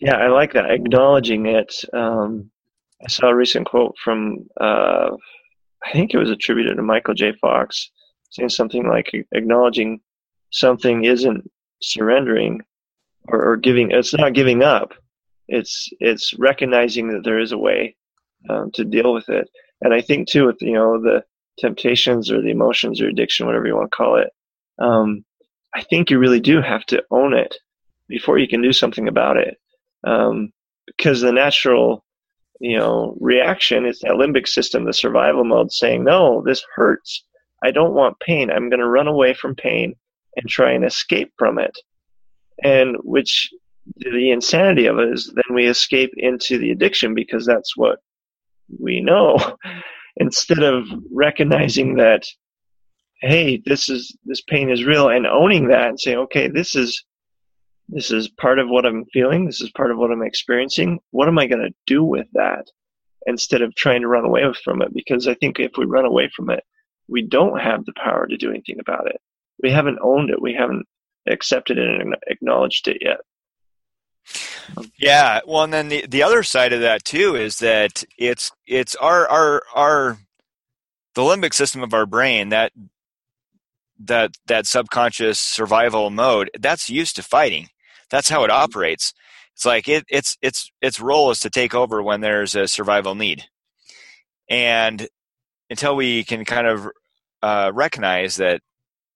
yeah, 0.00 0.16
I 0.16 0.28
like 0.28 0.54
that. 0.54 0.70
Acknowledging 0.70 1.46
it. 1.46 1.74
Um, 1.92 2.50
I 3.04 3.08
saw 3.08 3.28
a 3.28 3.34
recent 3.34 3.66
quote 3.66 3.94
from, 4.02 4.46
uh, 4.60 5.10
I 5.84 5.92
think 5.92 6.12
it 6.12 6.18
was 6.18 6.30
attributed 6.30 6.76
to 6.76 6.82
Michael 6.82 7.14
J. 7.14 7.32
Fox, 7.40 7.90
saying 8.30 8.48
something 8.48 8.86
like 8.86 9.10
acknowledging 9.32 10.00
something 10.52 11.04
isn't 11.04 11.50
surrendering 11.82 12.60
or, 13.28 13.52
or 13.52 13.56
giving, 13.56 13.90
it's 13.90 14.14
not 14.14 14.34
giving 14.34 14.62
up. 14.62 14.92
It's, 15.48 15.88
it's 16.00 16.34
recognizing 16.38 17.08
that 17.08 17.24
there 17.24 17.38
is 17.38 17.52
a 17.52 17.58
way 17.58 17.96
um, 18.48 18.70
to 18.72 18.84
deal 18.84 19.12
with 19.12 19.28
it. 19.28 19.48
And 19.82 19.92
I 19.92 20.00
think 20.00 20.28
too, 20.28 20.46
with, 20.46 20.60
you 20.60 20.74
know, 20.74 21.00
the 21.00 21.24
temptations 21.58 22.30
or 22.30 22.40
the 22.40 22.50
emotions 22.50 23.00
or 23.00 23.08
addiction, 23.08 23.46
whatever 23.46 23.66
you 23.66 23.74
want 23.74 23.90
to 23.90 23.96
call 23.96 24.16
it, 24.16 24.30
um, 24.78 25.24
I 25.74 25.82
think 25.82 26.10
you 26.10 26.18
really 26.18 26.40
do 26.40 26.60
have 26.60 26.84
to 26.86 27.02
own 27.10 27.34
it 27.34 27.56
before 28.08 28.38
you 28.38 28.48
can 28.48 28.62
do 28.62 28.72
something 28.72 29.08
about 29.08 29.36
it 29.36 29.56
um, 30.04 30.52
because 30.86 31.20
the 31.20 31.32
natural 31.32 32.04
you 32.60 32.76
know 32.76 33.16
reaction 33.20 33.86
is 33.86 34.00
that 34.00 34.12
limbic 34.12 34.46
system 34.46 34.84
the 34.84 34.92
survival 34.92 35.44
mode 35.44 35.72
saying 35.72 36.04
no 36.04 36.42
this 36.44 36.62
hurts 36.74 37.24
i 37.64 37.70
don't 37.70 37.94
want 37.94 38.20
pain 38.20 38.50
i'm 38.50 38.68
going 38.68 38.80
to 38.80 38.88
run 38.88 39.06
away 39.06 39.32
from 39.32 39.54
pain 39.54 39.94
and 40.40 40.48
try 40.48 40.72
and 40.72 40.84
escape 40.84 41.32
from 41.38 41.58
it 41.58 41.76
and 42.62 42.96
which 43.02 43.50
the 43.96 44.30
insanity 44.30 44.86
of 44.86 44.98
it 44.98 45.08
is 45.08 45.32
then 45.34 45.54
we 45.54 45.66
escape 45.66 46.12
into 46.16 46.58
the 46.58 46.70
addiction 46.70 47.14
because 47.14 47.46
that's 47.46 47.76
what 47.76 47.98
we 48.78 49.00
know 49.00 49.36
instead 50.16 50.62
of 50.62 50.86
recognizing 51.12 51.96
that 51.96 52.24
hey 53.22 53.62
this 53.66 53.88
is 53.88 54.16
this 54.24 54.42
pain 54.42 54.70
is 54.70 54.84
real 54.84 55.08
and 55.08 55.26
owning 55.26 55.68
that 55.68 55.88
and 55.88 56.00
saying 56.00 56.18
okay 56.18 56.48
this 56.48 56.74
is 56.74 57.04
this 57.92 58.12
is 58.12 58.28
part 58.28 58.60
of 58.60 58.68
what 58.68 58.86
I'm 58.86 59.04
feeling. 59.06 59.46
This 59.46 59.60
is 59.60 59.70
part 59.70 59.90
of 59.90 59.98
what 59.98 60.12
I'm 60.12 60.22
experiencing. 60.22 61.00
What 61.10 61.26
am 61.26 61.38
I 61.38 61.46
going 61.46 61.62
to 61.62 61.74
do 61.86 62.04
with 62.04 62.26
that 62.34 62.66
instead 63.26 63.62
of 63.62 63.74
trying 63.74 64.02
to 64.02 64.08
run 64.08 64.24
away 64.24 64.44
from 64.64 64.80
it? 64.80 64.94
Because 64.94 65.26
I 65.26 65.34
think 65.34 65.58
if 65.58 65.72
we 65.76 65.86
run 65.86 66.04
away 66.04 66.30
from 66.34 66.50
it, 66.50 66.62
we 67.08 67.22
don't 67.22 67.60
have 67.60 67.84
the 67.84 67.92
power 67.94 68.28
to 68.28 68.36
do 68.36 68.50
anything 68.50 68.78
about 68.78 69.08
it. 69.08 69.20
We 69.62 69.70
haven't 69.70 69.98
owned 70.02 70.30
it. 70.30 70.40
We 70.40 70.54
haven't 70.54 70.86
accepted 71.28 71.78
it 71.78 72.00
and 72.00 72.16
acknowledged 72.26 72.88
it 72.88 72.98
yet. 73.00 73.20
Yeah, 74.96 75.40
well, 75.46 75.64
and 75.64 75.72
then 75.72 75.88
the, 75.88 76.06
the 76.06 76.22
other 76.22 76.42
side 76.42 76.72
of 76.72 76.80
that 76.80 77.04
too 77.04 77.34
is 77.34 77.58
that 77.58 78.04
it's 78.16 78.52
it's 78.66 78.94
our 78.96 79.28
our 79.28 79.62
our 79.74 80.18
the 81.14 81.22
limbic 81.22 81.54
system 81.54 81.82
of 81.82 81.92
our 81.92 82.06
brain 82.06 82.50
that 82.50 82.72
that 83.98 84.32
that 84.46 84.66
subconscious 84.66 85.38
survival 85.38 86.10
mode 86.10 86.50
that's 86.58 86.88
used 86.88 87.16
to 87.16 87.22
fighting. 87.22 87.68
That's 88.10 88.28
how 88.28 88.44
it 88.44 88.48
mm-hmm. 88.48 88.62
operates. 88.62 89.12
It's 89.54 89.66
like 89.66 89.88
it, 89.88 90.04
it's 90.08 90.36
its 90.40 90.70
its 90.80 91.00
role 91.00 91.30
is 91.30 91.40
to 91.40 91.50
take 91.50 91.74
over 91.74 92.02
when 92.02 92.20
there's 92.20 92.54
a 92.54 92.68
survival 92.68 93.14
need, 93.14 93.44
and 94.48 95.08
until 95.68 95.96
we 95.96 96.24
can 96.24 96.44
kind 96.44 96.66
of 96.66 96.88
uh, 97.42 97.70
recognize 97.74 98.36
that 98.36 98.60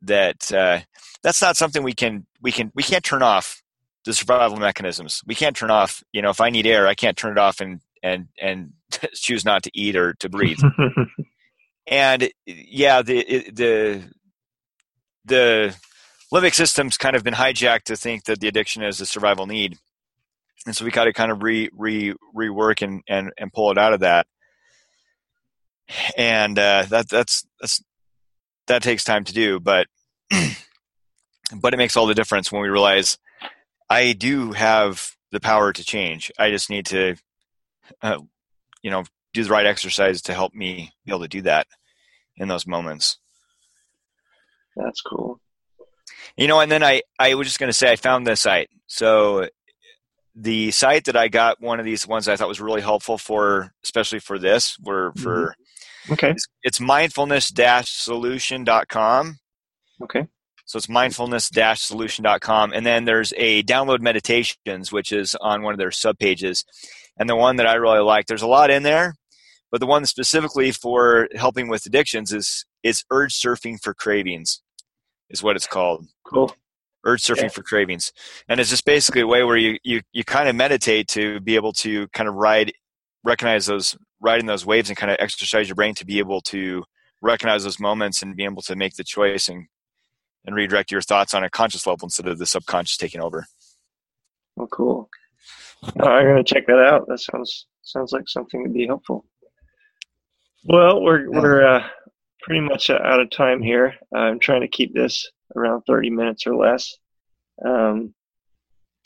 that 0.07 0.53
uh, 0.53 0.81
that's 1.23 1.43
not 1.43 1.57
something 1.57 1.83
we 1.83 1.95
can 1.95 2.27
we 2.41 2.53
can 2.53 2.71
we 2.75 2.83
can't 2.83 3.05
turn 3.05 3.23
off 3.23 3.63
the 4.05 4.13
survival 4.13 4.59
mechanisms. 4.59 5.23
We 5.27 5.35
can't 5.35 5.57
turn 5.57 5.71
off. 5.71 6.03
You 6.13 6.23
know, 6.23 6.31
if 6.31 6.41
I 6.41 6.51
need 6.51 6.67
air, 6.67 6.87
I 6.87 6.95
can't 6.95 7.17
turn 7.17 7.33
it 7.33 7.39
off 7.39 7.61
and 7.61 7.81
and 8.03 8.29
and 8.41 8.73
choose 9.15 9.45
not 9.45 9.63
to 9.65 9.71
eat 9.75 9.97
or 9.97 10.15
to 10.15 10.29
breathe. 10.29 10.59
and 11.87 12.31
yeah, 12.47 13.03
the 13.03 13.51
the 13.53 14.03
the 15.25 15.77
limbic 16.33 16.55
system's 16.55 16.97
kind 16.97 17.17
of 17.17 17.25
been 17.25 17.35
hijacked 17.35 17.85
to 17.85 17.97
think 17.97 18.25
that 18.25 18.41
the 18.41 18.49
addiction 18.49 18.83
is 18.83 19.01
a 19.01 19.07
survival 19.07 19.47
need, 19.47 19.79
and 20.67 20.77
so 20.77 20.85
we 20.85 20.91
got 20.91 21.05
to 21.05 21.13
kind 21.13 21.33
of 21.33 21.43
re 21.43 21.69
re 21.73 22.15
rework 22.37 22.83
and 22.83 23.03
and 23.09 23.33
and 23.39 23.53
pull 23.53 23.71
it 23.71 23.79
out 23.79 23.95
of 23.95 24.01
that. 24.01 24.27
And 26.17 26.59
uh, 26.59 26.85
that 26.89 27.09
that's 27.09 27.47
that's 27.61 27.83
that 28.67 28.83
takes 28.83 29.05
time 29.05 29.25
to 29.25 29.33
do, 29.33 29.61
but 29.61 29.87
but 31.57 31.75
it 31.75 31.77
makes 31.77 31.97
all 31.97 32.07
the 32.07 32.15
difference 32.15 32.51
when 32.51 32.63
we 32.63 32.69
realize 32.69 33.19
I 33.91 34.13
do 34.13 34.53
have 34.53 35.11
the 35.31 35.41
power 35.41 35.73
to 35.73 35.85
change. 35.85 36.33
I 36.39 36.51
just 36.51 36.71
need 36.71 36.87
to, 36.87 37.17
uh, 38.03 38.19
you 38.83 38.91
know, 38.91 39.05
do 39.33 39.45
the 39.45 39.51
right 39.51 39.67
exercise 39.67 40.23
to 40.23 40.35
help 40.35 40.55
me 40.55 40.93
be 41.05 41.13
able 41.13 41.21
to 41.21 41.29
do 41.29 41.43
that 41.43 41.69
in 42.37 42.49
those 42.49 42.67
moments. 42.67 43.19
That's 44.77 45.01
cool. 45.01 45.41
You 46.37 46.49
know, 46.49 46.59
and 46.61 46.73
then 46.73 46.83
I, 46.83 47.03
I 47.19 47.35
was 47.35 47.47
just 47.47 47.59
going 47.59 47.69
to 47.69 47.77
say 47.77 47.93
I 47.93 47.97
found 47.97 48.27
this 48.27 48.41
site. 48.41 48.71
So 48.87 49.49
the 50.35 50.71
site 50.73 51.05
that 51.05 51.17
I 51.17 51.29
got, 51.29 51.61
one 51.61 51.79
of 51.79 51.85
these 51.85 52.09
ones 52.09 52.29
I 52.29 52.37
thought 52.37 52.49
was 52.49 52.61
really 52.61 52.81
helpful 52.81 53.19
for, 53.19 53.73
especially 53.85 54.19
for 54.19 54.37
this, 54.39 54.77
were 54.81 55.13
for, 55.17 55.55
mm-hmm. 56.07 56.15
okay, 56.15 56.31
it's, 56.31 56.47
it's 56.63 56.81
mindfulness-solution.com. 56.81 59.39
Okay. 60.03 60.27
So 60.67 60.79
it's 60.79 60.89
mindfulness-solution.com. 60.89 62.73
And 62.73 62.87
then 62.87 63.05
there's 63.05 63.35
a 63.37 63.63
download 63.65 64.01
meditations, 64.01 64.91
which 64.91 65.13
is 65.13 65.37
on 65.41 65.63
one 65.63 65.75
of 65.75 65.79
their 65.79 65.91
subpages. 65.91 66.65
And 67.19 67.29
the 67.29 67.37
one 67.37 67.57
that 67.57 67.67
I 67.67 67.75
really 67.75 68.01
like, 68.01 68.27
there's 68.27 68.43
a 68.43 68.47
lot 68.47 68.71
in 68.71 68.83
there, 68.83 69.15
but 69.71 69.81
the 69.81 69.87
one 69.87 70.07
specifically 70.07 70.73
for 70.73 71.29
helping 71.35 71.69
with 71.69 71.87
addictions 71.87 72.33
is 72.33 72.65
is 72.83 73.05
urge 73.11 73.33
surfing 73.33 73.83
for 73.83 73.95
cravings, 73.95 74.63
is 75.31 75.43
what 75.43 75.57
it's 75.57 75.67
called. 75.67 76.07
Cool. 76.27 76.55
Urge 77.07 77.23
surfing 77.23 77.43
yeah. 77.45 77.49
for 77.49 77.63
cravings. 77.63 78.13
And 78.49 78.61
it's 78.61 78.71
just 78.71 78.85
basically 78.85 79.23
a 79.23 79.27
way 79.27 79.43
where 79.43 79.57
you, 79.57 79.79
you, 79.83 80.03
you 80.13 80.23
kind 80.23 80.49
of 80.49 80.55
meditate 80.55 81.09
to 81.09 81.41
be 81.41 81.55
able 81.55 81.73
to 81.75 82.07
kind 82.09 82.29
of 82.29 82.35
ride, 82.35 82.73
recognize 83.25 83.67
those, 83.67 83.97
riding 84.21 84.47
those 84.47 84.67
waves 84.67 84.91
and 84.91 84.97
kind 84.99 85.11
of 85.11 85.17
exercise 85.19 85.67
your 85.67 85.77
brain 85.77 85.95
to 85.95 86.05
be 86.05 86.19
able 86.19 86.43
to 86.43 86.85
recognize 87.23 87.65
those 87.65 87.81
moments 87.81 88.23
and 88.23 88.37
be 88.37 88.45
able 88.45 88.63
to 88.63 88.77
make 88.77 88.97
the 88.97 89.05
choice 89.05 89.49
and 89.49 89.67
and 90.45 90.55
redirect 90.55 90.91
your 90.91 91.01
thoughts 91.01 91.35
on 91.35 91.45
a 91.45 91.51
conscious 91.51 91.87
level 91.87 92.07
instead 92.07 92.27
of 92.27 92.39
the 92.39 92.47
subconscious 92.47 92.97
taking 92.97 93.21
over. 93.21 93.47
Oh, 94.59 94.67
cool. 94.67 95.09
Uh, 95.83 96.05
I'm 96.05 96.25
going 96.25 96.45
to 96.45 96.55
check 96.55 96.67
that 96.67 96.79
out. 96.79 97.07
That 97.09 97.21
sounds 97.21 97.67
sounds 97.83 98.13
like 98.13 98.29
something 98.29 98.65
to 98.65 98.71
be 98.71 98.87
helpful. 98.87 99.27
Well, 100.65 101.03
we're 101.03 101.31
we're 101.31 101.67
uh, 101.67 101.87
pretty 102.41 102.61
much 102.61 102.89
out 102.89 103.21
of 103.21 103.31
time 103.31 103.63
here. 103.63 103.95
I'm 104.15 104.39
trying 104.39 104.63
to 104.63 104.69
keep 104.69 104.95
this 104.95 105.31
around 105.55 105.83
30 105.83 106.11
minutes 106.11 106.47
or 106.47 106.57
less. 106.57 106.97
Um, 107.65 108.15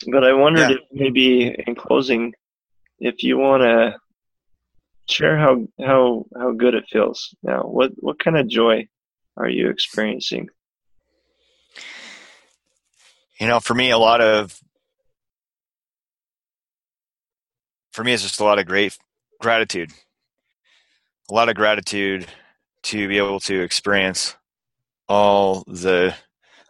but 0.07 0.23
I 0.23 0.33
wondered 0.33 0.69
yeah. 0.69 0.75
if 0.77 0.81
maybe 0.91 1.55
in 1.67 1.75
closing, 1.75 2.33
if 2.99 3.23
you 3.23 3.37
want 3.37 3.63
to 3.63 3.95
share 5.09 5.37
how 5.37 5.67
how 5.79 6.25
how 6.37 6.51
good 6.51 6.75
it 6.75 6.85
feels 6.89 7.35
now. 7.43 7.61
What 7.63 7.91
what 7.97 8.19
kind 8.19 8.37
of 8.37 8.47
joy 8.47 8.87
are 9.37 9.49
you 9.49 9.69
experiencing? 9.69 10.49
You 13.39 13.47
know, 13.47 13.59
for 13.59 13.73
me, 13.73 13.91
a 13.91 13.97
lot 13.97 14.21
of 14.21 14.59
for 17.91 18.03
me, 18.03 18.13
it's 18.13 18.23
just 18.23 18.39
a 18.39 18.43
lot 18.43 18.59
of 18.59 18.65
great 18.65 18.97
gratitude, 19.39 19.91
a 21.29 21.33
lot 21.33 21.49
of 21.49 21.55
gratitude 21.55 22.27
to 22.83 23.07
be 23.07 23.17
able 23.17 23.39
to 23.41 23.61
experience 23.61 24.35
all 25.07 25.63
the 25.67 26.13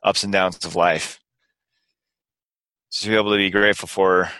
ups 0.03 0.23
and 0.23 0.31
downs 0.31 0.63
of 0.65 0.75
life. 0.75 1.19
To 2.91 3.09
be 3.09 3.15
able 3.15 3.31
to 3.31 3.37
be 3.37 3.49
grateful 3.49 3.87
for 3.87 4.31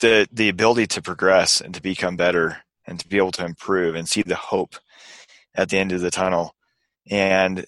the 0.00 0.28
the 0.32 0.48
ability 0.48 0.86
to 0.88 1.02
progress 1.02 1.60
and 1.60 1.74
to 1.74 1.82
become 1.82 2.16
better 2.16 2.58
and 2.86 2.98
to 3.00 3.08
be 3.08 3.16
able 3.16 3.32
to 3.32 3.44
improve 3.44 3.94
and 3.94 4.08
see 4.08 4.22
the 4.22 4.34
hope 4.34 4.76
at 5.54 5.68
the 5.68 5.78
end 5.78 5.92
of 5.92 6.00
the 6.00 6.10
tunnel. 6.10 6.54
And 7.10 7.66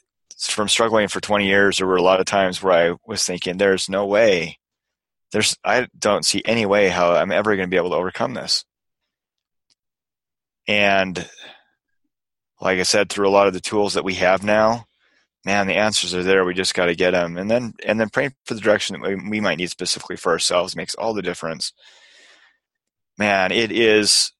from 0.48 0.68
struggling 0.68 1.08
for 1.08 1.20
20 1.20 1.46
years, 1.46 1.78
there 1.78 1.86
were 1.86 1.96
a 1.96 2.02
lot 2.02 2.20
of 2.20 2.26
times 2.26 2.62
where 2.62 2.72
I 2.72 2.96
was 3.06 3.24
thinking, 3.24 3.58
there's 3.58 3.88
no 3.88 4.06
way, 4.06 4.58
there's, 5.32 5.56
I 5.64 5.88
don't 5.98 6.24
see 6.24 6.42
any 6.44 6.66
way 6.66 6.88
how 6.88 7.12
I'm 7.12 7.32
ever 7.32 7.56
going 7.56 7.68
to 7.68 7.70
be 7.70 7.76
able 7.76 7.90
to 7.90 7.96
overcome 7.96 8.34
this. 8.34 8.64
And 10.66 11.28
like 12.60 12.78
I 12.78 12.84
said, 12.84 13.08
through 13.10 13.28
a 13.28 13.30
lot 13.30 13.48
of 13.48 13.54
the 13.54 13.60
tools 13.60 13.94
that 13.94 14.04
we 14.04 14.14
have 14.14 14.42
now, 14.42 14.86
man, 15.44 15.66
the 15.66 15.76
answers 15.76 16.14
are 16.14 16.22
there. 16.22 16.44
We 16.44 16.54
just 16.54 16.74
got 16.74 16.86
to 16.86 16.94
get 16.94 17.12
them. 17.12 17.36
And 17.36 17.50
then, 17.50 17.74
and 17.84 18.00
then 18.00 18.08
praying 18.08 18.34
for 18.46 18.54
the 18.54 18.60
direction 18.60 19.00
that 19.00 19.08
we, 19.08 19.30
we 19.30 19.40
might 19.40 19.58
need 19.58 19.70
specifically 19.70 20.16
for 20.16 20.32
ourselves 20.32 20.76
makes 20.76 20.94
all 20.94 21.14
the 21.14 21.22
difference. 21.22 21.72
Man, 23.18 23.52
it 23.52 23.72
is, 23.72 24.32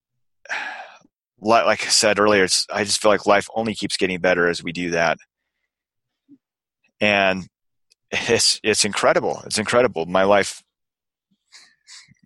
like 1.40 1.84
I 1.84 1.88
said 1.88 2.18
earlier, 2.18 2.46
I 2.72 2.84
just 2.84 3.02
feel 3.02 3.10
like 3.10 3.26
life 3.26 3.48
only 3.54 3.74
keeps 3.74 3.96
getting 3.96 4.20
better 4.20 4.48
as 4.48 4.62
we 4.62 4.72
do 4.72 4.90
that 4.90 5.18
and 7.00 7.46
it's 8.10 8.60
it's 8.62 8.84
incredible. 8.84 9.42
It's 9.46 9.58
incredible. 9.58 10.06
My 10.06 10.24
life, 10.24 10.62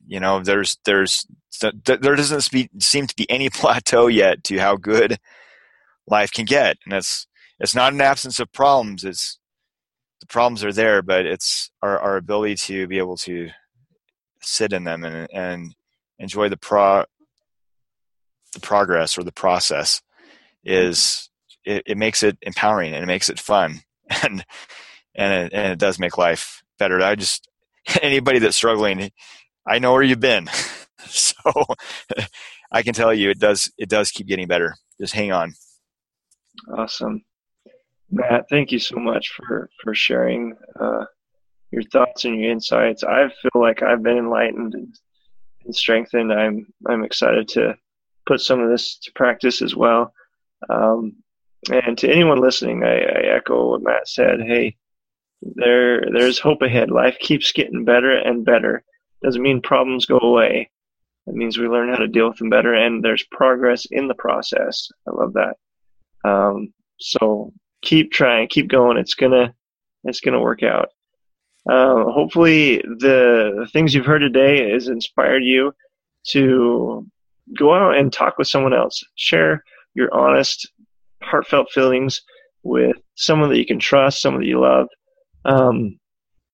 you 0.06 0.20
know, 0.20 0.40
there's 0.40 0.78
there's 0.84 1.26
there 1.60 2.16
doesn't 2.16 2.72
seem 2.82 3.06
to 3.06 3.16
be 3.16 3.30
any 3.30 3.50
plateau 3.50 4.06
yet 4.06 4.44
to 4.44 4.58
how 4.58 4.76
good 4.76 5.18
life 6.06 6.32
can 6.32 6.44
get, 6.44 6.78
and 6.84 6.94
it's 6.94 7.26
it's 7.60 7.74
not 7.74 7.92
an 7.92 8.00
absence 8.00 8.40
of 8.40 8.52
problems. 8.52 9.04
It's 9.04 9.38
the 10.20 10.26
problems 10.26 10.64
are 10.64 10.72
there, 10.72 11.02
but 11.02 11.26
it's 11.26 11.70
our 11.82 11.98
our 11.98 12.16
ability 12.16 12.56
to 12.56 12.86
be 12.86 12.98
able 12.98 13.16
to 13.18 13.50
sit 14.40 14.72
in 14.72 14.84
them 14.84 15.04
and 15.04 15.28
and 15.32 15.74
enjoy 16.18 16.48
the 16.48 16.56
pro 16.56 17.04
the 18.52 18.60
progress 18.60 19.18
or 19.18 19.24
the 19.24 19.32
process 19.32 20.00
is 20.64 21.28
it, 21.64 21.82
it 21.86 21.98
makes 21.98 22.22
it 22.22 22.38
empowering 22.42 22.94
and 22.94 23.02
it 23.02 23.06
makes 23.06 23.28
it 23.28 23.40
fun 23.40 23.80
and 24.22 24.44
and 25.14 25.46
it, 25.46 25.52
and 25.52 25.72
it 25.72 25.78
does 25.78 25.98
make 25.98 26.18
life 26.18 26.62
better. 26.78 27.00
I 27.00 27.14
just 27.14 27.48
anybody 28.02 28.38
that's 28.38 28.56
struggling, 28.56 29.10
I 29.66 29.78
know 29.78 29.92
where 29.92 30.02
you've 30.02 30.20
been, 30.20 30.48
so 31.06 31.34
I 32.70 32.82
can 32.82 32.94
tell 32.94 33.14
you 33.14 33.30
it 33.30 33.38
does 33.38 33.72
it 33.78 33.88
does 33.88 34.10
keep 34.10 34.26
getting 34.26 34.48
better. 34.48 34.74
Just 35.00 35.14
hang 35.14 35.32
on. 35.32 35.54
Awesome, 36.76 37.24
Matt. 38.10 38.46
Thank 38.48 38.72
you 38.72 38.78
so 38.78 38.96
much 38.96 39.32
for 39.36 39.70
for 39.82 39.94
sharing 39.94 40.54
uh, 40.78 41.04
your 41.70 41.82
thoughts 41.84 42.24
and 42.24 42.40
your 42.40 42.50
insights. 42.50 43.02
I 43.02 43.28
feel 43.28 43.60
like 43.60 43.82
I've 43.82 44.02
been 44.02 44.18
enlightened 44.18 44.74
and, 44.74 44.94
and 45.64 45.74
strengthened. 45.74 46.32
I'm 46.32 46.66
I'm 46.86 47.04
excited 47.04 47.48
to 47.50 47.76
put 48.26 48.40
some 48.40 48.60
of 48.60 48.70
this 48.70 48.98
to 48.98 49.12
practice 49.12 49.60
as 49.60 49.74
well. 49.74 50.12
Um, 50.70 51.16
and 51.72 51.96
to 51.98 52.10
anyone 52.10 52.40
listening, 52.40 52.82
I, 52.84 52.98
I 52.98 53.36
echo 53.36 53.70
what 53.70 53.82
Matt 53.82 54.08
said. 54.08 54.40
Hey, 54.40 54.76
there 55.42 56.02
there's 56.12 56.38
hope 56.38 56.62
ahead. 56.62 56.90
Life 56.90 57.18
keeps 57.20 57.52
getting 57.52 57.84
better 57.84 58.12
and 58.12 58.44
better. 58.44 58.82
Doesn't 59.22 59.42
mean 59.42 59.60
problems 59.62 60.06
go 60.06 60.18
away. 60.18 60.70
It 61.26 61.34
means 61.34 61.56
we 61.56 61.68
learn 61.68 61.88
how 61.88 61.96
to 61.96 62.08
deal 62.08 62.28
with 62.28 62.38
them 62.38 62.50
better, 62.50 62.74
and 62.74 63.02
there's 63.02 63.24
progress 63.30 63.86
in 63.90 64.08
the 64.08 64.14
process. 64.14 64.88
I 65.08 65.12
love 65.12 65.34
that. 65.34 65.56
Um, 66.28 66.72
so 66.98 67.52
keep 67.82 68.12
trying, 68.12 68.48
keep 68.48 68.68
going. 68.68 68.98
It's 68.98 69.14
gonna 69.14 69.54
it's 70.04 70.20
gonna 70.20 70.40
work 70.40 70.62
out. 70.62 70.88
Uh, 71.68 72.04
hopefully, 72.10 72.78
the, 72.78 73.54
the 73.58 73.68
things 73.72 73.94
you've 73.94 74.04
heard 74.04 74.18
today 74.18 74.70
has 74.70 74.88
inspired 74.88 75.42
you 75.42 75.72
to 76.28 77.06
go 77.58 77.74
out 77.74 77.96
and 77.96 78.12
talk 78.12 78.36
with 78.36 78.48
someone 78.48 78.74
else. 78.74 79.02
Share 79.14 79.64
your 79.94 80.12
honest 80.14 80.70
heartfelt 81.24 81.70
feelings 81.70 82.22
with 82.62 82.96
someone 83.14 83.50
that 83.50 83.58
you 83.58 83.66
can 83.66 83.78
trust, 83.78 84.22
someone 84.22 84.42
that 84.42 84.48
you 84.48 84.60
love. 84.60 84.88
Um, 85.44 85.98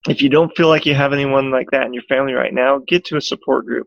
if 0.09 0.23
you 0.23 0.29
don't 0.29 0.57
feel 0.57 0.69
like 0.69 0.87
you 0.87 0.95
have 0.95 1.13
anyone 1.13 1.51
like 1.51 1.71
that 1.71 1.87
in 1.87 1.93
your 1.93 2.03
family 2.05 2.33
right 2.33 2.53
now, 2.53 2.81
get 2.89 3.05
to 3.07 3.17
a 3.17 3.21
support 3.21 3.67
group. 3.67 3.87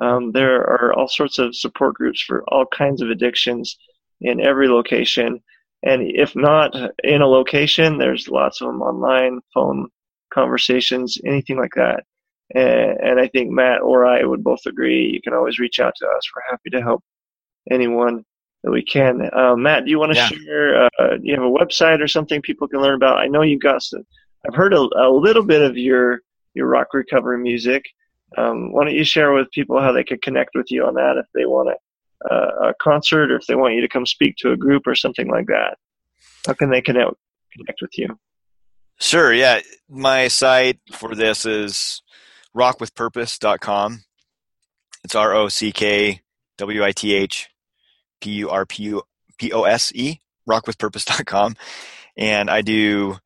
Um, 0.00 0.32
there 0.32 0.60
are 0.60 0.94
all 0.94 1.08
sorts 1.08 1.38
of 1.38 1.54
support 1.54 1.94
groups 1.94 2.22
for 2.22 2.42
all 2.48 2.66
kinds 2.66 3.02
of 3.02 3.10
addictions 3.10 3.76
in 4.20 4.40
every 4.40 4.68
location. 4.68 5.40
And 5.82 6.02
if 6.02 6.34
not 6.34 6.74
in 7.04 7.22
a 7.22 7.26
location, 7.26 7.98
there's 7.98 8.28
lots 8.28 8.60
of 8.60 8.68
them 8.68 8.82
online, 8.82 9.40
phone 9.52 9.88
conversations, 10.32 11.18
anything 11.24 11.58
like 11.58 11.74
that. 11.76 12.04
And, 12.54 12.98
and 13.00 13.20
I 13.20 13.28
think 13.28 13.50
Matt 13.50 13.82
or 13.82 14.06
I 14.06 14.24
would 14.24 14.42
both 14.42 14.66
agree. 14.66 15.10
You 15.12 15.20
can 15.22 15.34
always 15.34 15.58
reach 15.58 15.80
out 15.80 15.94
to 15.96 16.06
us. 16.06 16.22
We're 16.34 16.50
happy 16.50 16.70
to 16.70 16.82
help 16.82 17.02
anyone 17.70 18.24
that 18.62 18.70
we 18.70 18.82
can. 18.82 19.28
Uh, 19.32 19.56
Matt, 19.56 19.84
do 19.84 19.90
you 19.90 19.98
want 19.98 20.12
to 20.12 20.18
yeah. 20.18 20.28
share? 20.28 20.84
Uh, 20.84 21.16
do 21.16 21.20
you 21.22 21.34
have 21.34 21.44
a 21.44 21.50
website 21.50 22.02
or 22.02 22.08
something 22.08 22.42
people 22.42 22.68
can 22.68 22.80
learn 22.80 22.94
about? 22.94 23.18
I 23.18 23.26
know 23.26 23.42
you've 23.42 23.62
got 23.62 23.82
some. 23.82 24.02
I've 24.46 24.54
heard 24.54 24.74
a, 24.74 24.88
a 24.96 25.10
little 25.10 25.44
bit 25.44 25.62
of 25.62 25.76
your 25.76 26.20
your 26.54 26.66
rock 26.66 26.88
recovery 26.92 27.38
music. 27.38 27.84
Um, 28.36 28.72
why 28.72 28.84
don't 28.84 28.94
you 28.94 29.04
share 29.04 29.32
with 29.32 29.50
people 29.50 29.80
how 29.80 29.92
they 29.92 30.04
could 30.04 30.22
connect 30.22 30.50
with 30.54 30.70
you 30.70 30.84
on 30.84 30.94
that 30.94 31.16
if 31.16 31.26
they 31.34 31.46
want 31.46 31.70
a, 31.70 32.32
uh, 32.32 32.68
a 32.68 32.74
concert 32.80 33.32
or 33.32 33.36
if 33.36 33.46
they 33.46 33.56
want 33.56 33.74
you 33.74 33.80
to 33.80 33.88
come 33.88 34.06
speak 34.06 34.36
to 34.38 34.52
a 34.52 34.56
group 34.56 34.86
or 34.86 34.94
something 34.94 35.28
like 35.28 35.46
that? 35.46 35.78
How 36.46 36.52
can 36.52 36.70
they 36.70 36.80
connect 36.80 37.12
connect 37.56 37.80
with 37.82 37.96
you? 37.96 38.18
Sure. 39.00 39.32
Yeah, 39.32 39.60
my 39.88 40.28
site 40.28 40.78
for 40.92 41.14
this 41.14 41.46
is 41.46 42.02
rockwithpurpose.com. 42.54 44.04
It's 45.02 45.14
R 45.14 45.34
O 45.34 45.48
C 45.48 45.72
K 45.72 46.20
W 46.58 46.84
I 46.84 46.92
T 46.92 47.14
H 47.14 47.49
P 48.20 48.30
U 48.32 48.50
R 48.50 48.66
P 48.66 48.82
U 48.84 49.02
P 49.38 49.52
O 49.52 49.64
S 49.64 49.92
E, 49.94 50.20
rockwithpurpose.com. 50.48 51.56
And 52.16 52.50
I 52.50 52.62
do 52.62 53.18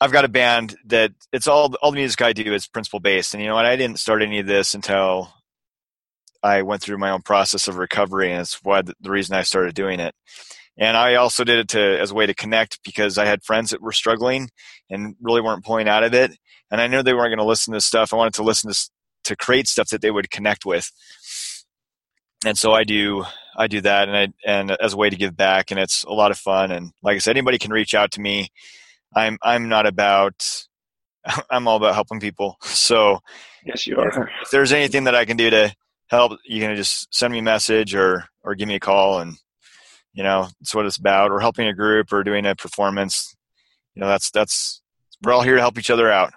I've 0.00 0.12
got 0.12 0.24
a 0.24 0.28
band 0.28 0.76
that 0.86 1.12
it's 1.32 1.48
all 1.48 1.74
all 1.82 1.90
the 1.90 1.96
music 1.96 2.22
I 2.22 2.32
do 2.32 2.54
is 2.54 2.66
principle 2.68 3.00
based. 3.00 3.34
And 3.34 3.42
you 3.42 3.48
know 3.48 3.56
what? 3.56 3.66
I 3.66 3.76
didn't 3.76 3.98
start 3.98 4.22
any 4.22 4.38
of 4.38 4.46
this 4.46 4.74
until 4.74 5.32
I 6.42 6.62
went 6.62 6.82
through 6.82 6.98
my 6.98 7.10
own 7.10 7.22
process 7.22 7.66
of 7.66 7.76
recovery, 7.76 8.30
and 8.30 8.40
it's 8.40 8.62
why 8.62 8.82
the, 8.82 8.94
the 9.00 9.10
reason 9.10 9.36
I 9.36 9.42
started 9.42 9.74
doing 9.74 9.98
it. 9.98 10.14
And 10.76 10.96
I 10.96 11.16
also 11.16 11.42
did 11.42 11.58
it 11.58 11.68
to 11.70 12.00
as 12.00 12.12
a 12.12 12.14
way 12.14 12.26
to 12.26 12.34
connect 12.34 12.78
because 12.84 13.18
I 13.18 13.24
had 13.24 13.42
friends 13.42 13.70
that 13.70 13.82
were 13.82 13.92
struggling 13.92 14.50
and 14.88 15.16
really 15.20 15.40
weren't 15.40 15.64
pulling 15.64 15.88
out 15.88 16.04
of 16.04 16.14
it, 16.14 16.36
and 16.70 16.80
I 16.80 16.86
knew 16.86 17.02
they 17.02 17.14
weren't 17.14 17.30
going 17.30 17.38
to 17.38 17.44
listen 17.44 17.74
to 17.74 17.80
stuff. 17.80 18.12
I 18.12 18.16
wanted 18.16 18.34
to 18.34 18.44
listen 18.44 18.72
to 18.72 18.90
to 19.24 19.36
create 19.36 19.66
stuff 19.66 19.88
that 19.88 20.00
they 20.00 20.12
would 20.12 20.30
connect 20.30 20.64
with, 20.64 20.90
and 22.44 22.56
so 22.56 22.72
I 22.72 22.84
do 22.84 23.24
I 23.56 23.66
do 23.66 23.80
that, 23.80 24.08
and 24.08 24.16
I 24.16 24.28
and 24.46 24.70
as 24.70 24.92
a 24.92 24.96
way 24.96 25.10
to 25.10 25.16
give 25.16 25.36
back, 25.36 25.70
and 25.70 25.80
it's 25.80 26.04
a 26.04 26.12
lot 26.12 26.30
of 26.30 26.38
fun. 26.38 26.70
And 26.70 26.92
like 27.02 27.16
I 27.16 27.18
said, 27.18 27.36
anybody 27.36 27.58
can 27.58 27.72
reach 27.72 27.94
out 27.94 28.12
to 28.12 28.20
me. 28.20 28.50
I'm 29.14 29.38
I'm 29.42 29.68
not 29.68 29.86
about 29.86 30.66
I'm 31.50 31.66
all 31.66 31.76
about 31.76 31.94
helping 31.94 32.20
people. 32.20 32.56
So 32.64 33.18
yes, 33.64 33.86
you 33.86 33.98
are. 33.98 34.30
If, 34.42 34.50
there's 34.50 34.72
anything 34.72 35.04
that 35.04 35.14
I 35.14 35.24
can 35.24 35.36
do 35.36 35.50
to 35.50 35.74
help, 36.08 36.38
you 36.44 36.60
can 36.60 36.74
just 36.76 37.12
send 37.14 37.32
me 37.32 37.40
a 37.40 37.42
message 37.42 37.94
or 37.94 38.26
or 38.42 38.54
give 38.54 38.68
me 38.68 38.76
a 38.76 38.80
call, 38.80 39.20
and 39.20 39.36
you 40.14 40.22
know 40.22 40.48
that's 40.60 40.74
what 40.74 40.86
it's 40.86 40.96
about. 40.96 41.30
Or 41.30 41.40
helping 41.40 41.66
a 41.66 41.74
group 41.74 42.12
or 42.12 42.22
doing 42.22 42.46
a 42.46 42.54
performance. 42.54 43.34
You 43.94 44.00
know 44.00 44.08
that's 44.08 44.30
that's 44.30 44.80
we're 45.24 45.32
all 45.32 45.42
here 45.42 45.56
to 45.56 45.60
help 45.60 45.78
each 45.78 45.90
other 45.90 46.10
out. 46.10 46.32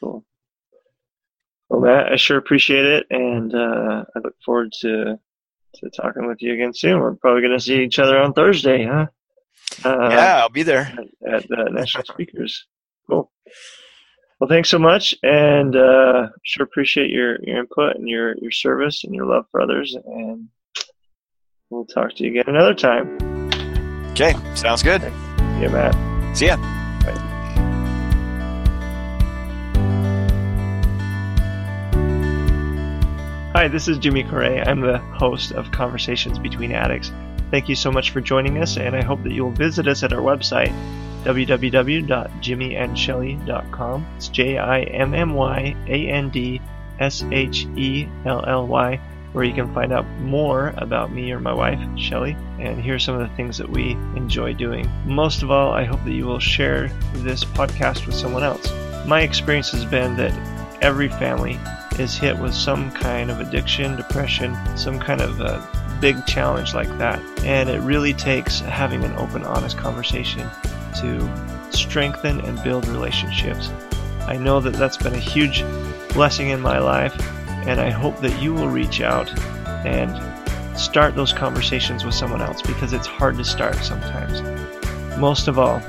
Cool. 0.00 0.24
Well, 1.70 1.80
Matt, 1.80 2.12
I 2.12 2.16
sure 2.16 2.36
appreciate 2.36 2.84
it, 2.84 3.06
and 3.10 3.54
uh, 3.54 4.04
I 4.14 4.18
look 4.18 4.34
forward 4.44 4.72
to 4.80 5.18
to 5.74 5.90
talking 5.90 6.26
with 6.26 6.42
you 6.42 6.52
again 6.52 6.74
soon. 6.74 6.98
We're 6.98 7.14
probably 7.14 7.42
going 7.42 7.56
to 7.56 7.60
see 7.60 7.84
each 7.84 8.00
other 8.00 8.18
on 8.18 8.32
Thursday, 8.32 8.84
huh? 8.84 9.06
Uh, 9.84 10.08
yeah, 10.10 10.38
I'll 10.40 10.48
be 10.48 10.64
there 10.64 10.92
at, 11.24 11.44
at 11.44 11.58
uh, 11.58 11.70
National 11.70 12.02
Speakers. 12.04 12.66
Cool. 13.08 13.30
Well, 14.40 14.48
thanks 14.48 14.68
so 14.68 14.80
much, 14.80 15.14
and 15.22 15.76
uh, 15.76 16.28
sure 16.42 16.64
appreciate 16.64 17.10
your, 17.10 17.38
your 17.44 17.60
input 17.60 17.94
and 17.94 18.08
your, 18.08 18.34
your 18.38 18.50
service 18.50 19.04
and 19.04 19.14
your 19.14 19.26
love 19.26 19.44
for 19.52 19.60
others. 19.60 19.94
And 19.94 20.48
we'll 21.68 21.84
talk 21.84 22.16
to 22.16 22.24
you 22.24 22.30
again 22.30 22.44
another 22.48 22.74
time. 22.74 23.16
Okay, 24.10 24.34
sounds 24.56 24.82
good. 24.82 25.02
Yeah, 25.02 25.68
Matt. 25.68 26.36
See 26.36 26.46
ya. 26.46 26.79
Hi, 33.60 33.68
this 33.68 33.88
is 33.88 33.98
Jimmy 33.98 34.24
Correa. 34.24 34.64
I'm 34.66 34.80
the 34.80 34.96
host 34.96 35.52
of 35.52 35.70
Conversations 35.70 36.38
Between 36.38 36.72
Addicts. 36.72 37.12
Thank 37.50 37.68
you 37.68 37.76
so 37.76 37.92
much 37.92 38.08
for 38.08 38.22
joining 38.22 38.56
us, 38.56 38.78
and 38.78 38.96
I 38.96 39.02
hope 39.02 39.22
that 39.22 39.32
you'll 39.32 39.50
visit 39.50 39.86
us 39.86 40.02
at 40.02 40.14
our 40.14 40.22
website, 40.22 40.72
www.jimmyandshelly.com. 41.24 44.06
It's 44.16 44.28
J 44.28 44.56
I 44.56 44.80
M 44.80 45.12
M 45.12 45.34
Y 45.34 45.76
A 45.88 46.08
N 46.08 46.30
D 46.30 46.58
S 47.00 47.22
H 47.30 47.66
E 47.76 48.08
L 48.24 48.42
L 48.46 48.66
Y, 48.66 48.98
where 49.32 49.44
you 49.44 49.52
can 49.52 49.74
find 49.74 49.92
out 49.92 50.08
more 50.20 50.72
about 50.78 51.12
me 51.12 51.30
or 51.30 51.38
my 51.38 51.52
wife, 51.52 51.78
Shelly, 51.98 52.38
and 52.58 52.82
hear 52.82 52.98
some 52.98 53.14
of 53.14 53.28
the 53.28 53.36
things 53.36 53.58
that 53.58 53.68
we 53.68 53.90
enjoy 54.16 54.54
doing. 54.54 54.90
Most 55.04 55.42
of 55.42 55.50
all, 55.50 55.74
I 55.74 55.84
hope 55.84 56.02
that 56.04 56.12
you 56.12 56.24
will 56.24 56.38
share 56.38 56.88
this 57.16 57.44
podcast 57.44 58.06
with 58.06 58.14
someone 58.14 58.42
else. 58.42 58.72
My 59.06 59.20
experience 59.20 59.70
has 59.72 59.84
been 59.84 60.16
that 60.16 60.32
every 60.82 61.10
family 61.10 61.60
is 61.98 62.16
hit 62.16 62.38
with 62.38 62.54
some 62.54 62.90
kind 62.92 63.30
of 63.30 63.40
addiction, 63.40 63.96
depression, 63.96 64.56
some 64.76 64.98
kind 64.98 65.20
of 65.20 65.40
uh, 65.40 65.60
big 66.00 66.24
challenge 66.26 66.74
like 66.74 66.88
that. 66.98 67.20
And 67.44 67.68
it 67.68 67.80
really 67.80 68.14
takes 68.14 68.60
having 68.60 69.04
an 69.04 69.12
open, 69.16 69.44
honest 69.44 69.76
conversation 69.76 70.48
to 71.00 71.72
strengthen 71.72 72.40
and 72.40 72.62
build 72.62 72.86
relationships. 72.88 73.70
I 74.26 74.36
know 74.36 74.60
that 74.60 74.74
that's 74.74 74.96
been 74.96 75.14
a 75.14 75.18
huge 75.18 75.64
blessing 76.12 76.50
in 76.50 76.60
my 76.60 76.78
life, 76.78 77.14
and 77.66 77.80
I 77.80 77.90
hope 77.90 78.18
that 78.20 78.40
you 78.40 78.54
will 78.54 78.68
reach 78.68 79.00
out 79.00 79.30
and 79.84 80.78
start 80.78 81.14
those 81.14 81.32
conversations 81.32 82.04
with 82.04 82.14
someone 82.14 82.40
else 82.40 82.62
because 82.62 82.92
it's 82.92 83.06
hard 83.06 83.36
to 83.36 83.44
start 83.44 83.76
sometimes. 83.76 84.40
Most 85.18 85.48
of 85.48 85.58
all, 85.58 85.82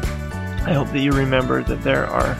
I 0.65 0.73
hope 0.73 0.89
that 0.89 0.99
you 0.99 1.11
remember 1.11 1.63
that 1.63 1.81
there 1.81 2.05
are 2.07 2.35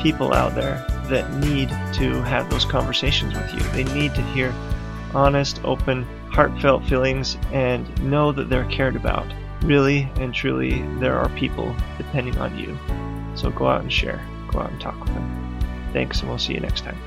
people 0.00 0.34
out 0.34 0.54
there 0.54 0.84
that 1.08 1.32
need 1.34 1.68
to 1.68 2.22
have 2.22 2.50
those 2.50 2.64
conversations 2.64 3.34
with 3.34 3.52
you. 3.52 3.60
They 3.70 3.84
need 3.94 4.14
to 4.14 4.22
hear 4.22 4.54
honest, 5.14 5.60
open, 5.64 6.04
heartfelt 6.30 6.84
feelings 6.84 7.36
and 7.52 8.02
know 8.02 8.32
that 8.32 8.48
they're 8.48 8.64
cared 8.66 8.96
about. 8.96 9.26
Really 9.62 10.08
and 10.16 10.34
truly, 10.34 10.82
there 10.98 11.16
are 11.16 11.28
people 11.30 11.74
depending 11.96 12.36
on 12.38 12.58
you. 12.58 12.78
So 13.36 13.50
go 13.50 13.66
out 13.66 13.82
and 13.82 13.92
share. 13.92 14.26
Go 14.48 14.60
out 14.60 14.70
and 14.70 14.80
talk 14.80 14.98
with 15.00 15.14
them. 15.14 15.58
Thanks, 15.92 16.20
and 16.20 16.28
we'll 16.28 16.38
see 16.38 16.54
you 16.54 16.60
next 16.60 16.82
time. 16.82 16.98